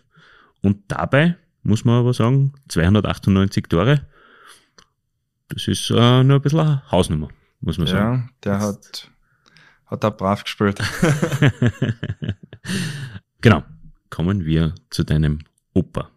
und 0.62 0.78
dabei 0.88 1.36
muss 1.62 1.84
man 1.84 1.98
aber 1.98 2.14
sagen. 2.14 2.54
298 2.68 3.66
Tore. 3.68 4.06
Das 5.48 5.68
ist 5.68 5.90
äh, 5.90 6.22
nur 6.22 6.36
ein 6.36 6.42
bisschen 6.42 6.60
eine 6.60 6.90
Hausnummer, 6.90 7.28
muss 7.60 7.76
man 7.78 7.86
sagen. 7.86 8.16
Ja, 8.16 8.28
der 8.44 8.60
hat, 8.60 9.10
hat 9.86 10.04
da 10.04 10.10
brav 10.10 10.44
gespielt. 10.44 10.80
genau. 13.40 13.64
Kommen 14.14 14.46
wir 14.46 14.76
zu 14.90 15.02
deinem 15.02 15.40
Opa. 15.72 16.08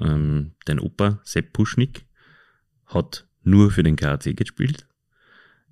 Ähm, 0.00 0.54
dein 0.64 0.80
Opa, 0.80 1.20
Sepp 1.22 1.52
Puschnik, 1.52 2.04
hat 2.84 3.28
nur 3.44 3.70
für 3.70 3.84
den 3.84 3.94
KAC 3.94 4.36
gespielt. 4.36 4.88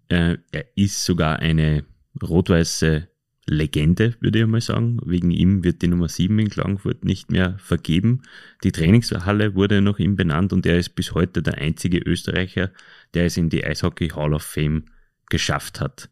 Äh, 0.06 0.36
er 0.52 0.66
ist 0.76 1.04
sogar 1.04 1.40
eine 1.40 1.84
rot-weiße 2.22 3.08
Legende, 3.48 4.14
würde 4.20 4.38
ich 4.38 4.46
mal 4.46 4.60
sagen. 4.60 5.00
Wegen 5.04 5.32
ihm 5.32 5.64
wird 5.64 5.82
die 5.82 5.88
Nummer 5.88 6.08
7 6.08 6.38
in 6.38 6.50
Klagenfurt 6.50 7.04
nicht 7.04 7.32
mehr 7.32 7.58
vergeben. 7.58 8.22
Die 8.62 8.70
Trainingshalle 8.70 9.56
wurde 9.56 9.82
nach 9.82 9.98
ihm 9.98 10.14
benannt 10.14 10.52
und 10.52 10.64
er 10.64 10.78
ist 10.78 10.90
bis 10.90 11.14
heute 11.14 11.42
der 11.42 11.58
einzige 11.58 11.98
Österreicher, 11.98 12.70
der 13.14 13.24
es 13.24 13.36
in 13.36 13.50
die 13.50 13.64
Eishockey 13.64 14.10
Hall 14.10 14.34
of 14.34 14.44
Fame 14.44 14.84
geschafft 15.30 15.80
hat. 15.80 16.10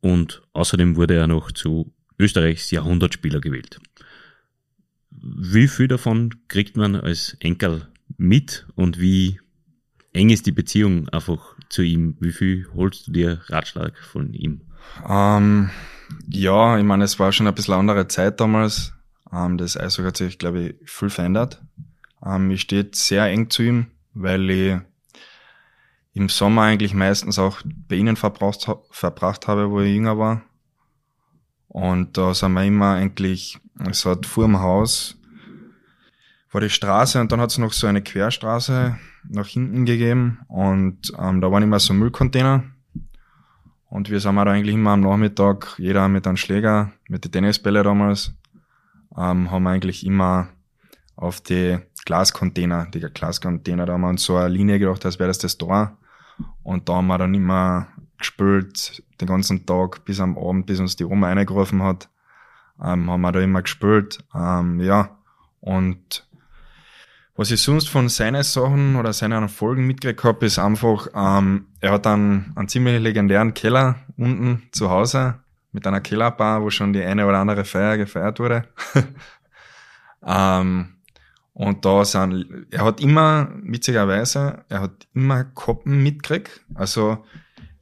Und 0.00 0.40
außerdem 0.54 0.96
wurde 0.96 1.16
er 1.16 1.26
noch 1.26 1.52
zu 1.52 1.92
Österreichs 2.18 2.70
Jahrhundertspieler 2.70 3.42
gewählt. 3.42 3.80
Wie 5.22 5.68
viel 5.68 5.88
davon 5.88 6.34
kriegt 6.48 6.76
man 6.76 6.96
als 6.96 7.36
Enkel 7.40 7.88
mit 8.16 8.66
und 8.74 9.00
wie 9.00 9.40
eng 10.12 10.30
ist 10.30 10.46
die 10.46 10.52
Beziehung 10.52 11.08
einfach 11.08 11.56
zu 11.68 11.82
ihm? 11.82 12.16
Wie 12.20 12.32
viel 12.32 12.66
holst 12.74 13.08
du 13.08 13.12
dir 13.12 13.40
Ratschlag 13.46 13.98
von 13.98 14.32
ihm? 14.32 14.62
Ähm, 15.08 15.70
ja, 16.28 16.78
ich 16.78 16.84
meine, 16.84 17.04
es 17.04 17.18
war 17.18 17.32
schon 17.32 17.46
ein 17.46 17.54
bisschen 17.54 17.74
andere 17.74 18.08
Zeit 18.08 18.40
damals. 18.40 18.92
Ähm, 19.32 19.58
das 19.58 19.76
Eishockey 19.76 20.08
hat 20.08 20.16
sich, 20.16 20.38
glaube 20.38 20.60
ich, 20.60 20.90
viel 20.90 21.10
verändert. 21.10 21.62
Ähm, 22.24 22.50
ich 22.50 22.62
stehe 22.62 22.88
sehr 22.92 23.26
eng 23.26 23.50
zu 23.50 23.62
ihm, 23.62 23.86
weil 24.14 24.50
ich 24.50 24.78
im 26.12 26.28
Sommer 26.28 26.62
eigentlich 26.62 26.94
meistens 26.94 27.38
auch 27.38 27.60
bei 27.64 27.96
ihnen 27.96 28.16
verbracht, 28.16 28.68
verbracht 28.90 29.48
habe, 29.48 29.70
wo 29.70 29.80
ich 29.80 29.94
jünger 29.94 30.18
war. 30.18 30.42
Und 31.74 32.16
da 32.16 32.32
sind 32.34 32.52
wir 32.52 32.62
immer 32.62 32.94
eigentlich, 32.94 33.58
es 33.90 34.06
hat 34.06 34.26
vor 34.26 34.44
dem 34.44 34.60
Haus 34.60 35.18
war 36.52 36.60
die 36.60 36.70
Straße 36.70 37.20
und 37.20 37.32
dann 37.32 37.40
hat 37.40 37.50
es 37.50 37.58
noch 37.58 37.72
so 37.72 37.88
eine 37.88 38.00
Querstraße 38.00 38.96
nach 39.28 39.46
hinten 39.48 39.84
gegeben 39.84 40.38
und 40.46 41.12
ähm, 41.18 41.40
da 41.40 41.50
waren 41.50 41.64
immer 41.64 41.80
so 41.80 41.92
Müllcontainer 41.92 42.62
und 43.88 44.08
wir 44.08 44.20
sind 44.20 44.36
da 44.36 44.42
eigentlich 44.44 44.76
immer 44.76 44.92
am 44.92 45.00
Nachmittag, 45.00 45.74
jeder 45.78 46.06
mit 46.06 46.28
einem 46.28 46.36
Schläger, 46.36 46.92
mit 47.08 47.24
den 47.24 47.32
Tennisbälle 47.32 47.82
damals, 47.82 48.32
ähm, 49.16 49.50
haben 49.50 49.64
wir 49.64 49.70
eigentlich 49.70 50.06
immer 50.06 50.50
auf 51.16 51.40
die 51.40 51.78
Glascontainer, 52.04 52.86
die 52.86 53.00
Glascontainer, 53.00 53.84
da 53.84 53.94
haben 53.94 54.02
wir 54.02 54.10
uns 54.10 54.22
so 54.22 54.36
eine 54.36 54.46
Linie 54.46 54.78
gedacht, 54.78 55.04
als 55.04 55.18
wäre 55.18 55.26
das 55.28 55.38
das 55.38 55.58
Tor. 55.58 55.98
Und 56.62 56.88
da 56.88 56.94
haben 56.94 57.08
wir 57.08 57.18
dann 57.18 57.34
immer 57.34 57.88
gespielt, 58.18 59.02
den 59.20 59.28
ganzen 59.28 59.66
Tag 59.66 60.04
bis 60.04 60.20
am 60.20 60.38
Abend, 60.38 60.66
bis 60.66 60.80
uns 60.80 60.96
die 60.96 61.04
Oma 61.04 61.28
reingerufen 61.28 61.82
hat, 61.82 62.08
ähm, 62.82 63.10
haben 63.10 63.20
wir 63.20 63.32
da 63.32 63.40
immer 63.40 63.62
gespielt. 63.62 64.18
Ähm, 64.34 64.80
ja, 64.80 65.18
und 65.60 66.26
was 67.36 67.50
ich 67.50 67.60
sonst 67.62 67.88
von 67.88 68.08
seinen 68.08 68.44
Sachen 68.44 68.94
oder 68.96 69.12
seinen 69.12 69.48
Folgen 69.48 69.86
mitgekriegt 69.86 70.22
habe, 70.24 70.46
ist 70.46 70.58
einfach, 70.58 71.08
ähm, 71.14 71.66
er 71.80 71.92
hat 71.92 72.06
einen, 72.06 72.52
einen 72.54 72.68
ziemlich 72.68 73.00
legendären 73.00 73.54
Keller 73.54 73.96
unten 74.16 74.68
zu 74.70 74.88
Hause 74.88 75.40
mit 75.72 75.86
einer 75.86 76.00
Kellerbar, 76.00 76.62
wo 76.62 76.70
schon 76.70 76.92
die 76.92 77.02
eine 77.02 77.26
oder 77.26 77.38
andere 77.38 77.64
Feier 77.64 77.96
gefeiert 77.96 78.38
wurde. 78.38 78.68
ähm, 80.24 80.94
und 81.54 81.84
da 81.84 82.04
sind, 82.04 82.66
er 82.70 82.84
hat 82.84 83.00
immer, 83.00 83.48
witzigerweise, 83.62 84.64
er 84.68 84.82
hat 84.82 85.08
immer 85.12 85.44
Koppen 85.44 86.02
mitgekriegt. 86.02 86.64
Also 86.74 87.24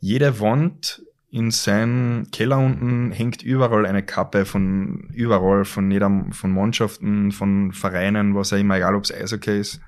jede 0.03 0.41
Wand 0.41 1.01
in 1.31 1.53
seinem 1.53 2.27
Keller 2.33 2.59
unten 2.59 3.12
hängt 3.12 3.43
überall 3.43 3.87
eine 3.87 4.03
Kappe 4.03 4.45
von 4.45 5.09
überall, 5.15 5.65
von 5.65 5.91
jeder, 5.93 6.11
von 6.33 6.53
Mannschaften, 6.53 7.31
von 7.31 7.73
Vereinen, 7.73 8.35
was 8.35 8.53
auch 8.53 8.59
immer, 8.59 8.77
egal 8.77 8.97
ob 8.97 9.05
es 9.05 9.15
Eishockey 9.15 9.61
ist. 9.61 9.81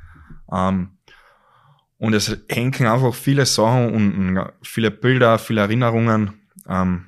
Ähm, 0.50 0.90
und 1.98 2.14
es 2.14 2.38
hängen 2.48 2.86
einfach 2.86 3.12
viele 3.12 3.44
Sachen 3.44 3.92
unten, 3.92 4.38
viele 4.62 4.92
Bilder, 4.92 5.38
viele 5.38 5.62
Erinnerungen, 5.62 6.34
ähm, 6.68 7.06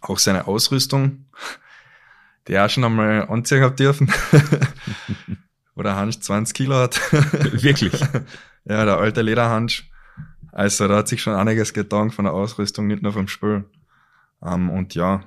auch 0.00 0.18
seine 0.18 0.46
Ausrüstung, 0.46 1.26
die 2.46 2.52
er 2.52 2.68
schon 2.68 2.84
einmal 2.84 3.28
anziehen 3.28 3.64
hat 3.64 3.80
dürfen. 3.80 4.12
Oder 5.74 5.96
Hansch 5.96 6.20
20 6.20 6.54
Kilo 6.54 6.76
hat. 6.76 7.00
Wirklich? 7.62 8.00
ja, 8.64 8.84
der 8.84 8.96
alte 8.96 9.22
Lederhansch. 9.22 9.90
Also 10.58 10.88
da 10.88 10.96
hat 10.96 11.06
sich 11.06 11.22
schon 11.22 11.36
einiges 11.36 11.72
getan 11.72 12.10
von 12.10 12.24
der 12.24 12.34
Ausrüstung, 12.34 12.88
nicht 12.88 13.00
nur 13.00 13.12
vom 13.12 13.28
Spiel. 13.28 13.64
Ähm, 14.42 14.70
und 14.70 14.96
ja, 14.96 15.22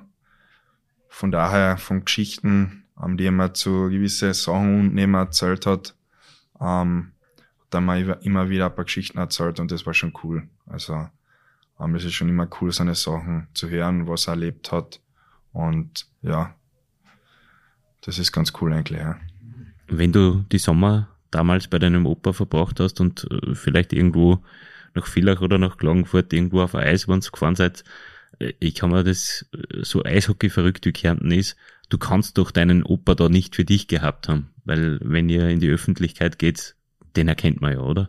von 1.08 1.30
daher 1.30 1.78
von 1.78 2.04
Geschichten, 2.04 2.84
ähm, 3.02 3.16
die 3.16 3.24
er 3.28 3.54
zu 3.54 3.88
gewisse 3.88 4.34
Sachen 4.34 4.80
und 4.80 4.94
neben 4.94 5.14
erzählt 5.14 5.64
hat, 5.64 5.94
ähm, 6.60 7.12
dann 7.70 7.84
mal 7.86 8.18
immer 8.20 8.50
wieder 8.50 8.66
ein 8.66 8.74
paar 8.74 8.84
Geschichten 8.84 9.16
erzählt 9.16 9.58
und 9.58 9.70
das 9.70 9.86
war 9.86 9.94
schon 9.94 10.12
cool. 10.22 10.46
Also 10.66 11.08
ähm, 11.80 11.94
es 11.94 12.04
ist 12.04 12.12
schon 12.12 12.28
immer 12.28 12.46
cool, 12.60 12.70
seine 12.70 12.94
Sachen 12.94 13.48
zu 13.54 13.70
hören, 13.70 14.06
was 14.06 14.26
er 14.26 14.34
erlebt 14.34 14.70
hat. 14.70 15.00
Und 15.54 16.08
ja, 16.20 16.54
das 18.02 18.18
ist 18.18 18.32
ganz 18.32 18.52
cool 18.60 18.74
eigentlich. 18.74 19.00
Ja. 19.00 19.18
Wenn 19.86 20.12
du 20.12 20.44
die 20.52 20.58
Sommer 20.58 21.08
damals 21.30 21.68
bei 21.68 21.78
deinem 21.78 22.04
Opa 22.04 22.34
verbracht 22.34 22.80
hast 22.80 23.00
und 23.00 23.26
äh, 23.30 23.54
vielleicht 23.54 23.94
irgendwo 23.94 24.44
nach 24.94 25.06
Villach 25.06 25.40
oder 25.40 25.58
nach 25.58 25.76
Klagenfurt 25.76 26.32
irgendwo 26.32 26.62
auf 26.62 26.74
Eis, 26.74 27.08
wenn 27.08 27.20
gefahren 27.20 27.56
seid. 27.56 27.84
Ich 28.60 28.74
kann 28.74 28.90
mir 28.90 29.04
das 29.04 29.46
äh, 29.52 29.82
so 29.82 30.04
Eishockey 30.04 30.50
verrückt 30.50 30.86
wie 30.86 30.92
Kärnten 30.92 31.30
ist. 31.30 31.56
Du 31.88 31.98
kannst 31.98 32.38
doch 32.38 32.50
deinen 32.50 32.82
Opa 32.82 33.14
da 33.14 33.28
nicht 33.28 33.54
für 33.54 33.64
dich 33.64 33.86
gehabt 33.88 34.28
haben, 34.28 34.50
weil 34.64 34.98
wenn 35.02 35.28
ihr 35.28 35.48
in 35.48 35.60
die 35.60 35.68
Öffentlichkeit 35.68 36.38
geht, 36.38 36.74
den 37.16 37.28
erkennt 37.28 37.60
man 37.60 37.72
ja, 37.72 37.80
oder? 37.80 38.08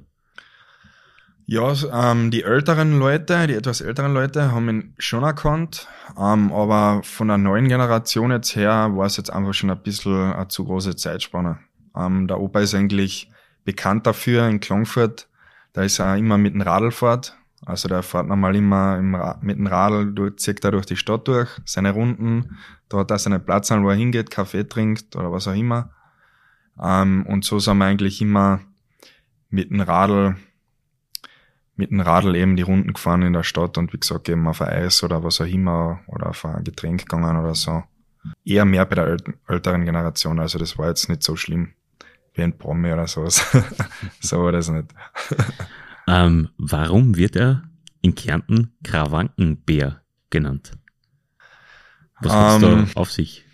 Ja, 1.45 1.73
ähm, 1.91 2.31
die 2.31 2.43
älteren 2.43 2.97
Leute, 2.99 3.47
die 3.47 3.55
etwas 3.55 3.81
älteren 3.81 4.13
Leute 4.13 4.53
haben 4.53 4.69
ihn 4.69 4.93
schon 4.97 5.23
erkannt, 5.23 5.87
ähm, 6.17 6.53
aber 6.53 7.01
von 7.03 7.27
der 7.27 7.37
neuen 7.37 7.67
Generation 7.67 8.31
jetzt 8.31 8.55
her 8.55 8.91
war 8.95 9.05
es 9.05 9.17
jetzt 9.17 9.29
einfach 9.29 9.53
schon 9.53 9.69
ein 9.69 9.83
bisschen 9.83 10.33
eine 10.33 10.47
zu 10.47 10.63
große 10.63 10.95
Zeitspanne. 10.95 11.59
Ähm, 11.97 12.27
der 12.27 12.39
Opa 12.39 12.61
ist 12.61 12.73
eigentlich 12.73 13.29
bekannt 13.65 14.07
dafür 14.07 14.47
in 14.47 14.61
Klangfurt, 14.61 15.27
da 15.73 15.81
ist 15.81 15.99
er 15.99 16.17
immer 16.17 16.37
mit 16.37 16.53
dem 16.53 16.61
Radl 16.61 16.91
fährt. 16.91 17.37
Also 17.65 17.87
der 17.87 18.03
fährt 18.03 18.27
normal 18.27 18.55
immer 18.55 18.97
im 18.97 19.17
mit 19.41 19.57
dem 19.57 19.67
Radl, 19.67 20.13
durch, 20.13 20.37
zieht 20.37 20.63
er 20.63 20.71
durch 20.71 20.85
die 20.85 20.97
Stadt 20.97 21.27
durch, 21.27 21.49
seine 21.65 21.91
Runden. 21.91 22.57
Da 22.89 22.99
hat 22.99 23.11
er 23.11 23.19
seinen 23.19 23.43
Platz 23.43 23.71
an, 23.71 23.83
wo 23.83 23.89
er 23.89 23.95
hingeht, 23.95 24.31
Kaffee 24.31 24.67
trinkt 24.67 25.15
oder 25.15 25.31
was 25.31 25.47
auch 25.47 25.55
immer. 25.55 25.91
Ähm, 26.81 27.25
und 27.25 27.45
so 27.45 27.59
sind 27.59 27.77
wir 27.77 27.85
eigentlich 27.85 28.21
immer 28.21 28.59
mit 29.49 29.69
dem 29.69 29.81
Radl, 29.81 30.35
mit 31.75 31.89
dem 31.89 32.01
Radl 32.01 32.35
eben 32.35 32.55
die 32.55 32.63
Runden 32.63 32.93
gefahren 32.93 33.21
in 33.21 33.33
der 33.33 33.43
Stadt 33.43 33.77
und 33.77 33.93
wie 33.93 33.99
gesagt 33.99 34.29
eben 34.29 34.47
auf 34.47 34.61
ein 34.61 34.69
Eis 34.69 35.03
oder 35.03 35.23
was 35.23 35.39
auch 35.41 35.45
immer 35.45 36.01
oder 36.07 36.29
auf 36.29 36.45
ein 36.45 36.63
Getränk 36.63 37.01
gegangen 37.01 37.37
oder 37.37 37.55
so. 37.55 37.83
Eher 38.43 38.65
mehr 38.65 38.85
bei 38.85 38.95
der 38.95 39.17
älteren 39.47 39.85
Generation, 39.85 40.39
also 40.39 40.59
das 40.59 40.77
war 40.77 40.89
jetzt 40.89 41.09
nicht 41.09 41.23
so 41.23 41.35
schlimm 41.35 41.73
wie 42.33 42.43
ein 42.43 42.57
Promi 42.57 42.91
oder 42.91 43.07
sowas. 43.07 43.45
so 44.19 44.43
war 44.43 44.51
das 44.51 44.69
nicht. 44.69 44.87
ähm, 46.07 46.49
warum 46.57 47.15
wird 47.15 47.35
er 47.35 47.63
in 48.01 48.15
Kärnten 48.15 48.73
Krawankenbär 48.83 50.01
genannt? 50.29 50.71
Was 52.21 52.33
hat 52.33 52.55
um, 52.55 52.61
da 52.61 52.73
ähm, 52.73 52.87
auf 52.95 53.11
sich? 53.11 53.45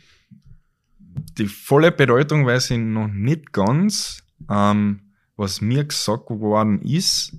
Die 1.37 1.47
volle 1.47 1.91
Bedeutung 1.91 2.45
weiß 2.45 2.71
ich 2.71 2.77
noch 2.79 3.07
nicht 3.07 3.51
ganz. 3.51 4.23
Ähm, 4.49 5.01
was 5.35 5.61
mir 5.61 5.85
gesagt 5.85 6.29
worden 6.29 6.81
ist, 6.81 7.37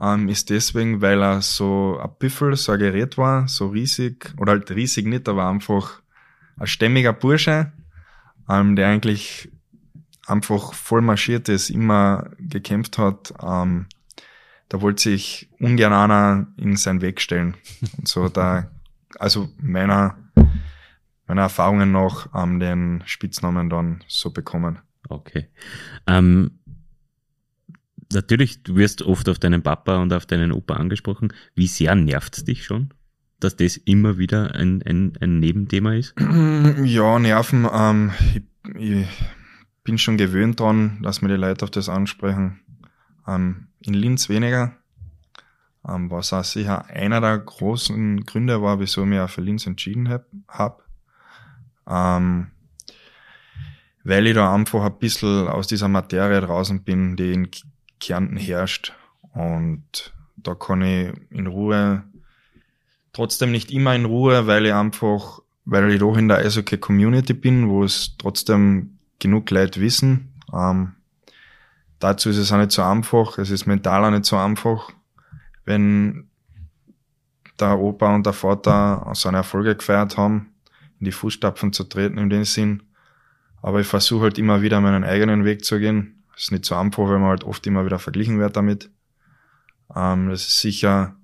ähm, 0.00 0.28
ist 0.28 0.50
deswegen, 0.50 1.00
weil 1.00 1.22
er 1.22 1.40
so 1.42 1.98
ein 2.02 2.10
Büffel, 2.18 2.56
so 2.56 2.72
ein 2.72 2.78
Gerät 2.80 3.16
war, 3.16 3.46
so 3.46 3.68
riesig, 3.68 4.34
oder 4.36 4.52
halt 4.52 4.70
riesig 4.70 5.06
nicht, 5.06 5.28
aber 5.28 5.48
einfach 5.48 6.02
ein 6.56 6.66
stämmiger 6.66 7.12
Bursche, 7.12 7.72
ähm, 8.48 8.74
der 8.74 8.88
eigentlich 8.88 9.50
einfach 10.28 10.74
voll 10.74 11.00
marschiert 11.00 11.48
ist, 11.48 11.70
immer 11.70 12.30
gekämpft 12.38 12.98
hat, 12.98 13.32
ähm, 13.42 13.86
da 14.68 14.82
wollte 14.82 15.02
sich 15.02 15.48
ungern 15.58 15.92
einer 15.92 16.46
in 16.56 16.76
seinen 16.76 17.00
Weg 17.00 17.20
stellen. 17.20 17.56
Und 17.96 18.06
so 18.06 18.28
da, 18.28 18.70
also 19.18 19.48
meiner, 19.60 20.16
meiner 21.26 21.42
Erfahrungen 21.42 21.92
nach 21.92 22.28
ähm, 22.34 22.60
den 22.60 23.02
Spitznamen 23.06 23.70
dann 23.70 24.04
so 24.06 24.30
bekommen. 24.30 24.80
Okay. 25.08 25.48
Ähm, 26.06 26.58
natürlich, 28.12 28.62
du 28.62 28.76
wirst 28.76 29.02
oft 29.02 29.28
auf 29.30 29.38
deinen 29.38 29.62
Papa 29.62 30.02
und 30.02 30.12
auf 30.12 30.26
deinen 30.26 30.52
Opa 30.52 30.74
angesprochen. 30.74 31.32
Wie 31.54 31.66
sehr 31.66 31.94
nervt 31.94 32.36
es 32.36 32.44
dich 32.44 32.64
schon, 32.64 32.92
dass 33.40 33.56
das 33.56 33.78
immer 33.78 34.18
wieder 34.18 34.54
ein, 34.54 34.82
ein, 34.82 35.14
ein 35.20 35.40
Nebenthema 35.40 35.94
ist? 35.94 36.14
Ja, 36.84 37.18
Nerven. 37.18 37.66
Ähm, 37.72 38.12
ich, 38.34 38.42
ich 38.78 39.08
bin 39.88 39.96
schon 39.96 40.18
gewöhnt 40.18 40.60
dran, 40.60 40.98
dass 41.00 41.22
mir 41.22 41.28
die 41.28 41.36
Leute 41.36 41.64
auf 41.64 41.70
das 41.70 41.88
ansprechen. 41.88 42.60
Ähm, 43.26 43.68
in 43.80 43.94
Linz 43.94 44.28
weniger, 44.28 44.76
ähm, 45.88 46.10
was 46.10 46.34
auch 46.34 46.44
sicher 46.44 46.84
einer 46.90 47.22
der 47.22 47.38
großen 47.38 48.26
Gründe 48.26 48.60
war, 48.60 48.80
wieso 48.80 49.04
ich 49.04 49.08
mich 49.08 49.18
auch 49.18 49.30
für 49.30 49.40
Linz 49.40 49.66
entschieden 49.66 50.10
habe. 50.10 50.26
Hab. 50.46 50.82
Ähm, 51.88 52.48
weil 54.04 54.26
ich 54.26 54.34
da 54.34 54.54
einfach 54.54 54.84
ein 54.84 54.98
bisschen 54.98 55.48
aus 55.48 55.68
dieser 55.68 55.88
Materie 55.88 56.42
draußen 56.42 56.82
bin, 56.82 57.16
die 57.16 57.32
in 57.32 57.48
Kärnten 57.98 58.36
herrscht. 58.36 58.92
Und 59.32 60.12
da 60.36 60.54
kann 60.54 60.82
ich 60.82 61.14
in 61.30 61.46
Ruhe, 61.46 62.02
trotzdem 63.14 63.52
nicht 63.52 63.70
immer 63.70 63.94
in 63.94 64.04
Ruhe, 64.04 64.46
weil 64.46 64.66
ich 64.66 64.74
einfach, 64.74 65.40
weil 65.64 65.90
ich 65.90 66.00
doch 66.00 66.18
in 66.18 66.28
der 66.28 66.40
Eishockey 66.40 66.76
Community 66.76 67.32
bin, 67.32 67.70
wo 67.70 67.84
es 67.84 68.18
trotzdem 68.18 68.97
genug 69.18 69.50
Leute 69.50 69.80
wissen. 69.80 70.32
Ähm, 70.52 70.94
dazu 71.98 72.30
ist 72.30 72.38
es 72.38 72.52
auch 72.52 72.58
nicht 72.58 72.72
so 72.72 72.82
einfach, 72.82 73.38
es 73.38 73.50
ist 73.50 73.66
mental 73.66 74.04
auch 74.04 74.10
nicht 74.10 74.24
so 74.24 74.36
einfach, 74.36 74.90
wenn 75.64 76.28
der 77.58 77.78
Opa 77.78 78.14
und 78.14 78.24
der 78.24 78.32
Vater 78.32 79.10
seine 79.14 79.38
Erfolge 79.38 79.76
gefeiert 79.76 80.16
haben, 80.16 80.52
in 81.00 81.06
die 81.06 81.12
Fußstapfen 81.12 81.72
zu 81.72 81.84
treten 81.84 82.18
in 82.18 82.30
dem 82.30 82.44
Sinn. 82.44 82.82
Aber 83.62 83.80
ich 83.80 83.86
versuche 83.86 84.24
halt 84.24 84.38
immer 84.38 84.62
wieder 84.62 84.80
meinen 84.80 85.04
eigenen 85.04 85.44
Weg 85.44 85.64
zu 85.64 85.78
gehen. 85.78 86.22
Das 86.32 86.44
ist 86.44 86.52
nicht 86.52 86.64
so 86.64 86.76
einfach, 86.76 87.04
weil 87.08 87.18
man 87.18 87.30
halt 87.30 87.44
oft 87.44 87.66
immer 87.66 87.84
wieder 87.84 87.98
verglichen 87.98 88.38
wird 88.38 88.56
damit. 88.56 88.90
Ähm, 89.94 90.30
das 90.30 90.42
ist 90.42 90.60
sicher 90.60 91.16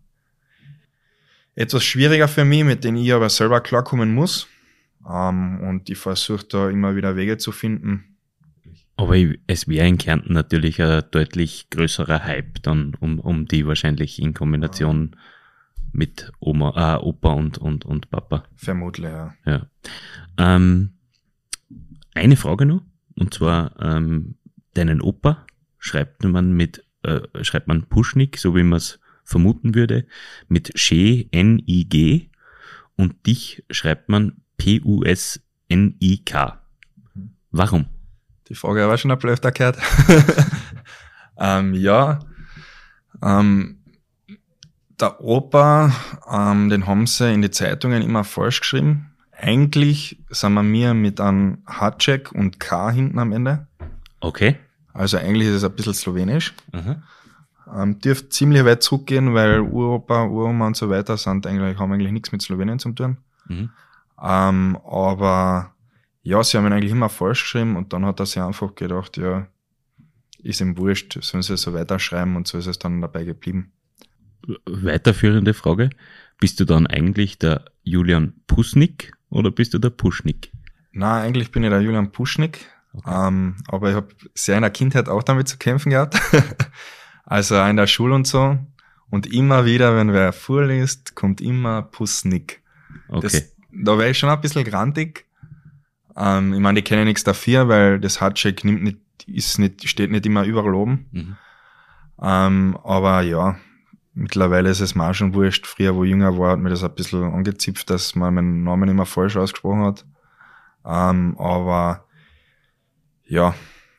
etwas 1.54 1.85
schwieriger 1.85 2.26
für 2.26 2.44
mich, 2.44 2.64
mit 2.64 2.83
denen 2.83 2.96
ich 2.96 3.12
aber 3.12 3.30
selber 3.30 3.61
klarkommen 3.61 4.12
muss. 4.12 4.48
Ähm, 5.08 5.60
und 5.60 5.90
ich 5.90 5.98
versuche 5.98 6.46
da 6.46 6.70
immer 6.70 6.96
wieder 6.96 7.16
Wege 7.16 7.36
zu 7.38 7.52
finden. 7.52 8.16
Aber 8.96 9.16
es 9.46 9.66
wäre 9.66 9.88
in 9.88 9.98
Kärnten 9.98 10.34
natürlich 10.34 10.80
ein 10.80 11.02
deutlich 11.10 11.68
größerer 11.70 12.24
Hype 12.24 12.62
dann 12.62 12.94
um, 13.00 13.18
um 13.18 13.46
die 13.46 13.66
wahrscheinlich 13.66 14.20
in 14.22 14.34
Kombination 14.34 15.16
mit 15.92 16.32
Oma, 16.38 16.96
äh, 16.96 16.98
Opa 17.02 17.32
und, 17.32 17.58
und, 17.58 17.84
und 17.84 18.10
Papa. 18.10 18.44
Vermutlich, 18.56 19.10
ja. 19.10 19.34
ja. 19.46 19.66
Ähm, 20.38 20.94
eine 22.14 22.36
Frage 22.36 22.66
noch, 22.66 22.82
und 23.16 23.34
zwar 23.34 23.80
ähm, 23.80 24.36
deinen 24.74 25.00
Opa 25.00 25.46
schreibt 25.78 26.24
man 26.24 26.52
mit, 26.52 26.84
äh, 27.02 27.20
schreibt 27.42 27.68
man 27.68 27.88
Puschnik, 27.88 28.38
so 28.38 28.54
wie 28.54 28.62
man 28.62 28.76
es 28.76 29.00
vermuten 29.24 29.74
würde, 29.74 30.06
mit 30.48 30.78
She, 30.78 31.28
N-I-G 31.32 32.28
und 32.96 33.26
dich 33.26 33.64
schreibt 33.70 34.08
man 34.08 34.43
P-U-S-N-I-K. 34.64 36.59
Warum? 37.50 37.85
Die 38.48 38.55
Frage 38.55 38.83
habe 38.83 38.94
ich 38.94 39.00
schon 39.03 39.11
ein 39.11 39.18
paar 39.18 39.31
öfter 39.31 39.53
gehört. 39.53 39.77
ähm, 41.38 41.74
ja, 41.74 42.20
ähm, 43.22 43.81
der 44.98 45.20
Opa, 45.20 45.92
ähm, 46.31 46.70
den 46.70 46.87
haben 46.87 47.07
sie 47.07 47.31
in 47.31 47.42
die 47.42 47.50
Zeitungen 47.50 48.00
immer 48.00 48.24
falsch 48.24 48.61
geschrieben. 48.61 49.11
Eigentlich 49.33 50.24
sind 50.31 50.55
wir 50.55 50.62
mir 50.62 50.94
mit 50.94 51.20
einem 51.20 51.59
Hatschek 51.66 52.33
und 52.33 52.59
K 52.59 52.90
hinten 52.90 53.18
am 53.18 53.33
Ende. 53.33 53.66
Okay. 54.20 54.57
Also 54.94 55.18
eigentlich 55.18 55.48
ist 55.48 55.57
es 55.57 55.64
ein 55.64 55.77
bisschen 55.77 55.92
slowenisch. 55.92 56.55
Mhm. 56.72 57.03
Ähm, 57.70 57.98
dürfte 57.98 58.31
ziemlich 58.31 58.64
weit 58.64 58.83
zurückgehen, 58.83 59.35
weil 59.35 59.61
Uropa, 59.61 60.24
Uroma 60.24 60.68
und 60.68 60.77
so 60.77 60.88
weiter 60.88 61.18
sind 61.18 61.46
eigentlich, 61.46 61.79
haben 61.79 61.92
eigentlich 61.92 62.12
nichts 62.12 62.33
mit 62.33 62.40
Slowenien 62.40 62.79
zu 62.79 62.92
tun. 62.92 63.18
Mhm. 63.46 63.68
Ähm, 64.24 64.78
aber 64.84 65.74
ja, 66.22 66.42
sie 66.42 66.56
haben 66.56 66.66
ihn 66.66 66.72
eigentlich 66.72 66.92
immer 66.92 67.10
falsch 67.10 67.42
geschrieben 67.42 67.76
und 67.76 67.92
dann 67.92 68.06
hat 68.06 68.20
er 68.20 68.26
sich 68.26 68.40
einfach 68.40 68.74
gedacht, 68.74 69.18
ja, 69.18 69.46
ist 70.42 70.60
ihm 70.62 70.78
wurscht, 70.78 71.18
sollen 71.22 71.42
sie 71.42 71.56
so 71.58 71.74
weiterschreiben 71.74 72.34
und 72.37 72.46
so 72.46 72.56
ist 72.56 72.66
es 72.66 72.78
dann 72.78 73.02
dabei 73.02 73.24
geblieben. 73.24 73.72
Weiterführende 74.66 75.52
Frage. 75.52 75.90
Bist 76.40 76.58
du 76.60 76.64
dann 76.64 76.87
eigentlich 76.87 77.38
der 77.38 77.66
Julian 77.82 78.34
Pusnik 78.46 79.12
oder 79.28 79.50
bist 79.50 79.74
du 79.74 79.78
der 79.78 79.90
Puschnik? 79.90 80.50
Na, 80.92 81.20
eigentlich 81.20 81.52
bin 81.52 81.62
ich 81.62 81.70
der 81.70 81.80
Julian 81.80 82.10
Puschnik. 82.10 82.70
Okay. 82.94 83.28
Ähm, 83.28 83.56
aber 83.66 83.90
ich 83.90 83.96
habe 83.96 84.08
sehr 84.34 84.56
in 84.56 84.62
der 84.62 84.70
Kindheit 84.70 85.08
auch 85.08 85.22
damit 85.22 85.48
zu 85.48 85.58
kämpfen 85.58 85.90
gehabt. 85.90 86.18
also 87.24 87.60
in 87.62 87.76
der 87.76 87.87
Schule 87.87 88.14
und 88.14 88.26
so. 88.26 88.58
Und 89.10 89.26
immer 89.32 89.64
wieder, 89.64 89.96
wenn 89.96 90.12
wer 90.12 90.32
vorliest, 90.32 91.14
kommt 91.14 91.40
immer 91.40 91.82
Puschnik. 91.82 92.62
Okay. 93.08 93.20
Das, 93.22 93.53
da 93.82 93.98
wäre 93.98 94.10
ich 94.10 94.18
schon 94.18 94.30
ein 94.30 94.40
bisschen 94.40 94.64
grantig. 94.64 95.26
Ähm, 96.16 96.54
ich 96.54 96.60
meine, 96.60 96.80
die 96.80 96.84
kennen 96.84 97.06
nichts 97.06 97.24
dafür, 97.24 97.68
weil 97.68 98.00
das 98.00 98.20
Hardshake 98.20 98.64
nimmt 98.64 98.82
nicht, 98.82 98.98
ist 99.26 99.58
nicht, 99.58 99.88
steht 99.88 100.10
nicht 100.10 100.26
immer 100.26 100.44
überall 100.44 100.74
oben. 100.74 101.06
Mhm. 101.12 101.37
Ähm, 102.20 102.78
aber 102.82 103.22
ja, 103.22 103.56
Mittlerweile 104.16 104.70
ist 104.70 104.80
es 104.80 104.94
mir 104.94 105.12
schon 105.12 105.34
wurscht. 105.34 105.66
Früher, 105.66 105.96
wo 105.96 106.04
ich 106.04 106.10
jünger 106.10 106.38
war, 106.38 106.52
hat 106.52 106.60
mir 106.60 106.70
das 106.70 106.84
ein 106.84 106.94
bisschen 106.94 107.24
angezipft, 107.24 107.90
dass 107.90 108.14
man 108.14 108.34
meinen 108.34 108.62
Namen 108.62 108.88
immer 108.88 109.06
falsch 109.06 109.37
ausgesprochen 109.37 109.82
hat. 109.82 110.06
Ähm, 110.84 111.37
aber 111.37 112.06
ja, 113.26 113.56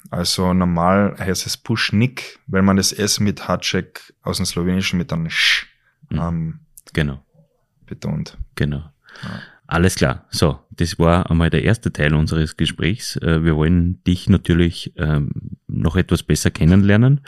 also 0.10 0.54
normal 0.54 1.18
heißt 1.20 1.46
es 1.46 1.58
Pushnik, 1.58 2.40
weil 2.48 2.62
man 2.62 2.78
das 2.78 2.94
S 2.94 3.20
mit 3.20 3.50
Hatschek 3.50 4.14
aus 4.22 4.38
dem 4.38 4.46
Slowenischen 4.46 4.98
mit 4.98 5.12
einem 5.12 5.30
Sch 5.30 5.68
mhm. 6.10 6.20
ähm, 6.20 6.60
genau. 6.94 7.22
betont. 7.86 8.38
Genau. 8.56 8.90
Ja. 9.22 9.42
Alles 9.68 9.96
klar. 9.96 10.28
So, 10.30 10.60
das 10.72 11.00
war 11.00 11.30
einmal 11.32 11.50
der 11.50 11.64
erste 11.64 11.92
Teil 11.92 12.14
unseres 12.14 12.58
Gesprächs. 12.58 13.16
Äh, 13.18 13.44
wir 13.44 13.56
wollen 13.56 14.04
dich 14.04 14.30
natürlich 14.30 14.94
ähm, 14.98 15.32
noch 15.68 15.96
etwas 15.96 16.24
besser 16.24 16.52
kennenlernen. 16.52 17.22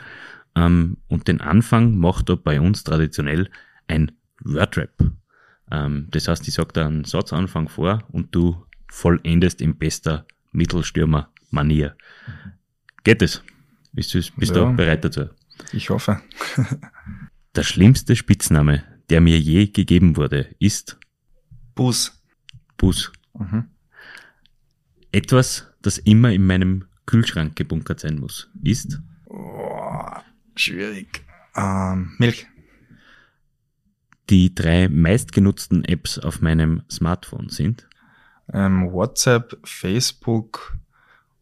Ähm, 0.54 0.98
und 1.08 1.28
den 1.28 1.40
Anfang 1.40 1.96
macht 1.96 2.28
er 2.30 2.36
bei 2.36 2.60
uns 2.60 2.84
traditionell 2.84 3.50
ein 3.88 4.12
Wordrap. 4.44 4.90
Ähm, 5.70 6.06
das 6.10 6.28
heißt, 6.28 6.46
ich 6.46 6.54
sage 6.54 6.72
da 6.72 6.86
einen 6.86 7.04
Satzanfang 7.04 7.68
vor 7.68 8.04
und 8.12 8.34
du 8.34 8.64
vollendest 8.88 9.60
in 9.60 9.76
bester 9.76 10.26
Mittelstürmer-Manier. 10.52 11.96
Geht 13.04 13.22
es? 13.22 13.42
Bist 13.92 14.14
du, 14.14 14.20
bist 14.36 14.54
ja, 14.54 14.64
du 14.64 14.76
bereit 14.76 15.04
dazu? 15.04 15.26
Ich 15.72 15.90
hoffe. 15.90 16.20
der 17.54 17.62
schlimmste 17.62 18.16
Spitzname, 18.16 18.84
der 19.10 19.20
mir 19.20 19.38
je 19.38 19.66
gegeben 19.66 20.16
wurde, 20.16 20.54
ist 20.58 20.98
Bus. 21.74 22.17
Bus. 22.78 23.12
Mhm. 23.38 23.66
Etwas, 25.12 25.66
das 25.82 25.98
immer 25.98 26.32
in 26.32 26.46
meinem 26.46 26.86
Kühlschrank 27.04 27.56
gebunkert 27.56 28.00
sein 28.00 28.18
muss, 28.18 28.50
ist 28.62 28.98
Schwierig. 30.58 31.24
Ähm, 31.54 32.14
Milch. 32.18 32.46
Die 34.28 34.54
drei 34.54 34.88
meistgenutzten 34.88 35.84
Apps 35.84 36.18
auf 36.18 36.40
meinem 36.40 36.82
Smartphone 36.90 37.48
sind? 37.48 37.88
Ähm, 38.52 38.92
WhatsApp, 38.92 39.56
Facebook 39.64 40.76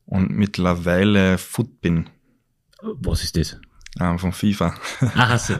und 0.04 0.30
mittlerweile 0.30 1.38
Footbin. 1.38 2.10
Was 2.82 3.24
ist 3.24 3.36
das? 3.36 3.58
Ähm, 3.98 4.18
von 4.18 4.32
FIFA. 4.32 4.74
Ach 5.14 5.38
so. 5.38 5.54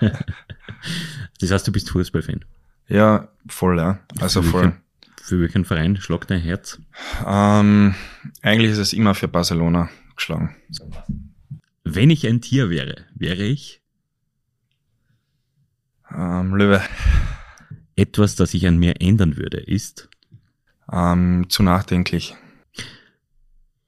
das 1.40 1.50
heißt, 1.50 1.68
du 1.68 1.72
bist 1.72 1.90
Fußballfan? 1.90 2.44
Ja, 2.88 3.28
voll, 3.48 3.78
ja. 3.78 4.00
Also 4.20 4.42
für 4.42 4.50
voll. 4.50 4.62
Welchen, 4.62 4.82
für 5.22 5.40
welchen 5.40 5.64
Verein 5.64 5.96
schlagt 5.96 6.30
dein 6.30 6.40
Herz? 6.40 6.80
Ähm, 7.26 7.94
eigentlich 8.42 8.72
ist 8.72 8.78
es 8.78 8.92
immer 8.92 9.14
für 9.14 9.28
Barcelona 9.28 9.88
geschlagen. 10.16 10.56
Wenn 11.84 12.10
ich 12.10 12.26
ein 12.26 12.40
Tier 12.40 12.70
wäre, 12.70 13.06
wäre 13.14 13.42
ich? 13.42 13.82
Ähm, 16.14 16.54
Löwe. 16.54 16.82
Etwas, 17.96 18.36
das 18.36 18.54
ich 18.54 18.66
an 18.66 18.78
mir 18.78 19.00
ändern 19.00 19.36
würde, 19.36 19.58
ist? 19.58 20.08
Ähm, 20.90 21.46
zu 21.48 21.62
nachdenklich. 21.62 22.34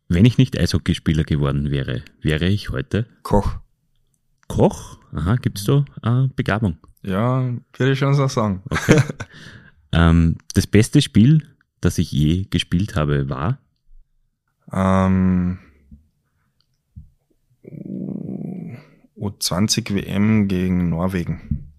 Wenn 0.09 0.25
ich 0.25 0.39
nicht 0.39 0.59
Eishockeyspieler 0.59 1.25
geworden 1.25 1.71
wäre, 1.71 2.03
wäre 2.21 2.47
ich 2.47 2.71
heute? 2.71 3.07
Koch. 3.23 3.59
Koch? 4.49 4.99
Aha, 5.13 5.37
gibt's 5.37 5.65
da 5.65 5.85
äh, 6.03 6.29
Begabung? 6.37 6.79
Ja, 7.05 7.53
würde 7.77 7.93
ich 7.93 7.99
schon 7.99 8.15
so 8.15 8.27
sagen. 8.29 8.63
Okay. 8.71 9.01
ähm, 9.93 10.37
das 10.55 10.67
beste 10.67 11.03
Spiel, 11.03 11.43
das 11.81 11.99
ich 11.99 12.11
je 12.11 12.45
gespielt 12.45 12.97
habe, 12.97 13.29
war? 13.29 13.59
Ähm, 14.73 15.59
U20 19.17 19.95
WM 19.95 20.49
gegen 20.49 20.89
Norwegen. 20.89 21.73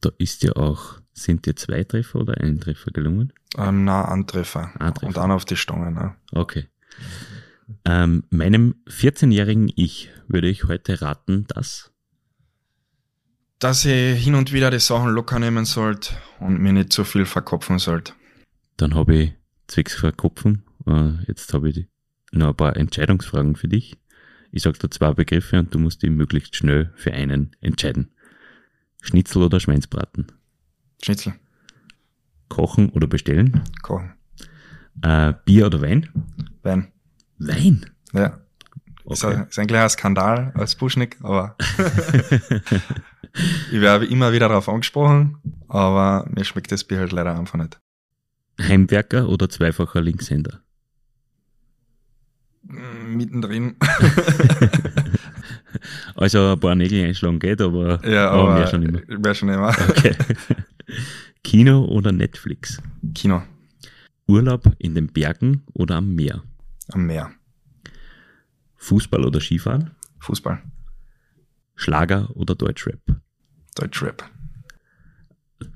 Da 0.00 0.10
ist 0.18 0.42
ja 0.42 0.56
auch, 0.56 1.00
sind 1.12 1.46
dir 1.46 1.54
zwei 1.54 1.84
Treffer 1.84 2.20
oder 2.20 2.38
ein 2.38 2.58
Treffer 2.58 2.90
gelungen? 2.90 3.32
Ähm, 3.56 3.84
na, 3.84 4.06
ein 4.06 4.26
Treffer. 4.26 4.72
Treffer. 4.78 5.06
Und 5.06 5.16
dann 5.16 5.30
auf 5.30 5.44
die 5.44 5.56
Stange. 5.56 5.92
Ne? 5.92 6.16
Okay. 6.32 6.66
Ähm, 7.84 8.24
meinem 8.30 8.74
14-jährigen 8.88 9.70
Ich 9.76 10.10
würde 10.26 10.48
ich 10.48 10.64
heute 10.64 11.00
raten, 11.02 11.46
dass? 11.48 11.92
Dass 13.60 13.84
ich 13.84 14.24
hin 14.24 14.34
und 14.34 14.52
wieder 14.52 14.70
die 14.70 14.78
Sachen 14.78 15.10
locker 15.10 15.38
nehmen 15.38 15.66
sollte 15.66 16.14
und 16.38 16.60
mir 16.60 16.72
nicht 16.72 16.94
zu 16.94 17.04
viel 17.04 17.26
verkopfen 17.26 17.78
sollte. 17.78 18.14
Dann 18.78 18.94
habe 18.94 19.14
ich 19.14 19.32
zwecks 19.66 19.94
verkopfen, 19.94 20.64
äh, 20.86 21.10
jetzt 21.28 21.52
habe 21.52 21.68
ich 21.68 21.86
noch 22.32 22.48
ein 22.48 22.56
paar 22.56 22.76
Entscheidungsfragen 22.76 23.56
für 23.56 23.68
dich. 23.68 23.98
Ich 24.50 24.62
sage 24.62 24.78
dir 24.78 24.88
zwei 24.88 25.12
Begriffe 25.12 25.58
und 25.58 25.74
du 25.74 25.78
musst 25.78 26.02
dich 26.02 26.10
möglichst 26.10 26.56
schnell 26.56 26.90
für 26.96 27.12
einen 27.12 27.54
entscheiden. 27.60 28.10
Schnitzel 29.02 29.42
oder 29.42 29.60
Schweinsbraten? 29.60 30.32
Schnitzel. 31.02 31.34
Kochen 32.48 32.88
oder 32.88 33.06
bestellen? 33.06 33.60
Kochen. 33.82 34.14
Äh, 35.02 35.34
Bier 35.44 35.66
oder 35.66 35.82
Wein? 35.82 36.08
Wein. 36.62 36.92
Wein? 37.38 37.86
Ja. 38.14 38.40
Ist, 39.04 39.24
ein, 39.24 39.48
ist 39.48 39.58
eigentlich 39.58 39.80
ein 39.80 39.88
Skandal 39.90 40.52
als 40.54 40.76
Buschnick, 40.76 41.18
aber 41.22 41.56
ich 43.70 43.80
werde 43.80 44.06
immer 44.06 44.32
wieder 44.32 44.48
darauf 44.48 44.68
angesprochen, 44.68 45.38
aber 45.68 46.28
mir 46.34 46.44
schmeckt 46.44 46.72
das 46.72 46.84
Bier 46.84 46.98
halt 46.98 47.12
leider 47.12 47.38
einfach 47.38 47.58
nicht. 47.58 47.78
Heimwerker 48.60 49.28
oder 49.28 49.48
zweifacher 49.48 50.00
Linkshänder? 50.00 50.60
Mm, 52.62 53.16
Mittendrin. 53.16 53.76
Also 56.14 56.52
ein 56.52 56.60
paar 56.60 56.74
Nägel 56.74 57.04
einschlagen 57.04 57.38
geht, 57.38 57.60
aber, 57.60 58.04
ja, 58.06 58.30
aber 58.30 58.42
aber 58.42 58.54
mehr 58.58 58.66
schon 58.66 58.82
immer. 58.82 59.00
Mehr 59.18 59.34
schon 59.34 59.48
immer. 59.48 59.68
Okay. 59.68 60.14
Kino 61.44 61.84
oder 61.84 62.12
Netflix? 62.12 62.82
Kino. 63.14 63.42
Urlaub 64.26 64.70
in 64.78 64.94
den 64.94 65.08
Bergen 65.08 65.62
oder 65.72 65.96
am 65.96 66.14
Meer? 66.14 66.42
Am 66.92 67.06
Meer. 67.06 67.30
Fußball 68.76 69.24
oder 69.24 69.40
Skifahren? 69.40 69.92
Fußball. 70.20 70.62
Schlager 71.80 72.28
oder 72.36 72.54
Deutschrap? 72.54 73.00
Deutschrap. 73.74 74.28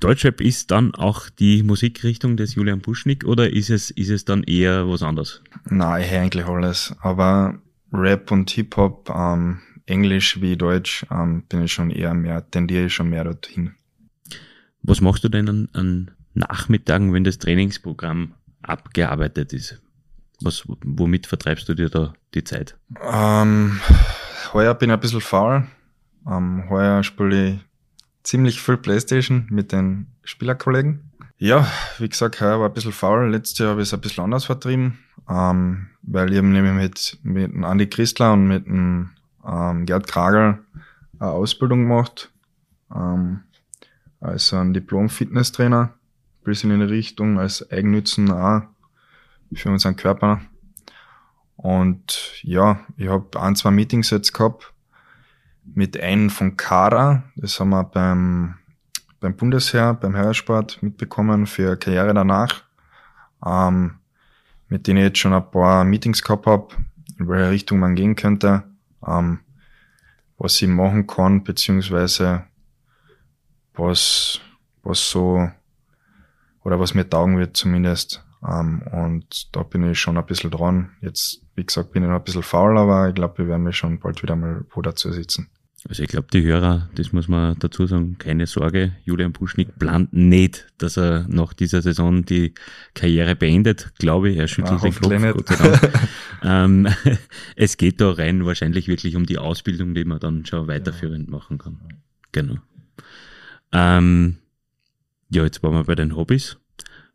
Deutschrap 0.01 0.43
ist 0.43 0.71
dann 0.71 0.95
auch 0.95 1.31
die 1.31 1.63
Musikrichtung 1.63 2.37
des 2.37 2.57
Julian 2.57 2.83
Puschnick 2.83 3.25
oder 3.25 3.51
ist 3.51 3.71
es, 3.71 3.91
ist 3.91 4.11
es 4.11 4.27
dann 4.27 4.43
eher 4.43 4.87
was 4.87 5.03
anderes? 5.03 5.43
Nein, 5.65 6.03
ich 6.03 6.11
höre 6.11 6.21
eigentlich 6.21 6.47
alles. 6.47 6.95
Aber 7.01 7.59
Rap 7.91 8.31
und 8.31 8.51
Hip-Hop, 8.51 9.11
ähm, 9.15 9.61
Englisch 9.87 10.43
wie 10.43 10.59
Deutsch, 10.59 11.07
ähm, 11.11 11.45
bin 11.49 11.63
ich 11.63 11.73
schon 11.73 11.91
eher 11.91 12.13
mehr, 12.13 12.51
tendiere 12.51 12.87
ich 12.87 12.95
schon 12.95 13.09
mehr 13.09 13.25
dorthin. 13.25 13.75
Was 14.83 15.01
machst 15.01 15.25
du 15.25 15.31
denn 15.31 15.49
an, 15.49 15.69
an 15.73 16.11
Nachmittagen, 16.35 17.15
wenn 17.15 17.25
das 17.25 17.39
Trainingsprogramm 17.39 18.35
abgearbeitet 18.61 19.55
ist? 19.55 19.81
Was, 20.43 20.65
womit 20.67 21.27
vertreibst 21.27 21.67
du 21.71 21.75
dir 21.75 21.89
da 21.89 22.13
die 22.35 22.45
Zeit? 22.45 22.77
Ähm, 23.03 23.81
heuer 24.53 24.75
bin 24.75 24.91
ich 24.91 24.95
ein 24.95 25.01
bisschen 25.01 25.23
faul. 25.23 25.67
Ähm, 26.27 26.69
heuer 26.71 27.03
spiele 27.03 27.49
ich 27.49 27.61
ziemlich 28.23 28.61
viel 28.61 28.77
Playstation 28.77 29.47
mit 29.51 29.73
den 29.73 30.07
Spielerkollegen. 30.25 31.13
Ja, 31.37 31.67
wie 31.99 32.09
gesagt, 32.09 32.41
heuer 32.41 32.61
war 32.61 32.69
ein 32.69 32.75
bisschen 32.75 32.93
faul. 32.93 33.31
Letztes 33.31 33.59
Jahr 33.59 33.71
habe 33.71 33.83
ich 33.83 33.89
es 33.89 33.95
ein 33.95 34.01
bisschen 34.01 34.25
anders 34.25 34.47
vertrieben, 34.47 34.99
ähm, 35.29 35.89
weil 36.03 36.33
ich 36.33 36.41
nämlich 36.41 36.73
mit, 36.73 37.19
mit 37.23 37.53
dem 37.53 37.65
Andi 37.65 37.89
Christler 37.89 38.33
und 38.33 38.47
mit 38.47 38.67
dem 38.67 39.11
ähm, 39.47 39.85
Gerd 39.85 40.07
Kragel 40.07 40.59
eine 41.19 41.31
Ausbildung 41.31 41.83
gemacht. 41.83 42.31
Ähm, 42.95 43.41
als 44.21 44.53
ein 44.55 44.73
Diplom-Fitnesstrainer. 44.73 45.83
Ein 45.83 46.45
bisschen 46.45 46.71
in 46.71 46.81
die 46.81 46.87
Richtung, 46.87 47.39
als 47.39 47.71
Eigennützen 47.71 48.31
auch 48.31 48.63
für 49.55 49.71
unseren 49.71 49.97
Körper. 49.97 50.41
Und 51.57 52.33
ja, 52.43 52.81
ich 52.97 53.09
habe 53.09 53.41
ein, 53.41 53.55
zwei 53.55 53.71
Meetings 53.71 54.11
jetzt 54.11 54.33
gehabt 54.33 54.74
mit 55.65 55.99
einem 55.99 56.31
von 56.31 56.57
Kara. 56.57 57.25
Das 57.37 57.59
haben 57.59 57.71
wir 57.71 57.85
beim, 57.85 58.57
beim 59.21 59.37
Bundesheer, 59.37 59.95
beim 59.95 60.15
Heersport 60.15 60.83
mitbekommen 60.83 61.47
für 61.47 61.77
Karriere 61.77 62.15
danach. 62.15 62.65
Ähm, 63.45 63.99
mit 64.69 64.87
denen 64.87 64.99
ich 64.99 65.05
jetzt 65.05 65.19
schon 65.19 65.33
ein 65.33 65.51
paar 65.51 65.85
Meetings 65.85 66.23
gehabt 66.23 66.47
habe, 66.47 66.75
in 67.19 67.29
welche 67.29 67.51
Richtung 67.51 67.79
man 67.79 67.95
gehen 67.95 68.17
könnte, 68.17 68.65
ähm, 69.07 69.41
was 70.39 70.61
ich 70.61 70.69
machen 70.69 71.07
kann, 71.07 71.45
beziehungsweise 71.45 72.45
was, 73.75 74.41
was 74.83 75.11
so, 75.11 75.49
oder 76.65 76.81
was 76.81 76.95
mir 76.95 77.09
taugen 77.09 77.39
wird 77.39 77.57
zumindest. 77.57 78.25
Ähm, 78.47 78.83
und 78.91 79.55
da 79.55 79.63
bin 79.63 79.91
ich 79.91 79.99
schon 79.99 80.19
ein 80.19 80.27
bisschen 80.27 80.51
dran. 80.51 80.91
Jetzt, 81.01 81.43
wie 81.55 81.65
gesagt, 81.65 81.93
bin 81.93 82.03
ich 82.03 82.09
noch 82.09 82.17
ein 82.17 82.25
bisschen 82.25 82.43
faul, 82.43 82.77
aber 82.79 83.09
ich 83.09 83.15
glaube, 83.15 83.39
wir 83.39 83.49
werden 83.49 83.63
mir 83.63 83.73
schon 83.73 84.01
bald 84.01 84.23
wieder 84.23 84.37
mal 84.37 84.65
wo 84.71 84.83
dazu 84.83 85.13
sitzen. 85.13 85.49
Also 85.87 86.03
ich 86.03 86.09
glaube, 86.09 86.29
die 86.33 86.43
Hörer, 86.43 86.89
das 86.95 87.13
muss 87.13 87.29
man 87.29 87.59
dazu 87.59 87.87
sagen, 87.87 88.17
keine 88.17 88.47
Sorge, 88.47 88.93
Julian 89.05 89.35
Puschnick 89.35 89.79
plant 89.79 90.15
nicht, 90.15 90.67
dass 90.79 90.97
er 90.97 91.27
nach 91.29 91.53
dieser 91.53 91.83
Saison 91.83 92.25
die 92.25 92.55
Karriere 92.95 93.37
beendet, 93.37 93.93
glaube 93.99 94.31
ich, 94.31 94.39
er 94.39 94.49
schüttelt 94.49 94.83
Ja, 94.83 94.89
den 94.89 95.33
Kopf, 95.33 95.45
Gott 95.45 95.91
ähm, 96.43 96.89
es 97.57 97.77
geht 97.77 98.01
da 98.01 98.13
rein 98.13 98.47
wahrscheinlich 98.47 98.89
wirklich 98.89 99.15
um 99.15 99.27
die 99.27 99.37
Ausbildung, 99.37 99.95
die 99.95 100.07
man 100.07 100.21
dann 100.21 100.47
schon 100.47 100.67
weiterführend 100.69 101.29
machen 101.29 101.59
kann. 101.59 101.79
Genau. 102.33 102.57
Ähm, 103.73 104.39
ja, 105.29 105.45
jetzt 105.45 105.63
waren 105.63 105.75
wir 105.75 105.85
bei 105.85 105.95
den 105.95 106.17
Hobbys. 106.17 106.57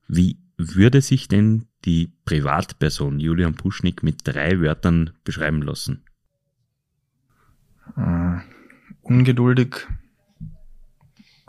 Wie 0.08 0.38
würde 0.58 1.02
sich 1.02 1.28
denn 1.28 1.66
die 1.86 2.12
Privatperson 2.26 3.20
Julian 3.20 3.56
Puschnick 3.56 4.04
mit 4.04 4.28
drei 4.28 4.60
Wörtern 4.60 5.12
beschreiben 5.24 5.64
lassen? 5.64 6.04
Äh, 7.98 8.40
ungeduldig, 9.10 9.88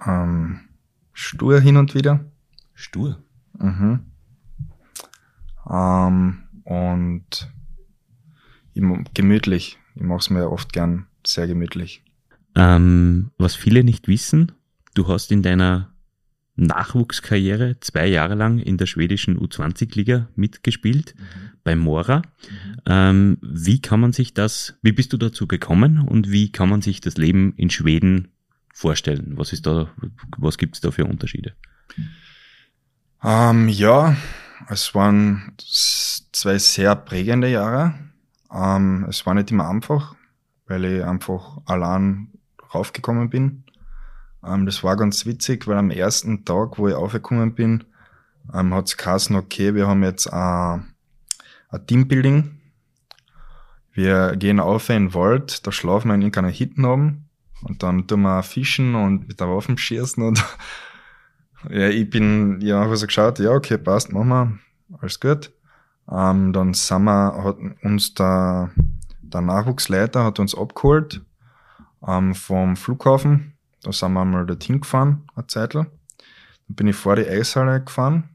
ähm, 0.05 0.61
stur 1.13 1.61
hin 1.61 1.77
und 1.77 1.95
wieder. 1.95 2.25
Stur. 2.75 3.23
Mhm. 3.59 4.01
Ähm, 5.71 6.43
und 6.65 7.53
gemütlich. 9.15 9.79
Ich 9.95 10.03
mache 10.03 10.21
es 10.21 10.31
mir 10.31 10.51
oft 10.51 10.73
gern 10.73 11.07
sehr 11.27 11.47
gemütlich. 11.47 12.03
Ähm, 12.55 13.31
was 13.37 13.55
viele 13.55 13.85
nicht 13.85 14.09
wissen, 14.09 14.53
du 14.95 15.07
hast 15.09 15.31
in 15.31 15.43
deiner 15.43 15.93
Nachwuchskarriere 16.57 17.79
zwei 17.81 18.07
Jahre 18.07 18.35
lang 18.35 18.59
in 18.59 18.77
der 18.77 18.87
schwedischen 18.87 19.39
U20-Liga 19.39 20.29
mitgespielt, 20.35 21.15
bei 21.65 21.77
Mora. 21.77 22.23
Ähm, 22.87 23.39
wie 23.43 23.81
kann 23.81 24.01
man 24.01 24.13
sich 24.13 24.35
das, 24.35 24.75
wie 24.83 24.93
bist 24.93 25.13
du 25.13 25.17
dazu 25.17 25.47
gekommen 25.47 26.01
und 26.01 26.31
wie 26.31 26.51
kann 26.53 26.69
man 26.69 26.83
sich 26.83 27.01
das 27.01 27.17
Leben 27.17 27.55
in 27.57 27.71
Schweden 27.71 28.29
vorstellen? 28.73 29.33
Was 29.37 29.53
ist 29.53 29.67
da, 29.67 29.89
was 30.39 30.59
gibt's 30.59 30.81
da 30.81 30.91
für 30.91 31.05
Unterschiede? 31.05 31.55
Ähm, 33.23 33.69
ja, 33.69 34.17
es 34.69 34.95
waren 34.95 35.53
zwei 36.33 36.59
sehr 36.59 36.97
prägende 36.97 37.49
Jahre. 37.49 37.95
Ähm, 38.53 39.07
es 39.09 39.25
war 39.27 39.35
nicht 39.35 39.51
immer 39.51 39.69
einfach, 39.69 40.15
weil 40.67 40.85
ich 40.85 41.05
einfach 41.05 41.59
allein 41.67 42.29
raufgekommen 42.75 43.31
bin. 43.31 43.65
Ähm, 44.45 44.67
das 44.67 44.83
war 44.83 44.97
ganz 44.97 45.27
witzig, 45.27 45.67
weil 45.67 45.77
am 45.77 45.91
ersten 45.91 46.45
Tag, 46.45 46.79
wo 46.79 46.89
ich 46.89 46.95
aufgekommen 46.95 47.55
bin, 47.55 47.85
ähm, 48.55 48.75
hat's 48.75 48.97
geheißen, 48.97 49.37
okay, 49.37 49.75
wir 49.75 49.87
haben 49.87 50.03
jetzt 50.03 50.27
äh, 50.27 50.31
ein 50.31 50.90
Teambuilding. 51.79 52.59
Wir 53.93 54.37
gehen 54.37 54.61
auf 54.61 54.89
in 54.89 55.07
den 55.07 55.15
Wald, 55.15 55.67
da 55.67 55.73
schlafen 55.73 56.09
wir 56.09 56.15
in 56.15 56.23
irgendeiner 56.23 56.49
Hitten 56.49 56.87
haben 56.87 57.29
und 57.63 57.83
dann 57.83 58.07
tun 58.07 58.23
wir 58.23 58.43
fischen 58.43 58.95
und 58.95 59.29
mit 59.29 59.41
der 59.41 59.49
Waffen 59.49 59.77
schießen 59.77 60.23
und 60.23 60.45
ja, 61.71 61.89
ich 61.89 62.09
bin, 62.09 62.61
ja, 62.61 62.81
habe 62.81 62.97
so 62.97 63.07
geschaut, 63.07 63.39
ja, 63.39 63.51
okay, 63.51 63.79
passt, 63.79 64.13
machen 64.13 64.29
wir, 64.29 64.59
alles 65.01 65.21
gut. 65.21 65.53
Ähm, 66.11 66.53
dann 66.53 66.75
sind 66.75 67.05
wir, 67.05 67.45
hat 67.45 67.57
uns 67.83 68.15
der, 68.15 68.71
der 69.23 69.41
Nachwuchsleiter 69.41 70.25
hat 70.25 70.39
uns 70.39 70.57
abgeholt 70.57 71.23
ähm, 72.07 72.35
vom 72.35 72.77
Flughafen. 72.77 73.55
Da 73.83 73.93
sind 73.93 74.13
wir 74.13 74.25
mal 74.25 74.47
dorthin 74.47 74.81
gefahren, 74.81 75.25
eine 75.35 75.47
Zeit 75.47 75.75
lang. 75.75 75.87
Dann 76.69 76.77
bin 76.77 76.89
ich 76.89 76.97
vor 76.97 77.17
die 77.17 77.27
Eishalle 77.27 77.83
gefahren 77.83 78.31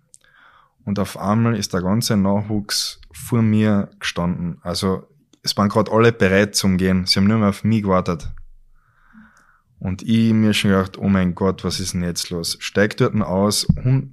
und 0.85 0.99
auf 0.99 1.17
einmal 1.17 1.55
ist 1.57 1.73
der 1.73 1.81
ganze 1.81 2.15
Nachwuchs 2.15 3.01
vor 3.11 3.41
mir 3.41 3.89
gestanden. 3.99 4.59
Also 4.61 5.07
es 5.41 5.57
waren 5.57 5.69
gerade 5.69 5.91
alle 5.91 6.11
bereit 6.11 6.55
zum 6.55 6.77
Gehen. 6.77 7.05
Sie 7.05 7.19
haben 7.19 7.27
nur 7.27 7.37
mehr 7.37 7.49
auf 7.49 7.63
mich 7.63 7.83
gewartet. 7.83 8.31
Und 9.79 10.03
ich 10.03 10.33
mir 10.33 10.53
schon 10.53 10.71
gedacht, 10.71 10.97
oh 10.97 11.09
mein 11.09 11.35
Gott, 11.35 11.63
was 11.63 11.79
ist 11.79 11.93
denn 11.93 12.03
jetzt 12.03 12.29
los? 12.29 12.57
Steigt 12.59 13.01
dort 13.01 13.19
aus, 13.21 13.67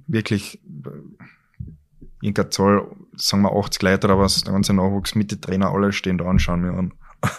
wirklich 0.07 0.61
äh, 0.85 0.89
irgendein 2.21 2.51
Zahl, 2.51 2.87
sagen 3.15 3.43
wir 3.43 3.51
80 3.51 3.81
Leute 3.81 4.07
oder 4.07 4.19
was, 4.19 4.41
der 4.43 4.53
ganze 4.53 4.73
Nachwuchs 4.73 5.15
mit 5.15 5.31
den 5.31 5.41
Trainer, 5.41 5.71
alle 5.71 5.91
stehen 5.93 6.17
da 6.17 6.25
und 6.25 6.39
schauen 6.39 6.61
mir 6.61 6.73
an. 6.73 6.93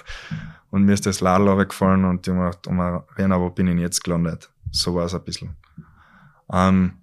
Und 0.71 0.87
mir 0.87 0.95
ist 0.95 1.07
das 1.07 1.21
Ladel 1.21 1.57
weggefallen 1.57 2.05
und 2.05 2.27
ich 2.27 2.33
hab 2.33 2.37
mir 2.37 2.47
gedacht, 2.47 2.67
oh 2.67 2.73
mein 2.73 3.01
Renner, 3.17 3.41
wo 3.41 3.49
bin 3.49 3.69
ich 3.69 3.79
jetzt 3.79 4.03
gelandet? 4.03 4.51
So 4.73 4.97
war 4.97 5.05
es 5.05 5.15
ein 5.15 5.23
bisschen. 5.23 5.55
Ähm, 6.53 6.95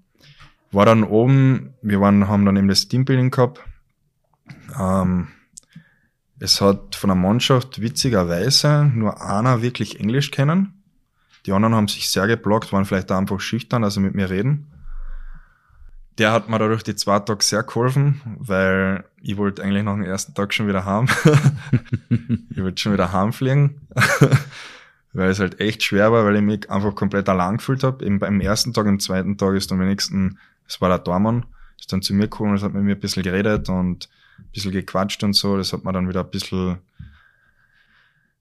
war 0.72 0.86
dann 0.86 1.04
oben, 1.04 1.74
wir 1.82 2.00
waren, 2.00 2.28
haben 2.28 2.46
dann 2.46 2.58
eben 2.58 2.68
das 2.68 2.88
Teambuilding 2.88 3.32
gehabt. 3.32 3.62
Ähm, 4.80 5.28
es 6.40 6.60
hat 6.62 6.96
von 6.96 7.10
der 7.10 7.16
Mannschaft 7.16 7.82
witzigerweise 7.82 8.90
nur 8.94 9.22
einer 9.22 9.62
wirklich 9.62 10.00
Englisch 10.00 10.32
kennen. 10.32 10.82
Die 11.46 11.52
anderen 11.52 11.76
haben 11.76 11.88
sich 11.88 12.10
sehr 12.10 12.28
geblockt, 12.28 12.72
waren 12.72 12.86
vielleicht 12.86 13.12
einfach 13.12 13.40
schüchtern, 13.40 13.84
also 13.84 14.00
mit 14.00 14.16
mir 14.16 14.30
reden. 14.30 14.68
der 16.18 16.32
hat 16.32 16.50
mir 16.50 16.60
dadurch 16.60 16.84
die 16.84 16.96
zwei 16.96 17.20
Tage 17.20 17.44
sehr 17.44 17.64
geholfen, 17.64 18.22
weil 18.38 19.06
ich 19.22 19.38
wollte 19.38 19.64
eigentlich 19.64 19.84
nach 19.84 19.94
dem 19.94 20.04
ersten 20.04 20.34
Tag 20.34 20.54
schon 20.54 20.68
wieder 20.68 20.86
heim. 20.86 21.08
ich 22.50 22.62
wollte 22.62 22.82
schon 22.82 22.94
wieder 22.94 23.12
heimfliegen, 23.12 23.82
weil 25.14 25.30
es 25.30 25.40
halt 25.40 25.60
echt 25.60 25.84
schwer 25.84 26.12
war, 26.12 26.26
weil 26.26 26.36
ich 26.36 26.42
mich 26.42 26.70
einfach 26.70 26.96
komplett 26.96 27.28
allein 27.30 27.58
gefühlt 27.58 27.84
habe. 27.84 28.06
Eben 28.06 28.20
beim 28.20 28.40
ersten 28.40 28.74
Tag, 28.74 28.86
im 28.86 29.00
zweiten 29.00 29.38
Tag 29.38 29.56
ist 29.56 29.72
dann 29.72 29.80
wenigstens, 29.80 30.36
es 30.72 30.80
war 30.80 30.88
der 30.88 31.00
Dormann, 31.00 31.46
ist 31.78 31.92
dann 31.92 32.02
zu 32.02 32.14
mir 32.14 32.30
gekommen 32.30 32.52
und 32.52 32.62
hat 32.62 32.74
mit 32.74 32.84
mir 32.84 32.96
ein 32.96 33.00
bisschen 33.00 33.24
geredet 33.24 33.68
und 33.68 34.08
ein 34.40 34.52
bisschen 34.54 34.72
gequatscht 34.72 35.22
und 35.22 35.34
so. 35.34 35.58
Das 35.58 35.74
hat 35.74 35.84
mir 35.84 35.92
dann 35.92 36.08
wieder 36.08 36.24
ein 36.24 36.32
bisschen 36.32 36.78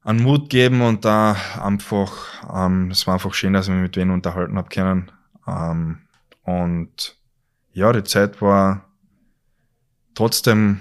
an 0.02 0.22
Mut 0.22 0.48
geben 0.48 0.80
und 0.80 1.04
da 1.04 1.36
einfach, 1.60 2.12
ähm, 2.54 2.92
es 2.92 3.04
war 3.08 3.14
einfach 3.14 3.34
schön, 3.34 3.52
dass 3.52 3.66
ich 3.66 3.74
mich 3.74 3.82
mit 3.82 3.96
denen 3.96 4.12
unterhalten 4.12 4.56
habe 4.56 4.68
können. 4.68 5.10
Ähm, 5.44 5.98
und 6.44 7.16
ja, 7.72 7.92
die 7.92 8.04
Zeit 8.04 8.40
war 8.40 8.84
trotzdem 10.14 10.80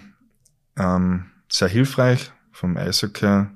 ähm, 0.77 1.31
sehr 1.49 1.67
hilfreich 1.67 2.31
vom 2.51 2.77
Eishockey, 2.77 3.47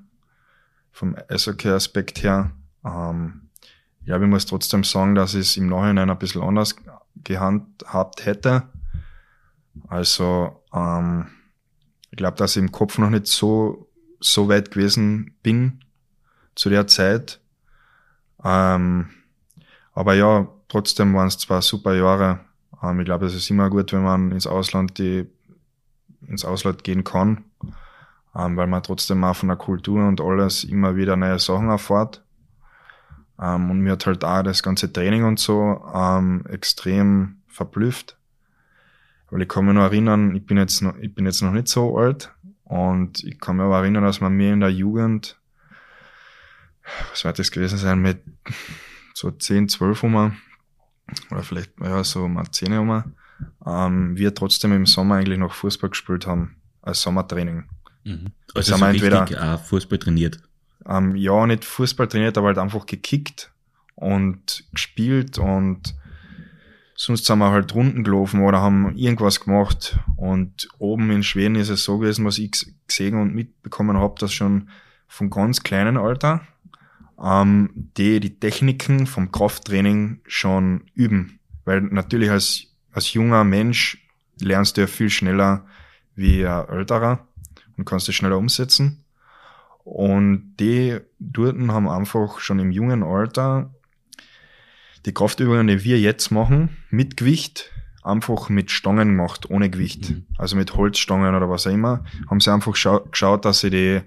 vom 0.92 1.16
Eishockey-Aspekt 1.30 2.24
her. 2.24 2.52
Ähm, 2.84 3.50
ja, 4.04 4.20
ich 4.20 4.28
muss 4.28 4.48
trotzdem 4.48 4.84
sagen, 4.84 5.14
dass 5.14 5.36
ich 5.36 5.42
es 5.42 5.58
im 5.58 5.68
Nachhinein 5.68 6.10
ein 6.10 6.18
bisschen 6.18 6.42
anders 6.42 6.76
gehandhabt 7.24 8.26
hätte. 8.26 8.64
Also 9.88 10.64
ähm, 10.74 11.28
ich 12.12 12.18
glaube, 12.18 12.38
dass 12.38 12.56
ich 12.56 12.62
im 12.62 12.72
Kopf 12.72 12.98
noch 12.98 13.10
nicht 13.10 13.28
so 13.28 13.90
so 14.20 14.48
weit 14.50 14.72
gewesen 14.72 15.36
bin 15.44 15.84
zu 16.56 16.70
der 16.70 16.88
Zeit. 16.88 17.40
Ähm, 18.44 19.10
aber 19.94 20.14
ja, 20.14 20.48
trotzdem 20.68 21.14
waren 21.14 21.28
es 21.28 21.38
zwei 21.38 21.62
super 21.62 21.94
Jahre. 21.94 22.40
Ähm, 22.82 23.00
ich 23.00 23.06
glaube, 23.06 23.26
es 23.26 23.36
ist 23.36 23.50
immer 23.50 23.70
gut, 23.70 23.94
wenn 23.94 24.04
man 24.04 24.32
ins 24.32 24.48
Ausland 24.48 24.98
die, 24.98 25.28
ins 26.28 26.46
Ausland 26.46 26.84
gehen 26.84 27.04
kann, 27.04 27.44
ähm, 28.36 28.58
weil 28.58 28.68
man 28.68 28.84
trotzdem 28.84 29.24
auch 29.24 29.36
von 29.36 29.50
der 29.50 29.58
Kultur 29.58 30.08
und 30.08 30.22
alles 30.22 30.64
immer 30.64 30.96
wieder 30.96 31.16
neue 31.16 31.40
Sachen 31.40 31.70
erfährt. 31.70 32.24
Ähm, 33.44 33.72
und 33.72 33.82
mir 33.82 33.94
hat 33.94 34.06
halt 34.06 34.24
auch 34.24 34.44
das 34.44 34.64
ganze 34.64 34.92
Training 34.92 35.26
und 35.26 35.40
so 35.40 35.84
ähm, 35.94 36.46
extrem 36.48 37.42
verblüfft. 37.48 38.18
Weil 39.30 39.42
ich 39.42 39.50
kann 39.50 39.66
mich 39.66 39.76
noch 39.76 39.84
erinnern, 39.84 40.36
ich 40.36 40.46
bin 40.46 40.58
jetzt 40.58 40.82
noch, 40.82 40.96
ich 40.98 41.14
bin 41.14 41.26
jetzt 41.26 41.42
noch 41.42 41.52
nicht 41.52 41.68
so 41.68 41.98
alt, 41.98 42.32
und 42.64 43.24
ich 43.24 43.40
kann 43.40 43.58
mich 43.58 43.66
aber 43.66 43.80
erinnern, 43.80 44.04
dass 44.04 44.22
man 44.22 44.34
mir 44.34 44.54
in 44.54 44.62
der 44.62 44.72
Jugend, 44.72 45.38
was 47.12 47.24
wird 47.24 47.38
das 47.38 47.52
gewesen 47.52 47.78
sein, 47.78 48.02
mit 48.02 48.24
so 49.14 49.30
10, 49.30 49.70
12 49.70 50.04
um, 50.04 50.38
oder 51.30 51.44
vielleicht 51.44 51.72
ja, 51.80 52.04
so 52.04 52.24
um 52.24 52.42
10 52.52 52.74
um, 52.78 53.04
ähm, 53.66 54.18
wir 54.18 54.34
trotzdem 54.34 54.74
im 54.74 54.86
Sommer 54.86 55.16
eigentlich 55.16 55.38
noch 55.38 55.54
Fußball 55.54 55.92
gespielt 55.92 56.26
haben, 56.26 56.56
als 56.82 57.02
Sommertraining. 57.02 57.66
Mhm. 58.06 58.32
Also 58.56 58.76
so 58.76 58.86
entweder, 58.86 59.24
auch 59.24 59.64
Fußball 59.64 60.00
trainiert? 60.00 60.40
Ähm, 60.88 61.16
ja, 61.16 61.46
nicht 61.46 61.66
Fußball 61.66 62.08
trainiert, 62.08 62.38
aber 62.38 62.48
halt 62.48 62.58
einfach 62.58 62.86
gekickt 62.86 63.52
und 63.96 64.66
gespielt 64.72 65.38
und 65.38 65.96
Sonst 66.96 67.26
sind 67.26 67.40
wir 67.40 67.50
halt 67.50 67.74
Runden 67.74 68.04
gelaufen 68.04 68.44
oder 68.44 68.62
haben 68.62 68.96
irgendwas 68.96 69.40
gemacht. 69.40 70.00
Und 70.16 70.70
oben 70.78 71.10
in 71.10 71.24
Schweden 71.24 71.56
ist 71.56 71.70
es 71.70 71.84
so 71.84 71.98
gewesen, 71.98 72.24
was 72.24 72.38
ich 72.38 72.52
gesehen 72.88 73.20
und 73.20 73.34
mitbekommen 73.34 73.98
habe, 73.98 74.16
dass 74.20 74.32
schon 74.32 74.70
von 75.08 75.30
ganz 75.30 75.64
kleinen 75.64 75.98
Alter 75.98 76.42
ähm, 77.22 77.70
die 77.98 78.20
die 78.20 78.40
Techniken 78.40 79.08
vom 79.08 79.32
Krafttraining 79.32 80.22
schon 80.28 80.84
üben. 80.94 81.40
Weil 81.66 81.82
natürlich 81.82 82.30
als, 82.30 82.68
als 82.92 83.14
junger 83.14 83.44
Mensch 83.44 83.98
lernst 84.40 84.78
du 84.78 84.82
ja 84.82 84.88
viel 84.88 85.10
schneller 85.10 85.66
wie 86.16 86.46
ein 86.46 86.68
älterer 86.70 87.28
und 87.78 87.86
kannst 87.86 88.10
es 88.10 88.16
schneller 88.16 88.38
umsetzen. 88.38 89.03
Und 89.84 90.56
die 90.60 91.00
Durten 91.20 91.72
haben 91.72 91.90
einfach 91.90 92.40
schon 92.40 92.60
im 92.60 92.72
jungen 92.72 93.04
Alter 93.04 93.72
die 95.06 95.14
Kraftübungen, 95.14 95.68
die 95.68 95.84
wir 95.84 96.00
jetzt 96.00 96.32
machen, 96.32 96.70
mit 96.90 97.18
Gewicht, 97.18 97.72
einfach 98.04 98.50
mit 98.50 98.72
Stangen 98.72 99.10
gemacht, 99.10 99.50
ohne 99.50 99.70
Gewicht. 99.70 100.12
Mhm. 100.12 100.26
Also 100.38 100.56
mit 100.56 100.76
Holzstangen 100.76 101.36
oder 101.36 101.50
was 101.50 101.68
auch 101.68 101.72
immer, 101.72 102.06
haben 102.30 102.40
sie 102.40 102.54
einfach 102.54 102.74
geschaut, 102.74 103.46
dass 103.46 103.60
sie 103.60 103.70
die, 103.70 104.02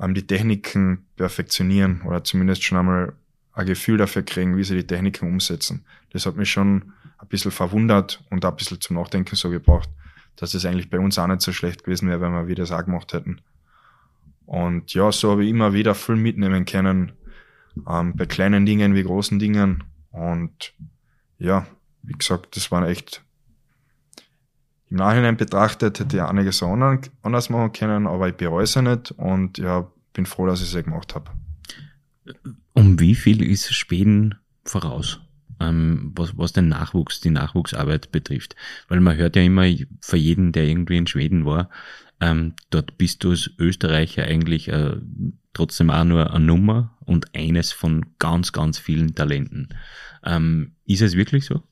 ähm, 0.00 0.14
die 0.14 0.26
Techniken 0.26 1.06
perfektionieren 1.16 2.02
oder 2.02 2.24
zumindest 2.24 2.64
schon 2.64 2.78
einmal 2.78 3.14
ein 3.54 3.66
Gefühl 3.66 3.98
dafür 3.98 4.22
kriegen, 4.22 4.56
wie 4.56 4.64
sie 4.64 4.76
die 4.76 4.86
Techniken 4.86 5.26
umsetzen. 5.26 5.84
Das 6.10 6.26
hat 6.26 6.36
mich 6.36 6.50
schon 6.50 6.92
ein 7.18 7.28
bisschen 7.28 7.50
verwundert 7.50 8.22
und 8.30 8.44
ein 8.44 8.56
bisschen 8.56 8.80
zum 8.80 8.96
Nachdenken 8.96 9.34
so 9.34 9.50
gebracht, 9.50 9.88
dass 10.36 10.54
es 10.54 10.64
eigentlich 10.64 10.90
bei 10.90 10.98
uns 10.98 11.18
auch 11.18 11.26
nicht 11.26 11.42
so 11.42 11.52
schlecht 11.52 11.84
gewesen 11.84 12.08
wäre, 12.08 12.20
wenn 12.20 12.32
wir 12.32 12.46
wieder 12.46 12.62
das 12.62 12.72
auch 12.72 12.84
gemacht 12.84 13.12
hätten. 13.12 13.40
Und 14.48 14.94
ja, 14.94 15.12
so 15.12 15.32
habe 15.32 15.44
ich 15.44 15.50
immer 15.50 15.74
wieder 15.74 15.94
viel 15.94 16.16
mitnehmen 16.16 16.64
können, 16.64 17.12
ähm, 17.86 18.16
bei 18.16 18.24
kleinen 18.24 18.64
Dingen 18.64 18.94
wie 18.94 19.02
großen 19.02 19.38
Dingen 19.38 19.84
und 20.10 20.72
ja, 21.38 21.66
wie 22.02 22.14
gesagt, 22.14 22.56
das 22.56 22.70
war 22.70 22.88
echt 22.88 23.22
im 24.88 24.96
Nachhinein 24.96 25.36
betrachtet 25.36 26.00
hätte 26.00 26.16
ich 26.16 26.22
einiges 26.22 26.62
anders 26.62 27.50
machen 27.50 27.72
können, 27.72 28.06
aber 28.06 28.28
ich 28.28 28.36
bereue 28.36 28.64
es 28.64 28.74
ja 28.74 28.80
nicht 28.80 29.10
und 29.12 29.58
ja, 29.58 29.86
bin 30.14 30.24
froh, 30.24 30.46
dass 30.46 30.62
ich 30.62 30.74
es 30.74 30.82
gemacht 30.82 31.14
habe. 31.14 31.30
Um 32.72 32.98
wie 32.98 33.14
viel 33.14 33.42
ist 33.42 33.70
Schweden 33.74 34.36
voraus, 34.64 35.20
ähm, 35.60 36.12
was, 36.16 36.38
was 36.38 36.54
den 36.54 36.68
Nachwuchs, 36.68 37.20
die 37.20 37.28
Nachwuchsarbeit 37.28 38.12
betrifft? 38.12 38.56
Weil 38.88 39.00
man 39.00 39.18
hört 39.18 39.36
ja 39.36 39.42
immer 39.42 39.66
für 40.00 40.16
jeden, 40.16 40.52
der 40.52 40.64
irgendwie 40.64 40.96
in 40.96 41.06
Schweden 41.06 41.44
war, 41.44 41.68
ähm, 42.20 42.54
dort 42.70 42.98
bist 42.98 43.24
du 43.24 43.30
als 43.30 43.50
Österreicher 43.58 44.24
eigentlich 44.24 44.68
äh, 44.68 44.96
trotzdem 45.52 45.90
auch 45.90 46.04
nur 46.04 46.32
eine 46.32 46.44
Nummer 46.44 46.96
und 47.04 47.34
eines 47.34 47.72
von 47.72 48.06
ganz, 48.18 48.52
ganz 48.52 48.78
vielen 48.78 49.14
Talenten. 49.14 49.68
Ähm, 50.24 50.72
ist 50.84 51.02
es 51.02 51.16
wirklich 51.16 51.44
so? 51.44 51.62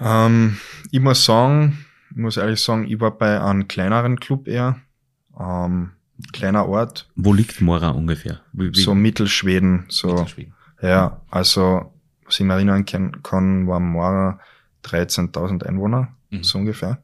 Ähm, 0.00 0.58
ich 0.90 1.00
muss 1.00 1.24
sagen, 1.24 1.84
ich 2.10 2.16
muss 2.16 2.36
ehrlich 2.36 2.60
sagen, 2.60 2.86
ich 2.88 3.00
war 3.00 3.16
bei 3.16 3.40
einem 3.40 3.68
kleineren 3.68 4.20
Club 4.20 4.46
eher. 4.46 4.80
Ähm, 5.38 5.92
kleiner 6.32 6.66
Ort. 6.66 7.08
Wo 7.14 7.32
liegt 7.32 7.60
Mora 7.60 7.90
ungefähr? 7.90 8.40
Wie, 8.52 8.74
wie? 8.74 8.80
So 8.80 8.94
Mittelschweden. 8.94 9.84
So. 9.88 10.08
Mittelschweden. 10.08 10.54
Ja, 10.80 11.20
also, 11.30 11.92
was 12.24 12.38
ich 12.38 12.46
mir 12.46 12.54
erinnern 12.54 12.84
kann, 12.84 13.66
war 13.66 13.80
Mora 13.80 14.40
13.000 14.84 15.64
Einwohner, 15.64 16.14
mhm. 16.30 16.44
so 16.44 16.58
ungefähr. 16.58 17.02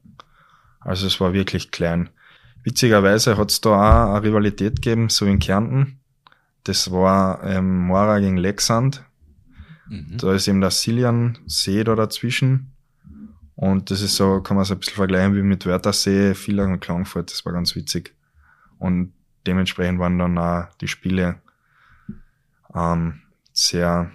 Also 0.85 1.07
es 1.07 1.20
war 1.20 1.33
wirklich 1.33 1.70
klein. 1.70 2.11
Witzigerweise 2.64 3.37
hat 3.37 3.51
es 3.51 3.61
da 3.61 3.70
auch 3.70 4.14
eine 4.14 4.22
Rivalität 4.22 4.76
gegeben, 4.76 5.09
so 5.09 5.26
in 5.26 5.39
Kärnten. 5.39 5.99
Das 6.64 6.93
war 6.93 7.43
ähm, 7.45 7.87
Mora 7.87 8.20
gegen 8.20 8.37
Lexand. 8.37 9.05
Mhm. 9.89 10.18
Da 10.18 10.33
ist 10.33 10.47
eben 10.47 10.61
der 10.61 10.70
Siljan-See 10.70 11.83
da 11.85 11.95
dazwischen. 11.97 12.72
Und 13.57 13.91
das 13.91 14.01
ist 14.01 14.16
so, 14.16 14.41
kann 14.41 14.57
man 14.57 14.64
so 14.64 14.74
ein 14.74 14.80
bisschen 14.80 14.95
vergleichen 14.95 15.35
wie 15.35 15.43
mit 15.43 15.66
Wörthersee, 15.66 16.35
Villach 16.35 16.68
und 16.68 16.80
Klangfurt. 16.80 17.30
Das 17.30 17.45
war 17.45 17.53
ganz 17.53 17.74
witzig. 17.74 18.14
Und 18.78 19.12
dementsprechend 19.47 19.99
waren 19.99 20.18
dann 20.18 20.39
auch 20.39 20.72
die 20.80 20.89
Spiele 20.89 21.37
ähm, 22.74 23.20
sehr, 23.53 24.11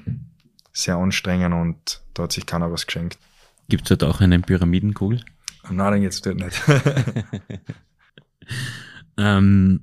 sehr 0.74 0.95
anstrengend 0.95 1.53
und 1.53 2.01
da 2.13 2.24
hat 2.24 2.32
sich 2.32 2.45
keiner 2.45 2.72
was 2.72 2.86
geschenkt. 2.86 3.18
Gibt 3.70 3.89
es 3.89 3.97
dort 3.97 4.11
auch 4.11 4.22
einen 4.22 4.41
Pyramidenkugel? 4.41 5.24
Nein, 5.72 5.93
den 5.93 6.03
jetzt 6.03 6.26
dort 6.26 6.38
nicht. 6.38 6.61
ähm, 9.18 9.82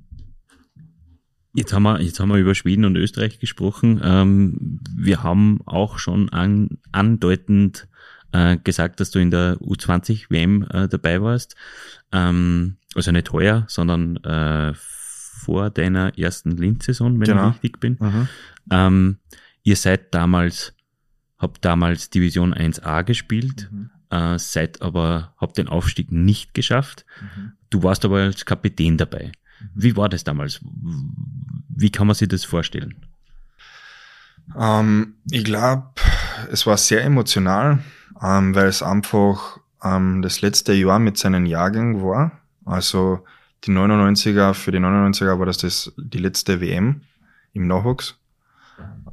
Jetzt 1.55 1.71
haben 1.71 1.83
wir, 1.83 2.01
jetzt 2.01 2.19
haben 2.19 2.29
wir 2.29 2.37
über 2.37 2.53
Schweden 2.53 2.83
und 2.83 2.97
Österreich 2.97 3.39
gesprochen. 3.39 4.01
Ähm, 4.03 4.81
wir 4.93 5.23
haben 5.23 5.61
auch 5.65 5.99
schon 5.99 6.27
an, 6.33 6.79
andeutend 6.91 7.87
äh, 8.33 8.57
gesagt, 8.57 8.99
dass 8.99 9.09
du 9.11 9.19
in 9.19 9.31
der 9.31 9.55
U20 9.61 10.29
WM 10.29 10.67
äh, 10.69 10.89
dabei 10.89 11.21
warst. 11.21 11.55
Ähm, 12.11 12.75
also 12.93 13.11
nicht 13.13 13.31
heuer, 13.31 13.63
sondern 13.69 14.17
äh, 14.17 14.73
vor 14.75 15.69
deiner 15.69 16.17
ersten 16.17 16.51
Linz-Saison, 16.51 17.19
wenn 17.21 17.25
genau. 17.25 17.49
ich 17.51 17.63
richtig 17.63 17.79
bin. 17.79 17.97
Mhm. 18.01 18.27
Ähm, 18.69 19.17
ihr 19.63 19.77
seid 19.77 20.13
damals, 20.13 20.73
habt 21.37 21.63
damals 21.63 22.09
Division 22.09 22.53
1a 22.53 23.03
gespielt, 23.03 23.69
mhm. 23.71 23.91
Äh, 24.09 24.37
seid 24.37 24.81
aber, 24.81 25.33
habt 25.37 25.57
den 25.57 25.67
Aufstieg 25.67 26.11
nicht 26.11 26.53
geschafft. 26.53 27.05
Mhm. 27.21 27.53
Du 27.69 27.83
warst 27.83 28.05
aber 28.05 28.19
als 28.19 28.45
Kapitän 28.45 28.97
dabei. 28.97 29.31
Wie 29.73 29.95
war 29.95 30.09
das 30.09 30.23
damals? 30.23 30.59
Wie 31.69 31.89
kann 31.89 32.07
man 32.07 32.15
sich 32.15 32.27
das 32.27 32.45
vorstellen? 32.45 32.95
Ähm, 34.57 35.15
ich 35.31 35.43
glaube, 35.43 35.89
es 36.51 36.65
war 36.67 36.77
sehr 36.77 37.03
emotional, 37.03 37.79
ähm, 38.21 38.53
weil 38.53 38.67
es 38.67 38.83
einfach 38.83 39.59
ähm, 39.83 40.21
das 40.21 40.41
letzte 40.41 40.73
Jahr 40.73 40.99
mit 40.99 41.17
seinen 41.17 41.45
Jahrgängen 41.45 42.03
war. 42.03 42.39
Also 42.65 43.25
die 43.63 43.71
99er, 43.71 44.53
für 44.53 44.71
die 44.71 44.79
99er 44.79 45.39
war 45.39 45.45
das, 45.45 45.57
das 45.57 45.93
die 45.97 46.19
letzte 46.19 46.61
WM 46.61 47.01
im 47.53 47.67
Nachwuchs. 47.67 48.17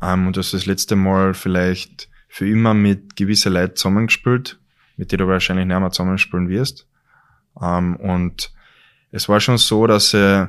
Ähm, 0.03 0.27
und 0.27 0.37
das 0.37 0.47
ist 0.47 0.55
das 0.55 0.67
letzte 0.67 0.97
Mal 0.97 1.35
vielleicht 1.35 2.09
für 2.29 2.49
immer 2.49 2.75
mit 2.75 3.17
gewisser 3.17 3.51
Leid 3.51 3.79
zusammengespielt, 3.79 4.59
mit 4.97 5.13
denen 5.13 5.27
du 5.27 5.29
wahrscheinlich 5.29 5.67
nicht 5.67 5.79
mehr 5.79 5.91
zusammenspielen 5.91 6.49
wirst. 6.49 6.87
Ähm, 7.61 7.97
und 7.97 8.53
es 9.11 9.29
war 9.29 9.41
schon 9.41 9.59
so, 9.59 9.87
dass, 9.87 10.15
äh, 10.15 10.47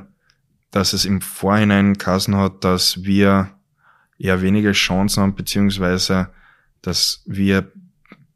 dass 0.70 0.92
es 0.92 1.04
im 1.04 1.20
Vorhinein 1.20 1.98
kassen 1.98 2.36
hat, 2.36 2.64
dass 2.64 3.04
wir 3.04 3.50
eher 4.18 4.42
weniger 4.42 4.72
Chancen 4.72 5.22
haben, 5.22 5.34
beziehungsweise 5.34 6.30
dass 6.82 7.22
wir 7.26 7.72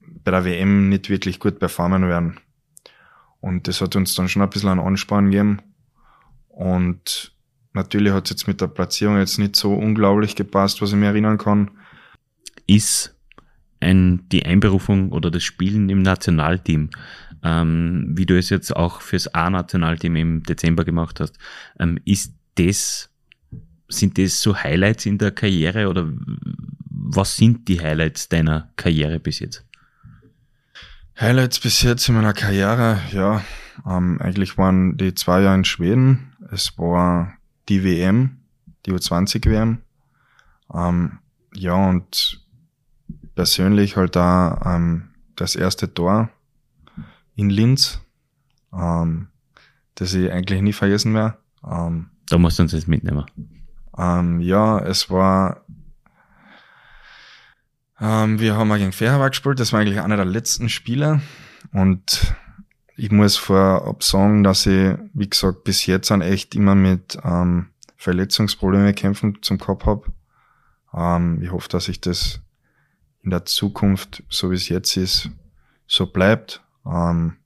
bei 0.01 0.31
der 0.31 0.45
WM 0.45 0.89
nicht 0.89 1.09
wirklich 1.09 1.41
gut 1.41 1.59
performen 1.59 2.09
werden. 2.09 2.39
Und 3.41 3.69
das 3.69 3.81
hat 3.81 3.97
uns 3.97 4.15
dann 4.15 4.29
schon 4.29 4.43
ein 4.43 4.51
bisschen 4.51 4.69
einen 4.69 4.81
Ansporn 4.81 5.27
gegeben. 5.27 5.61
Und 6.49 7.33
natürlich 7.73 8.13
hat 8.13 8.25
es 8.25 8.31
jetzt 8.31 8.49
mit 8.49 8.61
der 8.61 8.67
Platzierung 8.67 9.19
jetzt 9.19 9.39
nicht 9.39 9.57
so 9.57 9.75
unglaublich 9.75 10.35
gepasst, 10.35 10.83
was 10.83 10.91
ich 10.91 10.97
mir 10.97 11.07
erinnern 11.07 11.39
kann. 11.39 11.71
Ist 12.67 13.17
ein, 13.81 14.29
die 14.31 14.45
Einberufung 14.45 15.13
oder 15.13 15.31
das 15.31 15.43
Spielen 15.43 15.89
im 15.89 16.03
Nationalteam, 16.03 16.91
ähm, 17.43 18.13
wie 18.17 18.27
du 18.27 18.37
es 18.37 18.51
jetzt 18.51 18.75
auch 18.75 19.01
fürs 19.01 19.33
A-Nationalteam 19.35 20.17
im 20.17 20.43
Dezember 20.43 20.85
gemacht 20.85 21.21
hast, 21.21 21.39
ähm, 21.79 21.99
ist 22.05 22.35
das, 22.57 23.11
sind 23.89 24.19
das 24.19 24.41
so 24.41 24.57
Highlights 24.57 25.07
in 25.07 25.19
der 25.19 25.31
Karriere 25.31 25.89
oder 25.89 26.11
was 26.91 27.37
sind 27.37 27.69
die 27.69 27.81
Highlights 27.81 28.29
deiner 28.29 28.71
Karriere 28.77 29.21
bis 29.21 29.39
jetzt? 29.39 29.65
Highlights 31.19 31.59
bis 31.61 31.83
jetzt 31.83 32.09
in 32.09 32.15
meiner 32.15 32.33
Karriere, 32.33 33.01
ja, 33.13 33.43
ähm, 33.87 34.21
eigentlich 34.21 34.59
waren 34.59 34.97
die 34.97 35.15
zwei 35.15 35.43
Jahre 35.43 35.57
in 35.57 35.65
Schweden. 35.65 36.33
Es 36.51 36.79
war 36.79 37.35
die 37.69 37.85
WM, 37.85 38.39
die 38.87 38.93
U20-WM. 38.93 39.79
Ähm, 40.75 41.19
ja, 41.55 41.75
und 41.75 42.41
persönlich 43.39 43.97
halt 43.97 44.17
da 44.17 44.61
ähm, 44.67 45.11
das 45.37 45.55
erste 45.55 45.95
Tor 45.95 46.29
in 47.37 47.51
Linz, 47.51 48.01
ähm, 48.73 49.29
das 49.95 50.13
ich 50.13 50.33
eigentlich 50.33 50.61
nie 50.61 50.73
vergessen 50.73 51.15
werde. 51.15 51.39
Ähm, 51.65 52.11
da 52.29 52.37
musst 52.37 52.59
du 52.59 52.65
uns 52.65 52.73
jetzt 52.73 52.89
mitnehmen. 52.89 53.27
Ähm, 53.97 54.41
ja, 54.41 54.81
es 54.81 55.09
war 55.09 55.65
ähm, 58.01 58.41
wir 58.41 58.57
haben 58.57 58.73
auch 58.73 58.77
gegen 58.77 58.91
Ferhauer 58.91 59.31
gespielt, 59.31 59.61
das 59.61 59.73
war 59.73 59.79
eigentlich 59.79 60.01
einer 60.01 60.17
der 60.17 60.25
letzten 60.25 60.69
Spiele. 60.69 61.21
Und 61.73 62.35
ich 62.97 63.13
muss 63.13 63.37
vorab 63.37 64.03
sagen, 64.03 64.43
dass 64.43 64.67
ich, 64.67 64.97
wie 65.15 65.31
gesagt, 65.31 65.63
bis 65.63 65.87
jetzt 65.87 66.11
an 66.11 66.23
echt 66.23 66.57
immer 66.57 66.75
mit 66.75 67.17
ähm, 67.23 67.67
Verletzungsproblemen 67.99 68.97
kämpfen 68.97 69.39
zum 69.43 69.59
Kopf 69.59 69.87
habe. 69.87 70.13
Ähm, 70.93 71.41
ich 71.41 71.53
hoffe, 71.53 71.69
dass 71.69 71.87
ich 71.87 72.01
das 72.01 72.41
in 73.23 73.31
der 73.31 73.45
Zukunft, 73.45 74.23
so 74.29 74.51
wie 74.51 74.55
es 74.55 74.69
jetzt 74.69 74.97
ist, 74.97 75.31
so 75.87 76.07
bleibt. 76.07 76.63
Ähm, 76.87 77.37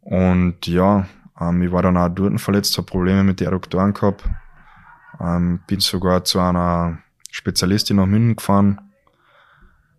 und 0.00 0.66
ja, 0.66 1.06
ähm, 1.40 1.62
ich 1.62 1.72
war 1.72 1.82
dann 1.82 1.96
auch 1.96 2.08
dort 2.08 2.40
verletzt, 2.40 2.76
habe 2.76 2.86
Probleme 2.86 3.24
mit 3.24 3.40
den 3.40 3.48
Adduktoren 3.48 3.94
gehabt. 3.94 4.24
Ähm, 5.20 5.60
bin 5.66 5.80
sogar 5.80 6.24
zu 6.24 6.40
einer 6.40 6.98
Spezialistin 7.30 7.96
nach 7.96 8.06
München 8.06 8.36
gefahren, 8.36 8.80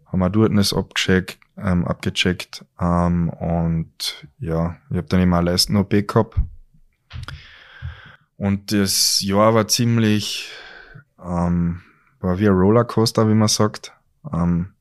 haben 0.06 0.20
wir 0.20 0.30
dort 0.30 0.56
das 0.56 0.74
abgecheckt, 0.74 1.40
ähm, 1.58 1.86
abgecheckt 1.86 2.66
ähm, 2.80 3.30
und 3.30 4.28
ja, 4.40 4.78
ich 4.90 4.98
habe 4.98 5.08
dann 5.08 5.22
immer 5.22 5.38
eine 5.40 5.52
Leisten-OP 5.52 6.08
gehabt. 6.08 6.38
Und 8.38 8.72
das 8.72 9.22
Jahr 9.22 9.54
war 9.54 9.68
ziemlich, 9.68 10.50
ähm, 11.24 11.82
war 12.20 12.40
wie 12.40 12.48
ein 12.48 12.54
Rollercoaster, 12.54 13.30
wie 13.30 13.34
man 13.34 13.48
sagt. 13.48 13.94
Ähm, 14.34 14.74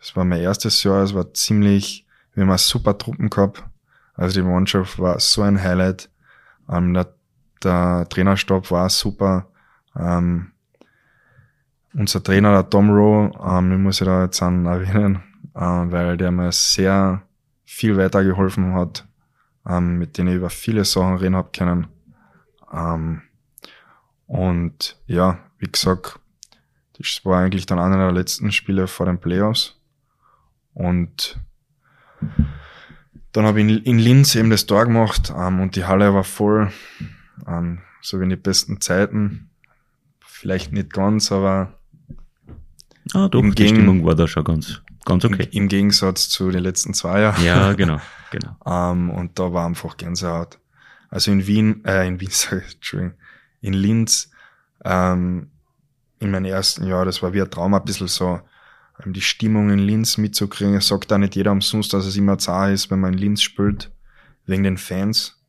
es 0.00 0.14
war 0.16 0.24
mein 0.24 0.40
erstes 0.40 0.82
Jahr, 0.82 1.02
es 1.02 1.14
war 1.14 1.32
ziemlich, 1.34 2.06
wir 2.34 2.46
haben 2.46 2.58
super 2.58 2.96
Truppen 2.96 3.30
gehabt. 3.30 3.64
Also 4.14 4.40
die 4.40 4.46
Mannschaft 4.46 4.98
war 4.98 5.18
so 5.20 5.42
ein 5.42 5.62
Highlight. 5.62 6.10
Ähm, 6.68 6.94
der, 6.94 7.14
der 7.62 8.06
Trainerstab 8.08 8.70
war 8.70 8.88
super. 8.90 9.48
Ähm, 9.96 10.52
unser 11.94 12.22
Trainer, 12.22 12.52
der 12.52 12.68
Tom 12.68 12.90
Rowe, 12.90 13.32
ähm, 13.44 13.72
ich 13.72 13.78
muss 13.78 14.00
ich 14.00 14.06
da 14.06 14.24
jetzt 14.24 14.42
an 14.42 14.66
erwähnen, 14.66 15.22
äh, 15.54 15.60
weil 15.60 16.16
der 16.16 16.30
mir 16.30 16.52
sehr 16.52 17.22
viel 17.64 17.96
weitergeholfen 17.96 18.74
hat, 18.74 19.06
ähm, 19.66 19.98
mit 19.98 20.18
denen 20.18 20.28
ich 20.28 20.36
über 20.36 20.50
viele 20.50 20.84
Sachen 20.84 21.16
reden 21.16 21.36
hab 21.36 21.52
können. 21.52 21.86
Ähm, 22.72 23.22
und 24.26 25.00
ja, 25.06 25.38
wie 25.58 25.70
gesagt, 25.70 26.20
das 26.98 27.24
war 27.24 27.42
eigentlich 27.42 27.66
dann 27.66 27.78
einer 27.78 27.96
der 27.96 28.12
letzten 28.12 28.52
Spiele 28.52 28.86
vor 28.86 29.06
den 29.06 29.18
Playoffs. 29.20 29.76
Und 30.74 31.40
dann 33.32 33.44
habe 33.44 33.60
ich 33.60 33.68
in, 33.68 33.78
in 33.84 33.98
Linz 33.98 34.34
eben 34.34 34.50
das 34.50 34.66
Tor 34.66 34.84
gemacht 34.84 35.32
ähm, 35.36 35.60
und 35.60 35.76
die 35.76 35.84
Halle 35.84 36.12
war 36.14 36.24
voll, 36.24 36.72
ähm, 37.46 37.80
so 38.00 38.18
wie 38.18 38.24
in 38.24 38.30
die 38.30 38.36
besten 38.36 38.80
Zeiten. 38.80 39.50
Vielleicht 40.20 40.72
nicht 40.72 40.92
ganz, 40.92 41.32
aber 41.32 41.78
Ah, 43.14 43.28
doch, 43.28 43.40
Im 43.40 43.54
die 43.54 43.68
Stimmung 43.68 44.04
war 44.04 44.14
da 44.14 44.28
schon 44.28 44.44
ganz, 44.44 44.82
ganz 45.04 45.24
okay. 45.24 45.44
Im, 45.44 45.62
Im, 45.62 45.68
Gegensatz 45.68 46.28
zu 46.28 46.50
den 46.50 46.62
letzten 46.62 46.94
zwei 46.94 47.22
Jahren. 47.22 47.42
Ja, 47.42 47.72
genau, 47.72 48.00
genau. 48.30 48.56
ähm, 48.66 49.10
und 49.10 49.38
da 49.38 49.52
war 49.52 49.66
einfach 49.66 49.96
Gänsehaut. 49.96 50.58
Also 51.08 51.30
in 51.30 51.46
Wien, 51.46 51.84
äh, 51.84 52.06
in 52.06 52.20
Wien, 52.20 52.28
ich, 52.30 52.74
Entschuldigung, 52.74 53.14
in 53.60 53.72
Linz, 53.72 54.30
ähm, 54.84 55.50
in 56.20 56.30
meinem 56.30 56.46
ersten 56.46 56.86
Jahr, 56.86 57.04
das 57.04 57.22
war 57.22 57.32
wie 57.32 57.42
ein 57.42 57.50
Traum, 57.50 57.74
ein 57.74 57.84
bisschen 57.84 58.08
so, 58.08 58.40
ähm, 59.04 59.12
die 59.12 59.20
Stimmung 59.20 59.70
in 59.70 59.78
Linz 59.78 60.18
mitzukriegen. 60.18 60.74
Es 60.74 60.88
sagt 60.88 61.12
auch 61.12 61.18
nicht 61.18 61.36
jeder 61.36 61.52
umsonst, 61.52 61.92
dass 61.92 62.06
es 62.06 62.16
immer 62.16 62.38
zart 62.38 62.72
ist, 62.72 62.90
wenn 62.90 63.00
man 63.00 63.12
in 63.12 63.18
Linz 63.18 63.42
spielt, 63.42 63.90
wegen 64.46 64.64
den 64.64 64.78
Fans. 64.78 65.40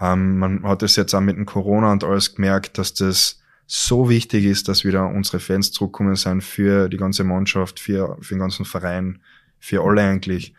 Ähm, 0.00 0.38
man 0.38 0.62
hat 0.64 0.82
es 0.82 0.96
jetzt 0.96 1.14
auch 1.14 1.20
mit 1.20 1.36
dem 1.36 1.46
Corona 1.46 1.92
und 1.92 2.04
alles 2.04 2.34
gemerkt, 2.34 2.78
dass 2.78 2.94
das 2.94 3.40
so 3.66 4.08
wichtig 4.08 4.44
ist, 4.46 4.68
dass 4.68 4.84
wieder 4.84 5.06
unsere 5.06 5.38
Fans 5.38 5.70
zurückkommen 5.70 6.16
sein 6.16 6.40
für 6.40 6.88
die 6.88 6.96
ganze 6.96 7.22
Mannschaft, 7.22 7.78
für, 7.78 8.16
für 8.20 8.34
den 8.34 8.40
ganzen 8.40 8.64
Verein, 8.64 9.20
für 9.58 9.84
alle 9.84 10.02
eigentlich. 10.02 10.54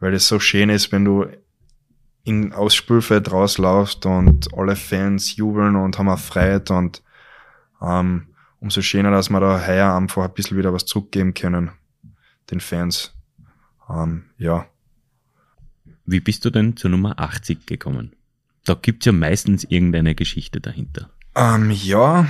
Weil 0.00 0.14
es 0.14 0.28
so 0.28 0.38
schön 0.38 0.70
ist, 0.70 0.92
wenn 0.92 1.04
du 1.04 1.26
in, 2.24 2.52
aus 2.52 2.74
Spielfeld 2.74 3.30
rauslaufst 3.32 4.06
und 4.06 4.48
alle 4.56 4.76
Fans 4.76 5.36
jubeln 5.36 5.76
und 5.76 5.98
haben 5.98 6.08
auch 6.08 6.18
Freude 6.18 6.72
und 6.72 7.02
ähm, 7.82 8.28
umso 8.60 8.82
schöner, 8.82 9.10
dass 9.10 9.30
wir 9.30 9.40
da 9.40 9.66
heuer 9.66 9.94
einfach 9.94 10.24
ein 10.24 10.34
bisschen 10.34 10.58
wieder 10.58 10.72
was 10.72 10.86
zurückgeben 10.86 11.34
können, 11.34 11.70
den 12.50 12.60
Fans. 12.60 13.14
Ähm, 13.88 14.24
ja. 14.38 14.66
Wie 16.04 16.20
bist 16.20 16.44
du 16.44 16.50
denn 16.50 16.76
zur 16.76 16.90
Nummer 16.90 17.18
80 17.18 17.66
gekommen? 17.66 18.14
Da 18.64 18.74
gibt's 18.74 19.06
ja 19.06 19.12
meistens 19.12 19.64
irgendeine 19.64 20.14
Geschichte 20.14 20.60
dahinter. 20.60 21.10
Ähm, 21.34 21.70
ja, 21.70 22.26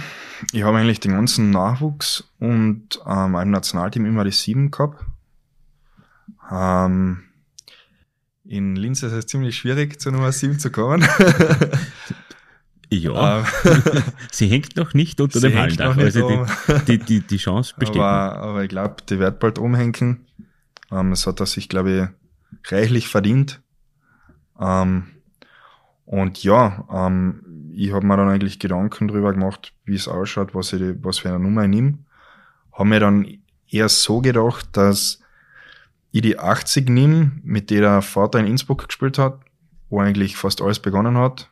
ich 0.53 0.63
habe 0.63 0.79
eigentlich 0.79 1.01
den 1.01 1.13
ganzen 1.13 1.51
Nachwuchs 1.51 2.25
und 2.39 3.01
ähm, 3.07 3.35
im 3.35 3.51
Nationalteam 3.51 4.05
immer 4.05 4.25
die 4.25 4.33
sieben 4.33 4.71
gehabt. 4.71 5.05
Ähm, 6.51 7.25
in 8.45 8.77
Linz 8.77 9.03
ist 9.03 9.13
es 9.13 9.27
ziemlich 9.27 9.57
schwierig, 9.57 10.01
zur 10.01 10.13
Nummer 10.13 10.33
sieben 10.33 10.59
zu 10.59 10.71
kommen. 10.71 11.03
ja, 12.91 13.41
ähm, 13.41 13.47
sie 14.31 14.49
hängt 14.49 14.77
noch 14.77 14.95
nicht 14.95 15.21
unter 15.21 15.41
dem 15.41 15.55
Hallendach, 15.55 15.97
also 15.97 16.47
die, 16.69 16.85
die, 16.87 16.99
die, 16.99 17.21
die 17.21 17.37
Chance 17.37 17.75
besteht. 17.79 18.01
Aber, 18.01 18.37
aber 18.37 18.63
ich 18.63 18.69
glaube, 18.69 18.97
die 19.09 19.19
wird 19.19 19.41
bald 19.41 19.59
umhängen. 19.59 20.27
Ähm, 20.91 21.11
das 21.11 21.27
hat 21.27 21.41
er 21.41 21.47
sich, 21.47 21.69
glaube 21.69 22.11
ich, 22.65 22.73
reichlich 22.73 23.09
verdient. 23.09 23.61
Ähm, 24.59 25.09
und 26.05 26.43
ja, 26.43 26.87
ähm, 26.91 27.71
ich 27.75 27.93
habe 27.93 28.07
mir 28.07 28.17
dann 28.17 28.29
eigentlich 28.29 28.59
Gedanken 28.59 29.09
drüber 29.09 29.33
gemacht, 29.33 29.75
wie 29.85 29.95
es 29.95 30.09
ausschaut, 30.09 30.55
was, 30.55 30.73
ich, 30.73 30.83
was 31.03 31.19
für 31.19 31.29
eine 31.29 31.39
Nummer 31.39 31.65
ich 31.65 31.69
nehme. 31.69 31.99
Habe 32.73 32.89
mir 32.89 33.01
dann 33.01 33.39
eher 33.69 33.89
so 33.89 34.21
gedacht, 34.21 34.69
dass 34.73 35.21
ich 36.11 36.23
die 36.23 36.39
80 36.39 36.89
nehme, 36.89 37.33
mit 37.43 37.71
der 37.71 37.83
der 37.83 38.03
Vater 38.03 38.39
in 38.39 38.47
Innsbruck 38.47 38.89
gespielt 38.89 39.19
hat, 39.19 39.41
wo 39.91 40.01
eigentlich 40.01 40.37
fast 40.37 40.63
alles 40.63 40.79
begonnen 40.79 41.19
hat. 41.19 41.51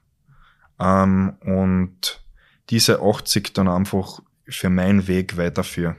Ähm, 0.79 1.35
und 1.41 2.23
diese 2.71 3.01
80 3.01 3.55
dann 3.55 3.69
einfach 3.69 4.21
für 4.49 4.71
meinen 4.71 5.07
Weg 5.09 5.37
weiterführe. 5.37 5.97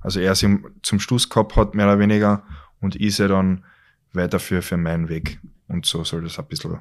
Also 0.00 0.20
er 0.20 0.34
sie 0.34 0.58
zum 0.82 1.00
Schluss 1.00 1.28
gehabt 1.28 1.56
hat, 1.56 1.74
mehr 1.74 1.86
oder 1.86 1.98
weniger, 1.98 2.44
und 2.80 2.96
ich 2.96 3.16
sie 3.16 3.28
dann 3.28 3.64
weiterführe 4.12 4.62
für 4.62 4.76
meinen 4.76 5.08
Weg. 5.08 5.40
Und 5.68 5.86
so 5.86 6.04
soll 6.04 6.22
das 6.22 6.38
ein 6.38 6.46
bisschen, 6.46 6.78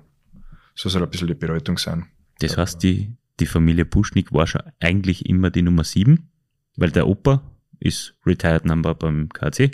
so 0.75 0.89
soll 0.89 1.03
ein 1.03 1.09
bisschen 1.09 1.27
die 1.27 1.33
Bedeutung 1.33 1.77
sein. 1.77 2.07
Das 2.39 2.57
heißt, 2.57 2.81
die, 2.83 3.15
die 3.39 3.45
Familie 3.45 3.85
Puschnik 3.85 4.31
war 4.33 4.47
schon 4.47 4.63
eigentlich 4.79 5.25
immer 5.27 5.49
die 5.49 5.61
Nummer 5.61 5.83
7, 5.83 6.29
weil 6.75 6.91
der 6.91 7.07
Opa 7.07 7.43
ist 7.79 8.15
Retired 8.25 8.65
Number 8.65 8.95
beim 8.95 9.29
KC. 9.29 9.71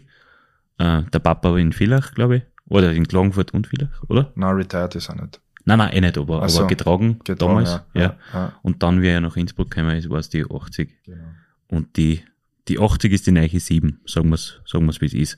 Äh, 0.78 1.04
der 1.04 1.20
Papa 1.20 1.52
war 1.52 1.58
in 1.58 1.74
Villach, 1.74 2.14
glaube 2.14 2.38
ich. 2.38 2.44
Oder 2.66 2.92
in 2.94 3.08
Klagenfurt 3.08 3.54
und 3.54 3.68
Villach, 3.68 4.04
oder? 4.10 4.32
Nein, 4.36 4.56
retired 4.56 4.96
ist 4.96 5.10
er 5.10 5.16
nicht. 5.16 5.40
Nein, 5.68 5.80
nein, 5.80 5.92
eh 5.92 6.00
nicht, 6.00 6.18
aber, 6.18 6.48
so, 6.48 6.60
aber 6.60 6.68
getragen, 6.70 7.20
getragen, 7.26 7.40
damals. 7.40 7.70
Ja, 7.94 8.02
ja. 8.02 8.18
ja, 8.34 8.60
Und 8.62 8.84
dann, 8.84 9.02
wie 9.02 9.10
er 9.10 9.20
nach 9.20 9.36
Innsbruck 9.36 9.70
gekommen 9.70 9.98
ist, 9.98 10.10
war 10.10 10.20
es 10.20 10.30
die 10.30 10.46
80. 10.50 11.04
Genau. 11.04 11.26
Und 11.68 11.98
die, 11.98 12.24
die 12.70 12.80
80 12.80 13.12
ist 13.12 13.28
die 13.28 13.34
neue 13.34 13.60
7, 13.60 14.00
sagen 14.06 14.30
wir 14.30 14.36
es, 14.36 14.62
sagen 14.66 14.86
wir's, 14.86 15.02
wie 15.02 15.08
es 15.08 15.14
ist. 15.14 15.38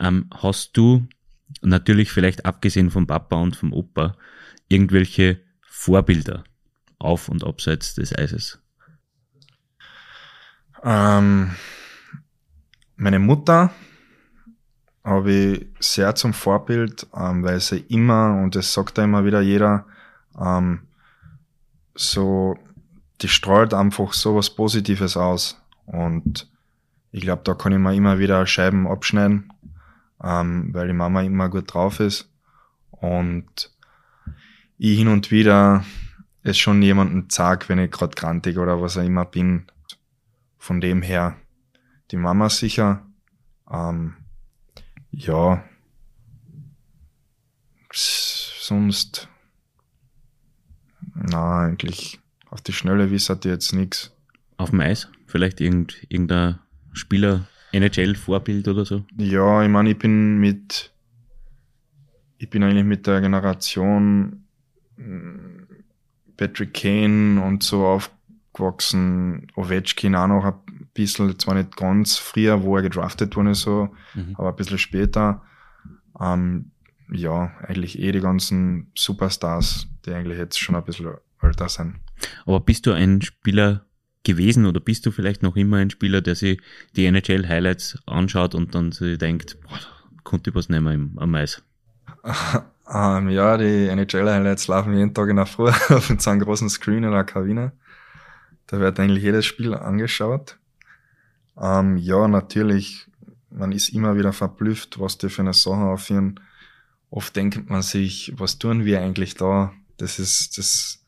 Ähm, 0.00 0.28
hast 0.34 0.76
du 0.76 1.06
natürlich 1.62 2.10
vielleicht 2.10 2.44
abgesehen 2.44 2.90
vom 2.90 3.06
Papa 3.06 3.36
und 3.36 3.54
vom 3.54 3.72
Opa, 3.72 4.16
irgendwelche 4.68 5.38
Vorbilder 5.60 6.42
auf 6.98 7.28
und 7.28 7.44
abseits 7.44 7.94
des 7.94 8.12
Eises? 8.18 8.60
Ähm, 10.82 11.52
meine 12.96 13.20
Mutter 13.20 13.70
habe 15.08 15.32
ich 15.32 15.66
sehr 15.80 16.14
zum 16.14 16.32
Vorbild, 16.32 17.06
ähm, 17.16 17.42
weil 17.42 17.60
sie 17.60 17.78
immer, 17.88 18.34
und 18.42 18.54
das 18.54 18.72
sagt 18.72 18.98
ja 18.98 19.04
immer 19.04 19.24
wieder 19.24 19.40
jeder, 19.40 19.86
ähm, 20.38 20.80
so, 21.94 22.56
die 23.20 23.28
strahlt 23.28 23.74
einfach 23.74 24.12
so 24.12 24.36
was 24.36 24.50
Positives 24.50 25.16
aus. 25.16 25.60
Und 25.86 26.50
ich 27.10 27.22
glaube, 27.22 27.42
da 27.44 27.54
kann 27.54 27.72
ich 27.72 27.78
mir 27.78 27.94
immer 27.94 28.18
wieder 28.18 28.46
Scheiben 28.46 28.86
abschneiden, 28.86 29.52
ähm, 30.22 30.72
weil 30.72 30.88
die 30.88 30.92
Mama 30.92 31.22
immer 31.22 31.48
gut 31.48 31.72
drauf 31.72 32.00
ist. 32.00 32.30
Und 32.90 33.72
ich 34.76 34.98
hin 34.98 35.08
und 35.08 35.30
wieder 35.30 35.84
es 36.42 36.58
schon 36.58 36.82
jemanden 36.82 37.26
sag, 37.30 37.68
wenn 37.68 37.78
ich 37.78 37.90
gerade 37.90 38.14
krantig 38.14 38.58
oder 38.58 38.80
was 38.80 38.96
auch 38.96 39.02
immer 39.02 39.24
bin. 39.24 39.66
Von 40.58 40.80
dem 40.80 41.02
her 41.02 41.36
die 42.10 42.16
Mama 42.16 42.48
sicher. 42.48 43.02
Ähm, 43.70 44.14
ja. 45.10 45.64
Sonst. 47.92 49.28
Na, 51.14 51.64
eigentlich 51.64 52.20
auf 52.50 52.60
die 52.60 52.72
Schnelle 52.72 53.10
wissert 53.10 53.44
jetzt 53.44 53.72
nichts. 53.72 54.14
Auf 54.56 54.70
dem 54.70 54.80
Eis? 54.80 55.08
Vielleicht 55.26 55.60
irgend, 55.60 56.06
irgendein 56.08 56.58
Spieler, 56.92 57.46
NHL-Vorbild 57.72 58.68
oder 58.68 58.84
so? 58.84 59.04
Ja, 59.16 59.62
ich 59.62 59.68
meine, 59.68 59.90
ich 59.90 59.98
bin 59.98 60.38
mit, 60.38 60.92
ich 62.38 62.48
bin 62.50 62.62
eigentlich 62.62 62.84
mit 62.84 63.06
der 63.06 63.20
Generation 63.20 64.44
mm, 64.96 65.62
Patrick 66.36 66.74
Kane 66.74 67.42
und 67.42 67.62
so 67.62 67.86
aufgewachsen, 67.86 69.48
Ovechkin 69.54 70.14
auch 70.14 70.28
noch 70.28 70.44
bisschen, 71.02 71.38
zwar 71.38 71.54
nicht 71.54 71.76
ganz 71.76 72.16
früher, 72.16 72.62
wo 72.62 72.76
er 72.76 72.82
gedraftet 72.82 73.36
wurde, 73.36 73.54
so, 73.54 73.88
mhm. 74.14 74.34
aber 74.36 74.50
ein 74.50 74.56
bisschen 74.56 74.78
später. 74.78 75.42
Ähm, 76.20 76.72
ja, 77.10 77.52
eigentlich 77.66 77.98
eh 77.98 78.12
die 78.12 78.20
ganzen 78.20 78.90
Superstars, 78.94 79.88
die 80.04 80.12
eigentlich 80.12 80.38
jetzt 80.38 80.58
schon 80.58 80.74
ein 80.74 80.84
bisschen 80.84 81.14
älter 81.40 81.68
sind. 81.68 81.96
Aber 82.44 82.60
bist 82.60 82.86
du 82.86 82.92
ein 82.92 83.22
Spieler 83.22 83.86
gewesen 84.24 84.66
oder 84.66 84.80
bist 84.80 85.06
du 85.06 85.10
vielleicht 85.10 85.42
noch 85.42 85.56
immer 85.56 85.78
ein 85.78 85.90
Spieler, 85.90 86.20
der 86.20 86.34
sich 86.34 86.60
die 86.96 87.06
NHL-Highlights 87.06 87.98
anschaut 88.06 88.54
und 88.54 88.74
dann 88.74 88.92
sich 88.92 89.16
denkt, 89.18 89.58
boah, 89.62 89.78
konnte 90.24 90.50
ich 90.50 90.56
was 90.56 90.68
nehmen 90.68 90.92
im, 90.92 91.18
am 91.18 91.34
Eis? 91.34 91.62
ähm, 92.92 93.28
ja, 93.30 93.56
die 93.56 93.86
NHL-Highlights 93.88 94.68
laufen 94.68 94.92
jeden 94.92 95.14
Tag 95.14 95.28
in 95.30 95.36
der 95.36 95.46
Früh 95.46 95.68
auf 95.88 96.12
so 96.18 96.30
einem 96.30 96.40
großen 96.40 96.68
Screen 96.68 97.04
in 97.04 97.12
der 97.12 97.24
Kabine. 97.24 97.72
Da 98.66 98.80
wird 98.80 99.00
eigentlich 99.00 99.22
jedes 99.22 99.46
Spiel 99.46 99.72
angeschaut. 99.74 100.58
Ähm, 101.60 101.96
ja, 101.96 102.28
natürlich, 102.28 103.08
man 103.50 103.72
ist 103.72 103.90
immer 103.90 104.16
wieder 104.16 104.32
verblüfft, 104.32 105.00
was 105.00 105.18
die 105.18 105.28
für 105.28 105.42
eine 105.42 105.54
Sache 105.54 105.76
aufführen. 105.76 106.40
Oft 107.10 107.34
denkt 107.36 107.70
man 107.70 107.82
sich, 107.82 108.32
was 108.36 108.58
tun 108.58 108.84
wir 108.84 109.00
eigentlich 109.00 109.34
da? 109.34 109.72
Das 109.96 110.18
ist, 110.18 110.58
das 110.58 111.02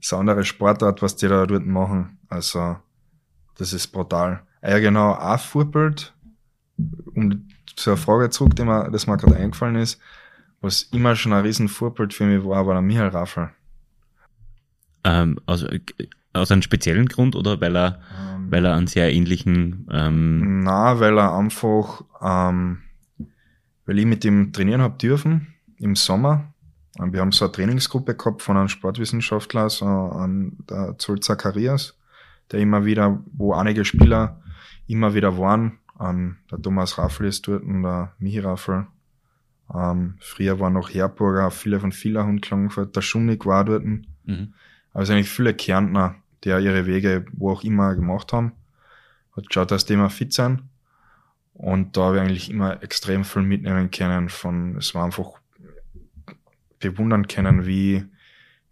ist 0.00 0.12
eine 0.12 0.20
andere 0.20 0.44
Sportart, 0.44 1.02
was 1.02 1.16
die 1.16 1.28
da 1.28 1.46
dort 1.46 1.66
machen. 1.66 2.18
Also, 2.28 2.76
das 3.56 3.72
ist 3.72 3.88
brutal. 3.88 4.42
Ah 4.62 4.70
ja, 4.70 4.78
genau, 4.78 5.12
auch 5.12 5.38
Vorbild, 5.38 6.14
um 7.14 7.48
zur 7.76 7.96
Frage 7.96 8.30
zurück, 8.30 8.56
die 8.56 8.64
mir, 8.64 8.90
das 8.90 9.06
mir 9.06 9.16
gerade 9.16 9.36
eingefallen 9.36 9.76
ist, 9.76 10.00
was 10.60 10.82
immer 10.84 11.16
schon 11.16 11.32
ein 11.32 11.44
riesen 11.44 11.68
für 11.68 11.90
mich 11.90 12.44
war, 12.44 12.66
war 12.66 12.74
der 12.74 12.82
Michael 12.82 13.08
Raffel. 13.08 13.50
Ähm, 15.04 15.38
also, 15.46 15.66
aus 16.32 16.50
einem 16.50 16.62
speziellen 16.62 17.06
Grund 17.06 17.36
oder 17.36 17.60
weil 17.60 17.76
er, 17.76 18.00
ähm, 18.18 18.50
weil 18.50 18.64
er 18.64 18.76
einen 18.76 18.86
sehr 18.86 19.12
ähnlichen, 19.12 19.88
ähm 19.90 20.62
Na, 20.62 21.00
weil 21.00 21.18
er 21.18 21.36
einfach, 21.36 22.02
ähm, 22.22 22.78
weil 23.86 23.98
ich 23.98 24.06
mit 24.06 24.24
ihm 24.24 24.52
trainieren 24.52 24.82
hab 24.82 24.98
dürfen 24.98 25.54
im 25.78 25.96
Sommer 25.96 26.50
wir 26.98 27.20
haben 27.20 27.32
so 27.32 27.44
eine 27.44 27.52
Trainingsgruppe 27.52 28.14
gehabt 28.14 28.42
von 28.42 28.56
einem 28.56 28.68
Sportwissenschaftler, 28.68 29.70
so 29.70 29.86
an 29.86 30.58
der 30.68 30.96
Zoll 30.98 31.20
Zacharias, 31.20 31.96
der 32.50 32.60
immer 32.60 32.84
wieder, 32.84 33.22
wo 33.32 33.54
einige 33.54 33.84
Spieler 33.84 34.40
immer 34.86 35.14
wieder 35.14 35.38
waren. 35.38 35.78
Um, 35.98 36.38
der 36.50 36.60
Thomas 36.62 36.96
Raffel 36.96 37.26
ist 37.26 37.46
dort 37.46 37.62
und 37.62 37.82
der 37.82 38.14
Michi 38.18 38.38
Raffel. 38.38 38.86
Um, 39.68 40.14
früher 40.20 40.58
war 40.58 40.70
noch 40.70 40.88
Herburger, 40.88 41.50
viele 41.50 41.78
von 41.78 41.92
Villahund 41.92 42.40
Klagenfurt, 42.42 42.96
der 42.96 43.02
Schumnik 43.02 43.44
war 43.44 43.64
dort. 43.64 43.84
Mhm. 43.84 44.54
Also 44.92 45.12
eigentlich 45.12 45.30
viele 45.30 45.54
Kärntner, 45.54 46.16
die 46.44 46.50
ihre 46.50 46.86
Wege 46.86 47.26
wo 47.32 47.50
auch 47.50 47.64
immer 47.64 47.94
gemacht 47.94 48.32
haben. 48.32 48.52
Hat 49.36 49.46
geschaut, 49.46 49.70
dass 49.70 49.84
die 49.84 49.94
immer 49.94 50.10
fit 50.10 50.32
sind. 50.32 50.62
Und 51.54 51.96
da 51.96 52.04
habe 52.04 52.16
ich 52.16 52.22
eigentlich 52.22 52.50
immer 52.50 52.82
extrem 52.82 53.24
viel 53.24 53.42
mitnehmen 53.42 53.90
können 53.90 54.28
von, 54.28 54.76
es 54.76 54.94
war 54.94 55.04
einfach 55.04 55.40
bewundern 56.78 57.28
können, 57.28 57.66
wie, 57.66 58.06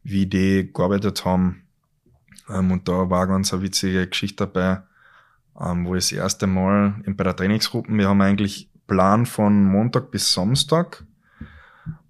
wie 0.03 0.27
die 0.27 0.71
gearbeitet 0.73 1.25
haben. 1.25 1.63
Ähm, 2.49 2.73
und 2.73 2.89
da 2.89 3.11
war 3.11 3.27
ganz 3.27 3.53
eine 3.53 3.63
witzige 3.63 4.07
Geschichte 4.09 4.47
dabei, 4.47 4.83
ähm, 5.61 5.87
wo 5.87 5.95
ich 5.95 6.05
das 6.05 6.13
erste 6.13 6.47
Mal 6.47 7.03
bei 7.07 7.25
der 7.25 7.37
Trainingsgruppe, 7.37 7.93
wir 7.93 8.09
haben 8.09 8.23
eigentlich 8.23 8.71
Plan 8.87 9.27
von 9.27 9.65
Montag 9.65 10.11
bis 10.11 10.33
Samstag 10.33 11.05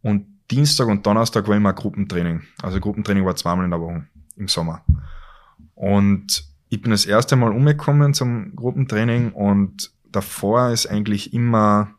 und 0.00 0.38
Dienstag 0.51 0.88
und 0.88 1.07
Donnerstag 1.07 1.46
war 1.49 1.57
immer 1.57 1.72
Gruppentraining. 1.72 2.42
Also 2.62 2.80
Gruppentraining 2.80 3.24
war 3.24 3.36
zweimal 3.36 3.64
in 3.64 3.70
der 3.70 3.80
Woche 3.80 4.07
im 4.36 4.49
Sommer. 4.49 4.82
Und 5.74 6.44
ich 6.68 6.80
bin 6.80 6.90
das 6.90 7.07
erste 7.07 7.36
Mal 7.36 7.53
umgekommen 7.53 8.14
zum 8.14 8.55
Gruppentraining 8.57 9.32
und 9.32 9.92
davor 10.11 10.70
ist 10.70 10.86
eigentlich 10.86 11.32
immer 11.32 11.94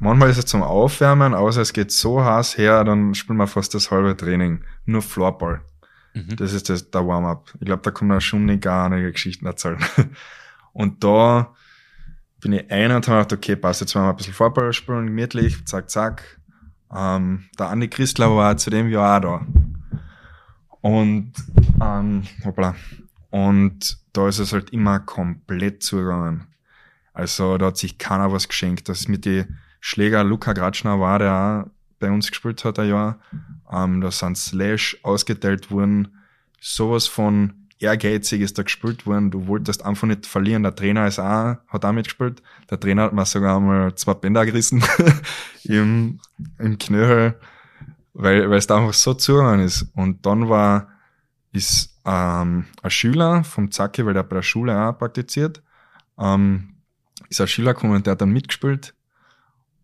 Manchmal 0.00 0.30
ist 0.30 0.38
es 0.38 0.46
zum 0.46 0.62
Aufwärmen, 0.62 1.34
außer 1.34 1.60
es 1.60 1.72
geht 1.72 1.90
so 1.90 2.24
heiß 2.24 2.56
her, 2.56 2.84
dann 2.84 3.14
spielen 3.14 3.38
wir 3.38 3.48
fast 3.48 3.74
das 3.74 3.90
halbe 3.90 4.16
Training. 4.16 4.62
Nur 4.84 5.02
Floorball. 5.02 5.60
Mhm. 6.14 6.36
Das 6.36 6.52
ist 6.52 6.68
das, 6.68 6.90
der 6.90 7.06
Warm-up. 7.06 7.52
Ich 7.58 7.66
glaube, 7.66 7.82
da 7.82 7.90
kann 7.90 8.06
man 8.06 8.20
schon 8.20 8.44
nicht 8.44 8.62
gar 8.62 8.86
einige 8.86 9.10
Geschichten 9.10 9.46
erzählen. 9.46 9.78
Und 10.72 11.02
da 11.02 11.54
bin 12.40 12.52
ich 12.52 12.70
ein 12.70 12.92
und 12.92 13.08
habe 13.08 13.24
gedacht, 13.24 13.32
okay, 13.32 13.56
passt, 13.56 13.80
jetzt 13.80 13.96
mal 13.96 14.08
ein 14.08 14.14
bisschen 14.14 14.32
Floorball 14.32 14.72
spielen, 14.72 15.06
gemütlich, 15.06 15.66
zack, 15.66 15.90
zack. 15.90 16.37
Ähm, 16.94 17.44
der 17.58 17.68
Andi 17.68 17.88
Christler 17.88 18.34
war 18.34 18.56
zu 18.56 18.70
dem 18.70 18.88
Jahr 18.88 19.18
auch 19.18 19.22
da. 19.22 19.46
Und, 20.80 21.32
ähm, 21.82 22.22
hoppla. 22.44 22.74
Und 23.30 23.98
da 24.12 24.28
ist 24.28 24.38
es 24.38 24.52
halt 24.52 24.70
immer 24.70 25.00
komplett 25.00 25.82
zugegangen. 25.82 26.46
Also 27.12 27.58
da 27.58 27.66
hat 27.66 27.76
sich 27.76 27.98
keiner 27.98 28.32
was 28.32 28.48
geschenkt. 28.48 28.88
Das 28.88 29.08
mit 29.08 29.24
die 29.24 29.44
Schläger 29.80 30.24
Luca 30.24 30.52
Gratschner 30.52 31.00
war, 31.00 31.18
der 31.18 31.34
auch 31.34 31.70
bei 31.98 32.10
uns 32.10 32.30
gespielt 32.30 32.64
hat 32.64 32.78
ein 32.78 32.88
Jahr. 32.88 33.18
Ähm, 33.70 34.00
da 34.00 34.10
sind 34.10 34.38
Slash 34.38 34.98
ausgeteilt 35.02 35.70
worden. 35.70 36.16
Sowas 36.60 37.06
von 37.06 37.57
ehrgeizig 37.80 38.40
ist 38.40 38.58
da 38.58 38.62
gespielt 38.62 39.06
worden. 39.06 39.30
Du 39.30 39.46
wolltest 39.46 39.84
einfach 39.84 40.06
nicht 40.06 40.26
verlieren. 40.26 40.62
Der 40.62 40.74
Trainer 40.74 41.06
ist 41.06 41.18
auch, 41.18 41.56
hat 41.68 41.84
auch 41.84 41.92
mitgespielt. 41.92 42.42
Der 42.70 42.80
Trainer 42.80 43.04
hat 43.04 43.12
mir 43.12 43.26
sogar 43.26 43.56
einmal 43.56 43.94
zwei 43.94 44.14
Bänder 44.14 44.44
gerissen 44.44 44.82
im, 45.64 46.20
im 46.58 46.78
Knöchel, 46.78 47.38
weil, 48.14 48.50
weil 48.50 48.58
es 48.58 48.66
da 48.66 48.78
einfach 48.78 48.94
so 48.94 49.14
zugegangen 49.14 49.64
ist. 49.64 49.86
Und 49.94 50.26
dann 50.26 50.48
war, 50.48 50.88
ist 51.52 52.00
ähm, 52.04 52.64
ein 52.82 52.90
Schüler 52.90 53.44
vom 53.44 53.70
Zacke, 53.70 54.04
weil 54.06 54.14
der 54.14 54.22
bei 54.22 54.36
der 54.36 54.42
Schule 54.42 54.76
auch 54.80 54.98
praktiziert, 54.98 55.62
ähm, 56.18 56.74
ist 57.28 57.40
ein 57.40 57.48
Schüler 57.48 57.74
gekommen, 57.74 58.02
der 58.02 58.12
hat 58.12 58.20
dann 58.20 58.30
mitgespielt 58.30 58.94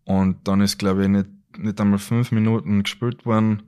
und 0.03 0.47
dann 0.47 0.61
ist, 0.61 0.77
glaube 0.77 1.03
ich, 1.03 1.09
nicht, 1.09 1.29
nicht 1.57 1.79
einmal 1.79 1.99
fünf 1.99 2.31
Minuten 2.31 2.83
gespielt 2.83 3.25
worden, 3.25 3.63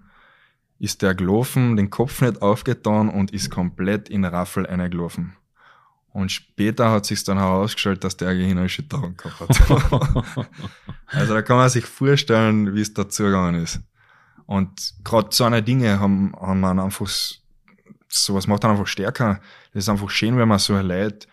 ist 0.80 1.02
der 1.02 1.16
gelaufen, 1.16 1.76
den 1.76 1.90
Kopf 1.90 2.22
nicht 2.22 2.42
aufgetan 2.42 3.10
und 3.10 3.32
ist 3.32 3.50
komplett 3.50 4.10
in 4.10 4.26
Raffel 4.26 4.66
eingelaufen. 4.66 5.36
Und 6.10 6.32
später 6.32 6.90
hat 6.92 7.06
sich 7.06 7.24
dann 7.24 7.38
herausgestellt, 7.38 8.04
dass 8.04 8.18
der 8.18 8.36
Gehirnerschütterung 8.36 9.16
gehabt 9.18 9.70
hat. 9.70 10.48
also 11.08 11.34
da 11.34 11.42
kann 11.42 11.58
man 11.58 11.70
sich 11.70 11.86
vorstellen, 11.86 12.74
wie 12.74 12.82
es 12.82 12.94
dazu 12.94 13.24
gegangen 13.24 13.62
ist. 13.62 13.82
Und 14.46 14.96
gerade 15.04 15.30
so 15.32 15.44
eine 15.44 15.62
Dinge 15.62 16.00
haben, 16.00 16.34
haben 16.40 16.60
man 16.60 16.80
einfach, 16.80 17.08
sowas 18.08 18.48
macht 18.48 18.64
dann 18.64 18.72
einfach 18.72 18.88
stärker. 18.88 19.42
Das 19.74 19.84
ist 19.84 19.90
einfach 19.90 20.10
schön, 20.10 20.38
wenn 20.38 20.48
man 20.48 20.60
so 20.60 20.80
Leute 20.80 21.28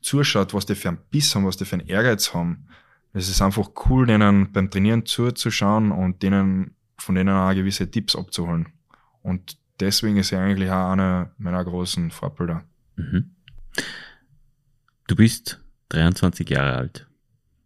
zuschaut, 0.00 0.54
was 0.54 0.66
die 0.66 0.74
für 0.74 0.88
einen 0.88 0.98
Biss 1.10 1.34
haben, 1.34 1.46
was 1.46 1.56
die 1.56 1.64
für 1.64 1.76
einen 1.76 1.86
Ehrgeiz 1.86 2.32
haben 2.34 2.66
es 3.12 3.28
ist 3.28 3.42
einfach 3.42 3.70
cool, 3.88 4.06
denen 4.06 4.52
beim 4.52 4.70
Trainieren 4.70 5.04
zuzuschauen 5.04 5.90
und 5.90 6.22
denen 6.22 6.76
von 7.00 7.14
denen 7.14 7.34
auch 7.34 7.54
gewisse 7.54 7.90
Tipps 7.90 8.16
abzuholen. 8.16 8.68
Und 9.22 9.58
deswegen 9.80 10.16
ist 10.16 10.32
er 10.32 10.42
eigentlich 10.42 10.70
auch 10.70 10.92
einer 10.92 11.32
meiner 11.38 11.64
großen 11.64 12.10
Vorbilder. 12.10 12.64
Mhm. 12.96 13.34
Du 15.06 15.16
bist 15.16 15.60
23 15.90 16.48
Jahre 16.48 16.76
alt. 16.76 17.06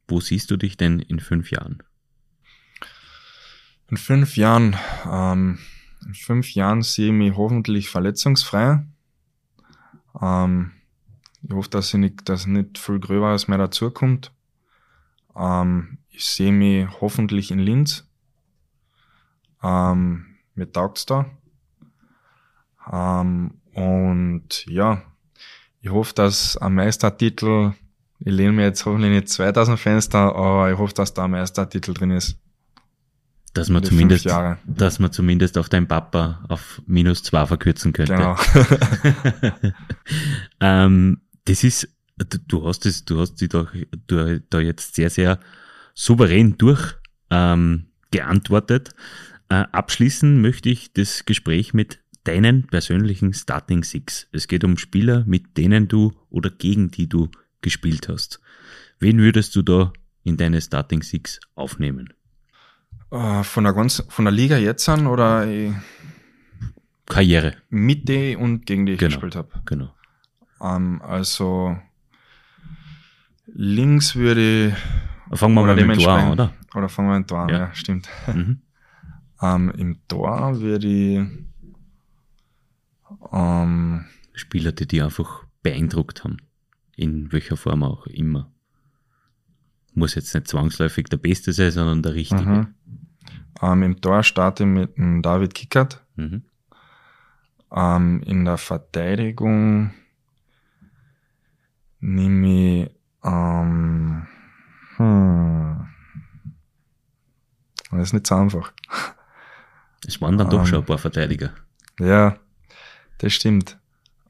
Wo 0.09 0.21
siehst 0.21 0.51
du 0.51 0.57
dich 0.57 0.77
denn 0.77 0.99
in 1.01 1.21
fünf 1.21 1.51
Jahren? 1.51 1.83
In 3.91 3.97
fünf 3.97 4.37
Jahren, 4.37 4.77
ähm, 5.11 5.59
in 6.07 6.15
fünf 6.15 6.55
Jahren 6.55 6.83
sehe 6.83 7.09
ich 7.09 7.13
mich 7.13 7.37
hoffentlich 7.37 7.89
verletzungsfrei. 7.89 8.85
Ähm, 10.21 10.73
ich 11.43 11.55
hoffe, 11.55 11.71
dass, 11.71 11.93
ich 11.93 12.01
nicht, 12.01 12.29
dass 12.29 12.47
nicht 12.47 12.79
viel 12.79 12.99
Gröberes 12.99 13.49
mehr 13.49 13.59
dazukommt. 13.59 14.33
Ähm, 15.37 15.99
ich 16.09 16.25
sehe 16.25 16.53
mich 16.53 16.89
hoffentlich 17.01 17.51
in 17.51 17.59
Linz. 17.59 18.09
Ähm, 19.65 20.27
mir 20.55 20.71
taugt's 20.71 21.07
da. 21.07 21.27
Ähm, 22.93 23.55
und 23.73 24.67
ja, 24.67 25.03
ich 25.81 25.91
hoffe, 25.91 26.15
dass 26.15 26.57
am 26.57 26.75
Meistertitel, 26.75 27.73
ich 28.19 28.33
lehne 28.33 28.53
mir 28.53 28.65
jetzt 28.65 28.85
hoffentlich 28.85 29.11
nicht 29.11 29.29
2000 29.29 29.79
Fenster, 29.79 30.35
aber 30.35 30.71
ich 30.71 30.79
hoffe, 30.79 30.95
dass 30.95 31.15
da 31.15 31.25
ein 31.25 31.31
Meistertitel 31.31 31.95
drin 31.95 32.11
ist. 32.11 32.39
Dass 33.55 33.69
man, 33.69 33.85
zumindest, 33.85 34.27
dass 34.67 34.99
man 34.99 35.13
zumindest 35.13 35.57
auf 35.59 35.69
deinen 35.69 35.87
Papa 35.87 36.45
auf 36.49 36.83
minus 36.87 37.23
zwei 37.23 37.47
verkürzen 37.47 37.93
könnte. 37.93 38.15
Genau. 38.15 38.37
ähm, 40.61 41.21
das 41.45 41.63
ist, 41.63 41.89
du 42.49 42.67
hast 42.67 42.85
es, 42.85 43.05
du 43.05 43.21
hast 43.21 43.39
sie 43.39 43.49
doch 43.49 43.73
du, 44.09 44.41
da 44.51 44.59
jetzt 44.59 44.97
sehr, 44.97 45.09
sehr 45.09 45.39
souverän 45.95 46.59
durch 46.59 46.97
ähm, 47.31 47.87
geantwortet. 48.11 48.91
Äh, 49.55 49.67
abschließen 49.71 50.41
möchte 50.41 50.69
ich 50.69 50.93
das 50.95 51.27
Gespräch 51.27 51.75
mit 51.75 52.01
deinen 52.25 52.67
persönlichen 52.67 53.33
Starting 53.35 53.85
Six. 53.85 54.27
Es 54.33 54.49
geht 54.49 54.65
um 54.65 54.77
Spieler, 54.79 55.23
mit 55.27 55.57
denen 55.57 55.87
du 55.87 56.13
oder 56.31 56.51
gegen 56.51 56.91
die 56.91 57.09
du 57.09 57.31
gespielt 57.61 58.09
hast. 58.09 58.41
Wen 58.99 59.19
würdest 59.19 59.55
du 59.55 59.63
da 59.63 59.93
in 60.25 60.37
deine 60.37 60.61
Starting 60.61 61.03
Six 61.03 61.39
aufnehmen? 61.55 62.13
Uh, 63.13 63.45
von, 63.45 63.63
der 63.63 63.75
ganz, 63.75 64.03
von 64.09 64.25
der 64.25 64.33
Liga 64.33 64.57
jetzt 64.57 64.89
an 64.89 65.07
oder 65.07 65.47
Karriere? 67.07 67.55
Mit 67.69 68.09
die 68.09 68.35
und 68.35 68.67
gegen 68.67 68.87
die 68.87 68.95
ich 68.95 68.99
genau, 68.99 69.11
gespielt 69.11 69.37
habe. 69.37 69.51
Genau. 69.67 69.95
Ähm, 70.61 71.01
also 71.01 71.77
links 73.47 74.17
würde 74.17 74.77
Fangen 75.33 75.55
wir 75.55 75.63
mal 75.63 75.77
mit 75.77 75.97
dem 75.97 75.99
Tor 75.99 76.13
an, 76.13 76.33
oder? 76.33 76.53
Oder 76.75 76.89
fangen 76.89 77.09
wir 77.11 77.19
mit 77.19 77.29
Tor 77.29 77.41
an, 77.41 77.49
ja, 77.51 77.59
ja 77.59 77.75
stimmt. 77.75 78.09
Mhm. 78.27 78.59
Ähm, 79.43 79.71
Im 79.77 79.99
Tor 80.09 80.61
würde 80.61 80.87
ich 80.87 81.21
um, 83.21 84.05
Spieler, 84.33 84.73
die 84.73 84.87
die 84.87 85.03
einfach 85.03 85.45
beeindruckt 85.63 86.25
haben. 86.25 86.39
In 86.97 87.33
welcher 87.33 87.57
Form 87.57 87.83
auch 87.83 88.07
immer. 88.07 88.53
Muss 89.95 90.15
jetzt 90.15 90.35
nicht 90.35 90.49
zwangsläufig 90.49 91.07
der 91.07 91.17
Beste 91.19 91.53
sein, 91.53 91.71
sondern 91.71 92.03
der 92.03 92.15
Richtige. 92.15 92.43
Mhm. 92.43 92.75
Um, 93.61 93.83
Im 93.83 94.01
Tor 94.01 94.23
starte 94.23 94.65
ich 94.65 94.69
mit 94.69 94.97
dem 94.97 95.23
David 95.23 95.55
Kickert. 95.55 96.05
Mhm. 96.17 96.45
in 98.25 98.45
der 98.45 98.57
Verteidigung 98.57 99.91
nehme 101.99 102.85
ich 102.85 102.91
ähm, 103.25 104.27
hm. 104.97 105.89
Das 107.91 108.01
ist 108.03 108.13
nicht 108.13 108.27
so 108.27 108.35
einfach. 108.35 108.73
Es 110.07 110.21
waren 110.21 110.39
dann 110.39 110.51
doch 110.51 110.61
ähm, 110.61 110.67
schon 110.67 110.79
ein 110.81 110.85
paar 110.85 110.99
Verteidiger. 110.99 111.53
Ja, 111.99 112.37
das 113.19 113.33
stimmt. 113.33 113.79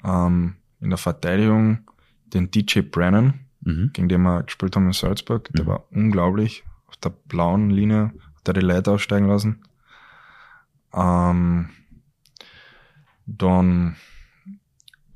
Ähm, 0.05 0.57
in 0.81 0.91
der 0.91 0.99
Verteidigung 0.99 1.91
den 2.27 2.51
DJ 2.51 2.81
Brennan, 2.81 3.41
mhm. 3.61 3.91
gegen 3.93 4.09
den 4.09 4.23
wir 4.23 4.43
gespielt 4.43 4.77
haben 4.77 4.87
in 4.87 4.93
Salzburg, 4.93 5.49
der 5.53 5.65
mhm. 5.65 5.69
war 5.69 5.85
unglaublich. 5.91 6.65
Auf 6.87 6.97
der 6.99 7.11
blauen 7.11 7.71
Linie 7.71 8.13
hat 8.37 8.49
er 8.49 8.55
die 8.55 8.61
Leute 8.61 8.93
aussteigen 8.93 9.27
lassen. 9.27 9.63
Ähm, 10.93 11.71
dann 13.27 13.97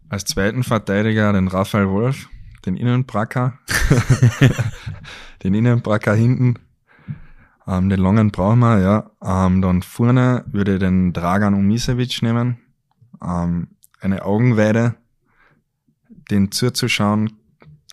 als 0.08 0.24
zweiten 0.24 0.64
Verteidiger 0.64 1.32
den 1.32 1.48
Raphael 1.48 1.88
Wolf, 1.88 2.28
den 2.64 2.76
Innenbracker. 2.76 3.58
den 5.42 5.54
Innenbracker 5.54 6.14
hinten. 6.14 6.58
Ähm, 7.68 7.90
den 7.90 8.00
langen 8.00 8.30
brauchen 8.30 8.60
wir, 8.60 8.80
ja. 8.80 9.10
Ähm, 9.22 9.60
dann 9.60 9.82
vorne 9.82 10.44
würde 10.50 10.74
ich 10.74 10.80
den 10.80 11.12
Dragan 11.12 11.52
Umisevic 11.52 12.22
nehmen. 12.22 12.56
Ähm, 13.22 13.68
eine 14.00 14.24
Augenweide, 14.24 14.94
den 16.30 16.50
zuzuschauen. 16.50 17.34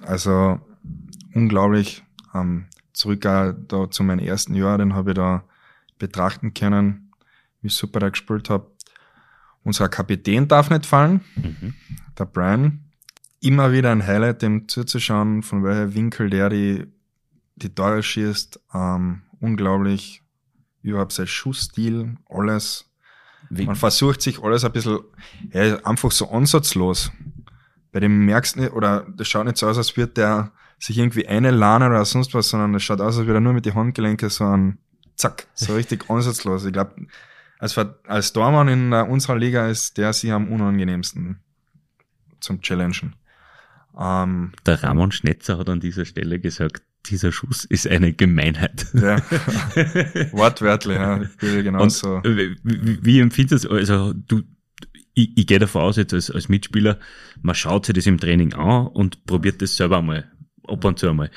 Also 0.01 0.61
unglaublich. 1.33 2.03
Ähm, 2.33 2.67
zurück 2.93 3.21
da 3.21 3.53
zu 3.89 4.03
meinem 4.03 4.25
ersten 4.25 4.55
Jahr, 4.55 4.77
den 4.77 4.93
habe 4.93 5.11
ich 5.11 5.15
da 5.15 5.43
betrachten 5.99 6.53
können, 6.53 7.11
wie 7.61 7.69
super 7.69 8.01
er 8.01 8.11
gespielt 8.11 8.49
hat. 8.49 8.65
Unser 9.63 9.89
Kapitän 9.89 10.47
darf 10.47 10.69
nicht 10.69 10.85
fallen, 10.85 11.21
mhm. 11.35 11.73
der 12.17 12.25
Brian. 12.25 12.85
Immer 13.41 13.73
wieder 13.73 13.91
ein 13.91 14.05
Highlight, 14.05 14.41
dem 14.41 14.69
zuzuschauen, 14.69 15.43
von 15.43 15.63
welcher 15.63 15.93
Winkel 15.93 16.29
der 16.29 16.49
die 16.49 16.87
die 17.55 17.73
Tore 17.73 18.03
schießt, 18.03 18.59
ähm, 18.73 19.21
unglaublich. 19.39 20.21
Überhaupt 20.81 21.13
sein 21.13 21.27
Schussstil, 21.27 22.15
alles. 22.29 22.91
Wie? 23.49 23.65
Man 23.65 23.75
versucht 23.75 24.21
sich 24.21 24.41
alles 24.41 24.63
ein 24.63 24.71
bisschen, 24.71 24.99
ja, 25.51 25.77
einfach 25.83 26.11
so 26.11 26.29
ansatzlos. 26.29 27.11
Bei 27.91 27.99
dem 27.99 28.25
merkst 28.25 28.55
du 28.55 28.61
nicht, 28.61 28.73
oder 28.73 29.07
das 29.15 29.27
schaut 29.27 29.45
nicht 29.45 29.57
so 29.57 29.67
aus, 29.67 29.77
als 29.77 29.95
würde 29.97 30.13
der 30.13 30.51
sich 30.79 30.97
irgendwie 30.97 31.27
eine 31.27 31.51
Lane 31.51 31.87
oder 31.87 32.03
sonst 32.05 32.33
was, 32.33 32.49
sondern 32.49 32.73
das 32.73 32.83
schaut 32.83 33.01
aus, 33.01 33.17
als 33.17 33.25
würde 33.25 33.39
er 33.39 33.41
nur 33.41 33.53
mit 33.53 33.65
den 33.65 33.75
Handgelenken 33.75 34.29
so 34.29 34.43
ein 34.45 34.77
Zack, 35.15 35.47
so 35.53 35.73
richtig 35.75 36.05
ansatzlos. 36.09 36.65
Ich 36.65 36.73
glaube, 36.73 37.07
als, 37.59 37.77
als 38.05 38.33
Dormann 38.33 38.67
in 38.67 38.93
unserer 38.93 39.37
Liga 39.37 39.67
ist 39.67 39.97
der 39.97 40.13
sie 40.13 40.31
am 40.31 40.51
unangenehmsten 40.51 41.39
zum 42.39 42.61
Challengen. 42.61 43.15
Ähm, 43.97 44.51
der 44.65 44.83
Ramon 44.83 45.11
Schnetzer 45.11 45.57
hat 45.57 45.69
an 45.69 45.79
dieser 45.79 46.05
Stelle 46.05 46.39
gesagt, 46.39 46.83
dieser 47.09 47.31
Schuss 47.31 47.65
ist 47.65 47.87
eine 47.87 48.13
Gemeinheit. 48.13 48.87
Ja, 48.93 49.17
wortwörtlich, 50.31 50.97
ja, 50.97 51.21
genauso. 51.39 52.21
Wie, 52.23 52.57
wie 52.63 53.19
empfindest 53.19 53.65
du, 53.65 53.71
also 53.71 54.13
du, 54.13 54.41
ich, 55.13 55.37
ich 55.37 55.47
gehe 55.47 55.59
davon 55.59 55.83
aus, 55.83 55.95
jetzt 55.97 56.13
als, 56.13 56.29
als 56.29 56.49
Mitspieler, 56.49 56.99
man 57.41 57.55
schaut 57.55 57.85
sich 57.85 57.95
das 57.95 58.05
im 58.05 58.19
Training 58.19 58.53
an 58.53 58.87
und 58.87 59.25
probiert 59.25 59.61
das 59.61 59.75
selber 59.75 59.99
einmal, 59.99 60.29
ab 60.67 60.83
und 60.83 60.99
zu 60.99 61.09
einmal. 61.09 61.31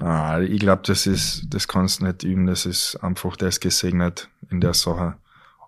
Ah, 0.00 0.40
ich 0.40 0.60
glaube, 0.60 0.82
das 0.86 1.06
ist, 1.06 1.46
das 1.48 1.66
kannst 1.66 2.00
du 2.00 2.06
nicht 2.06 2.22
üben, 2.22 2.46
das 2.46 2.66
ist 2.66 2.96
einfach, 2.96 3.36
der 3.36 3.48
ist 3.48 3.60
gesegnet 3.60 4.28
in 4.50 4.60
der 4.60 4.74
Sache. 4.74 5.16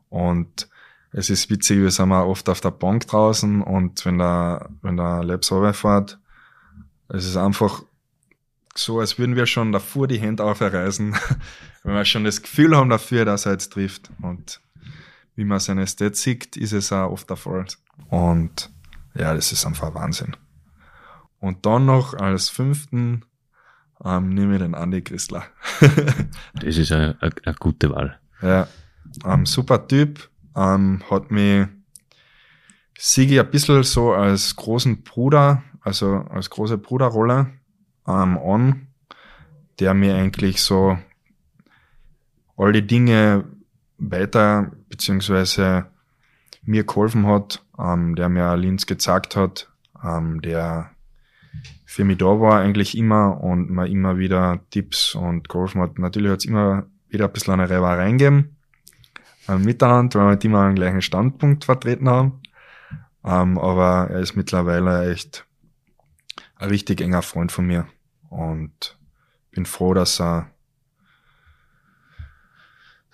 Und 0.08 0.68
es 1.12 1.30
ist 1.30 1.50
witzig, 1.50 1.78
wir 1.78 1.90
sind 1.90 2.10
mal 2.10 2.24
oft 2.24 2.48
auf 2.48 2.60
der 2.60 2.70
Bank 2.70 3.06
draußen 3.06 3.62
und 3.62 4.04
wenn 4.04 4.18
der, 4.18 4.68
wenn 4.82 4.96
der 4.96 5.24
Labs 5.24 5.48
fährt, 5.48 6.18
es 7.08 7.24
ist 7.24 7.36
einfach 7.36 7.82
so, 8.78 9.00
als 9.00 9.18
würden 9.18 9.36
wir 9.36 9.46
schon 9.46 9.72
davor 9.72 10.06
die 10.06 10.20
Hände 10.20 10.44
aufreißen, 10.44 11.14
wenn 11.82 11.94
wir 11.94 12.04
schon 12.04 12.24
das 12.24 12.42
Gefühl 12.42 12.76
haben 12.76 12.90
dafür, 12.90 13.24
dass 13.24 13.46
er 13.46 13.52
jetzt 13.52 13.72
trifft. 13.72 14.10
Und 14.20 14.60
wie 15.34 15.44
man 15.44 15.60
seine 15.60 15.86
Stats 15.86 16.22
sieht, 16.22 16.56
ist 16.56 16.72
es 16.72 16.92
auch 16.92 17.10
oft 17.10 17.28
der 17.28 17.36
Fall. 17.36 17.66
Und 18.08 18.70
ja, 19.14 19.34
das 19.34 19.52
ist 19.52 19.66
einfach 19.66 19.94
Wahnsinn. 19.94 20.36
Und 21.40 21.66
dann 21.66 21.86
noch 21.86 22.14
als 22.14 22.48
fünften 22.48 23.24
ähm, 24.04 24.30
nehme 24.30 24.56
ich 24.56 24.62
den 24.62 24.74
Andy 24.74 25.02
Christler. 25.02 25.44
das 26.54 26.76
ist 26.76 26.92
eine, 26.92 27.16
eine, 27.20 27.32
eine, 27.44 27.54
gute 27.54 27.90
Wahl. 27.90 28.18
Ja, 28.42 28.68
ähm, 29.24 29.46
super 29.46 29.86
Typ. 29.86 30.28
Ähm, 30.54 31.02
hat 31.10 31.30
mich 31.30 31.66
Sigi 32.98 33.38
ein 33.38 33.50
bisschen 33.50 33.82
so 33.82 34.12
als 34.12 34.56
großen 34.56 35.02
Bruder, 35.02 35.62
also 35.82 36.24
als 36.30 36.50
große 36.50 36.78
Bruderrolle 36.78 37.50
ähm, 38.06 38.38
an, 38.38 38.86
der 39.78 39.94
mir 39.94 40.16
eigentlich 40.16 40.60
so 40.60 40.98
all 42.56 42.72
die 42.72 42.86
Dinge 42.86 43.44
weiter, 43.98 44.72
beziehungsweise 44.88 45.86
mir 46.62 46.84
geholfen 46.84 47.26
hat, 47.26 47.64
ähm, 47.78 48.16
der 48.16 48.28
mir 48.28 48.56
Linz 48.56 48.86
gezeigt 48.86 49.36
hat, 49.36 49.70
ähm, 50.02 50.40
der 50.42 50.90
für 51.84 52.04
mich 52.04 52.18
da 52.18 52.26
war 52.26 52.60
eigentlich 52.60 52.96
immer 52.96 53.42
und 53.42 53.70
mir 53.70 53.86
immer 53.86 54.18
wieder 54.18 54.60
Tipps 54.70 55.14
und 55.14 55.48
geholfen 55.48 55.80
hat. 55.80 55.98
Natürlich 55.98 56.30
hat 56.30 56.40
es 56.40 56.44
immer 56.44 56.86
wieder 57.08 57.26
ein 57.26 57.32
bisschen 57.32 57.54
eine 57.54 57.70
Reiberei 57.70 58.10
gegeben 58.10 58.56
äh, 59.48 59.56
miteinander, 59.56 60.18
weil 60.18 60.26
wir 60.26 60.34
nicht 60.34 60.44
immer 60.44 60.62
einen 60.62 60.74
gleichen 60.74 61.02
Standpunkt 61.02 61.64
vertreten 61.64 62.08
haben. 62.08 62.40
Ähm, 63.24 63.58
aber 63.58 64.10
er 64.10 64.20
ist 64.20 64.36
mittlerweile 64.36 65.10
echt 65.10 65.46
ein 66.56 66.68
richtig 66.68 67.00
enger 67.00 67.22
Freund 67.22 67.52
von 67.52 67.66
mir. 67.66 67.86
Und 68.30 68.98
bin 69.50 69.66
froh, 69.66 69.94
dass 69.94 70.20
er, 70.20 70.50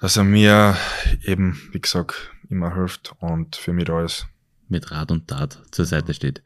dass 0.01 0.17
er 0.17 0.25
mir 0.25 0.77
eben, 1.23 1.61
wie 1.73 1.81
gesagt, 1.81 2.31
immer 2.49 2.75
hilft 2.75 3.15
und 3.21 3.57
für 3.57 3.73
mich 3.73 3.87
da 3.87 4.03
ist. 4.03 4.27
Mit 4.69 4.91
Rat 4.91 5.11
und 5.11 5.29
Tat 5.29 5.63
zur 5.71 5.85
Seite 5.85 6.15
steht. 6.15 6.43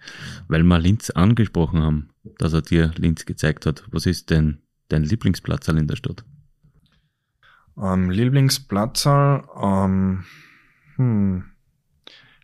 Weil 0.48 0.62
wir 0.64 0.78
Linz 0.78 1.10
angesprochen 1.10 1.82
haben, 1.82 2.10
dass 2.38 2.52
er 2.52 2.62
dir 2.62 2.92
Linz 2.96 3.24
gezeigt 3.24 3.66
hat. 3.66 3.84
Was 3.90 4.06
ist 4.06 4.30
denn 4.30 4.62
dein 4.88 5.04
Lieblingsplatz 5.04 5.68
in 5.68 5.86
der 5.86 5.96
Stadt? 5.96 6.24
Ähm, 7.78 8.10
Lieblingsplatzerl, 8.10 9.44
ähm, 9.62 10.24
hm, 10.96 11.44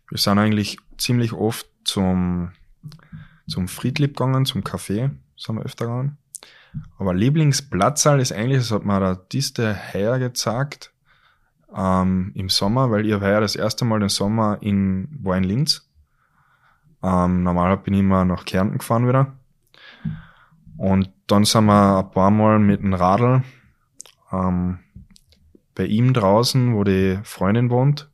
wir 0.09 0.17
sind 0.17 0.37
eigentlich 0.37 0.77
ziemlich 0.97 1.33
oft 1.33 1.67
zum, 1.85 2.51
zum 3.47 3.67
Friedlieb 3.67 4.15
gegangen, 4.15 4.45
zum 4.45 4.61
Café, 4.61 5.11
sind 5.35 5.55
wir 5.55 5.63
öfter 5.63 5.85
gegangen. 5.85 6.17
Aber 6.97 7.13
Lieblingsplatzerl 7.13 8.19
ist 8.19 8.31
eigentlich, 8.31 8.59
das 8.59 8.71
hat 8.71 8.85
mir 8.85 8.99
der 8.99 9.15
Diste 9.15 9.77
heuer 9.93 10.19
gezeigt, 10.19 10.91
ähm, 11.75 12.31
im 12.35 12.49
Sommer, 12.49 12.91
weil 12.91 13.05
ich 13.05 13.19
heuer 13.19 13.41
das 13.41 13.55
erste 13.55 13.85
Mal 13.85 13.99
den 13.99 14.09
Sommer 14.09 14.57
in, 14.61 15.07
war 15.21 15.37
in 15.37 15.43
Linz. 15.43 15.87
Ähm, 17.01 17.43
normal 17.43 17.77
bin 17.77 17.93
ich 17.93 17.99
immer 17.99 18.25
nach 18.25 18.45
Kärnten 18.45 18.77
gefahren 18.77 19.07
wieder. 19.07 19.33
Und 20.77 21.11
dann 21.27 21.45
sind 21.45 21.65
wir 21.65 21.99
ein 21.99 22.11
paar 22.11 22.31
Mal 22.31 22.59
mit 22.59 22.81
dem 22.81 22.93
Radl 22.93 23.43
ähm, 24.31 24.79
bei 25.75 25.85
ihm 25.85 26.13
draußen, 26.13 26.75
wo 26.75 26.83
die 26.83 27.19
Freundin 27.23 27.69
wohnt, 27.69 28.09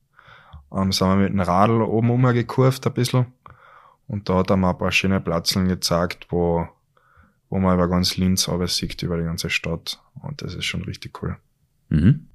ähm, 0.74 0.92
sind 0.92 1.08
wir 1.08 1.16
mit 1.16 1.30
dem 1.30 1.40
Radl 1.40 1.82
oben 1.82 2.10
umgekurvt 2.10 2.86
ein 2.88 2.94
bisschen. 2.94 3.28
Und 4.08 4.28
da 4.28 4.40
hat 4.40 4.50
er 4.50 4.58
mir 4.58 4.70
ein 4.70 4.78
paar 4.78 4.92
schöne 4.92 5.20
Platzeln 5.20 5.68
gezeigt, 5.68 6.28
wo, 6.30 6.68
wo 7.50 7.60
man 7.60 7.76
über 7.76 7.88
ganz 7.90 8.18
Linz 8.18 8.48
aber 8.48 8.68
sieht, 8.68 9.02
über 9.02 9.18
die 9.18 9.24
ganze 9.24 9.50
Stadt. 9.50 10.02
Und 10.22 10.42
das 10.42 10.54
ist 10.54 10.66
schon 10.66 10.84
richtig 10.84 11.22
cool. 11.22 11.38
Mhm. 11.90 12.28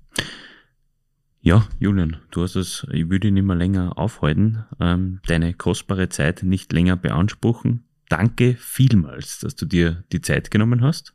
Ja, 1.41 1.69
Julian, 1.79 2.17
du 2.31 2.43
hast 2.43 2.57
es, 2.57 2.87
ich 2.91 3.11
würde 3.11 3.31
nicht 3.31 3.45
mehr 3.45 3.55
länger 3.55 3.99
aufhalten, 3.99 4.65
ähm, 4.81 5.21
deine 5.27 5.53
kostbare 5.53 6.09
Zeit 6.09 6.43
nicht 6.43 6.73
länger 6.73 6.97
beanspruchen. 6.97 7.85
Danke 8.09 8.57
vielmals, 8.59 9.41
dass 9.41 9.55
du 9.55 9.67
dir 9.67 10.05
die 10.11 10.23
Zeit 10.23 10.51
genommen 10.51 10.83
hast. 10.83 11.15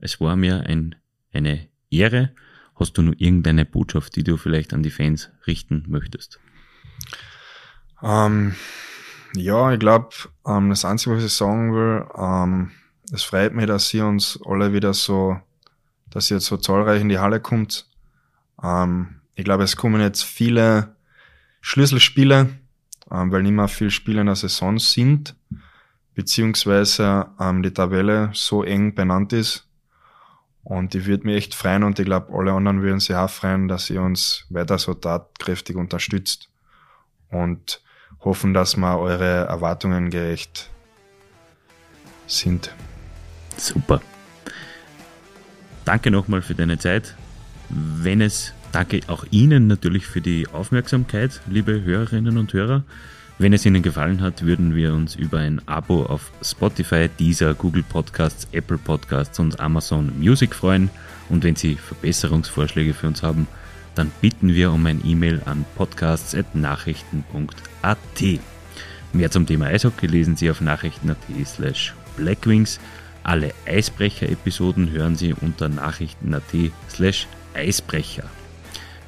Es 0.00 0.20
war 0.20 0.36
mir 0.36 0.62
ein, 0.62 0.94
eine 1.32 1.68
Ehre. 1.90 2.32
Hast 2.74 2.96
du 2.96 3.02
nur 3.02 3.20
irgendeine 3.20 3.64
Botschaft, 3.64 4.16
die 4.16 4.24
du 4.24 4.36
vielleicht 4.36 4.72
an 4.72 4.82
die 4.82 4.90
Fans 4.90 5.30
richten 5.46 5.84
möchtest? 5.88 6.40
Ähm, 8.02 8.54
ja, 9.34 9.72
ich 9.72 9.78
glaube, 9.78 10.10
ähm, 10.46 10.70
das 10.70 10.84
Einzige, 10.84 11.16
was 11.16 11.24
ich 11.24 11.32
sagen 11.32 11.74
will, 11.74 12.06
ähm, 12.16 12.70
es 13.12 13.22
freut 13.22 13.54
mich, 13.54 13.66
dass 13.66 13.92
ihr 13.94 14.06
uns 14.06 14.38
alle 14.44 14.72
wieder 14.72 14.92
so, 14.92 15.38
dass 16.10 16.30
ihr 16.30 16.36
jetzt 16.36 16.46
so 16.46 16.56
zahlreich 16.56 17.00
in 17.00 17.08
die 17.08 17.18
Halle 17.18 17.40
kommt. 17.40 17.86
Ähm, 18.62 19.20
ich 19.34 19.44
glaube, 19.44 19.64
es 19.64 19.76
kommen 19.76 20.00
jetzt 20.00 20.24
viele 20.24 20.96
Schlüsselspiele, 21.60 22.48
ähm, 23.10 23.32
weil 23.32 23.42
nicht 23.42 23.52
mehr 23.52 23.68
viele 23.68 23.90
Spiele 23.90 24.20
in 24.20 24.26
der 24.26 24.36
Saison 24.36 24.78
sind, 24.78 25.36
beziehungsweise 26.14 27.26
ähm, 27.38 27.62
die 27.62 27.72
Tabelle 27.72 28.30
so 28.32 28.62
eng 28.62 28.94
benannt 28.94 29.32
ist. 29.32 29.64
Und 30.64 30.94
ich 30.94 31.06
würde 31.06 31.24
mich 31.24 31.36
echt 31.36 31.54
freuen 31.54 31.82
und 31.82 31.98
ich 31.98 32.04
glaube, 32.04 32.36
alle 32.36 32.52
anderen 32.52 32.82
würden 32.82 33.00
sich 33.00 33.16
auch 33.16 33.30
freuen, 33.30 33.68
dass 33.68 33.88
ihr 33.88 34.02
uns 34.02 34.44
weiter 34.50 34.76
so 34.78 34.92
tatkräftig 34.92 35.76
unterstützt 35.76 36.50
und 37.30 37.80
hoffen, 38.20 38.52
dass 38.52 38.76
wir 38.76 38.98
eure 38.98 39.46
Erwartungen 39.46 40.10
gerecht 40.10 40.68
sind. 42.26 42.74
Super. 43.58 44.00
Danke 45.84 46.10
nochmal 46.10 46.42
für 46.42 46.54
deine 46.54 46.78
Zeit. 46.78 47.14
Wenn 47.68 48.20
es 48.20 48.54
Danke 48.72 49.00
auch 49.06 49.24
Ihnen 49.30 49.66
natürlich 49.66 50.06
für 50.06 50.20
die 50.20 50.46
Aufmerksamkeit, 50.46 51.40
liebe 51.48 51.82
Hörerinnen 51.82 52.36
und 52.36 52.52
Hörer. 52.52 52.84
Wenn 53.38 53.54
es 53.54 53.64
Ihnen 53.64 53.82
gefallen 53.82 54.20
hat, 54.20 54.44
würden 54.44 54.74
wir 54.74 54.92
uns 54.92 55.14
über 55.14 55.38
ein 55.38 55.62
Abo 55.66 56.02
auf 56.04 56.32
Spotify, 56.42 57.08
Deezer, 57.08 57.54
Google 57.54 57.84
Podcasts, 57.84 58.48
Apple 58.52 58.76
Podcasts 58.78 59.38
und 59.38 59.60
Amazon 59.60 60.12
Music 60.18 60.54
freuen. 60.54 60.90
Und 61.28 61.44
wenn 61.44 61.56
Sie 61.56 61.76
Verbesserungsvorschläge 61.76 62.94
für 62.94 63.06
uns 63.06 63.22
haben, 63.22 63.46
dann 63.94 64.10
bitten 64.20 64.54
wir 64.54 64.72
um 64.72 64.84
ein 64.86 65.00
E-Mail 65.04 65.42
an 65.46 65.64
podcasts.nachrichten.at. 65.76 67.98
Mehr 69.12 69.30
zum 69.30 69.46
Thema 69.46 69.66
Eishockey 69.66 70.06
lesen 70.06 70.36
Sie 70.36 70.50
auf 70.50 70.60
nachrichten.at 70.60 71.18
slash 71.46 71.94
blackwings. 72.16 72.80
Alle 73.22 73.52
Eisbrecher-Episoden 73.66 74.90
hören 74.90 75.16
Sie 75.16 75.34
unter 75.34 75.68
nachrichten.at 75.68 76.42
slash 76.88 77.26
Eisbrecher. 77.54 78.24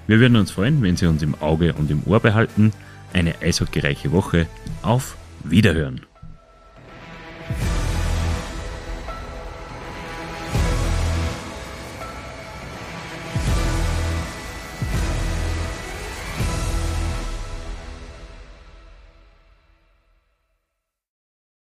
Wir 0.07 0.21
würden 0.21 0.37
uns 0.37 0.51
freuen, 0.51 0.83
wenn 0.83 0.97
Sie 0.97 1.07
uns 1.07 1.23
im 1.23 1.41
Auge 1.41 1.73
und 1.73 1.91
im 1.91 2.03
Ohr 2.05 2.21
behalten. 2.21 2.73
Eine 3.13 3.41
eishockeyreiche 3.41 4.13
Woche. 4.13 4.47
Auf 4.83 5.17
Wiederhören! 5.45 6.10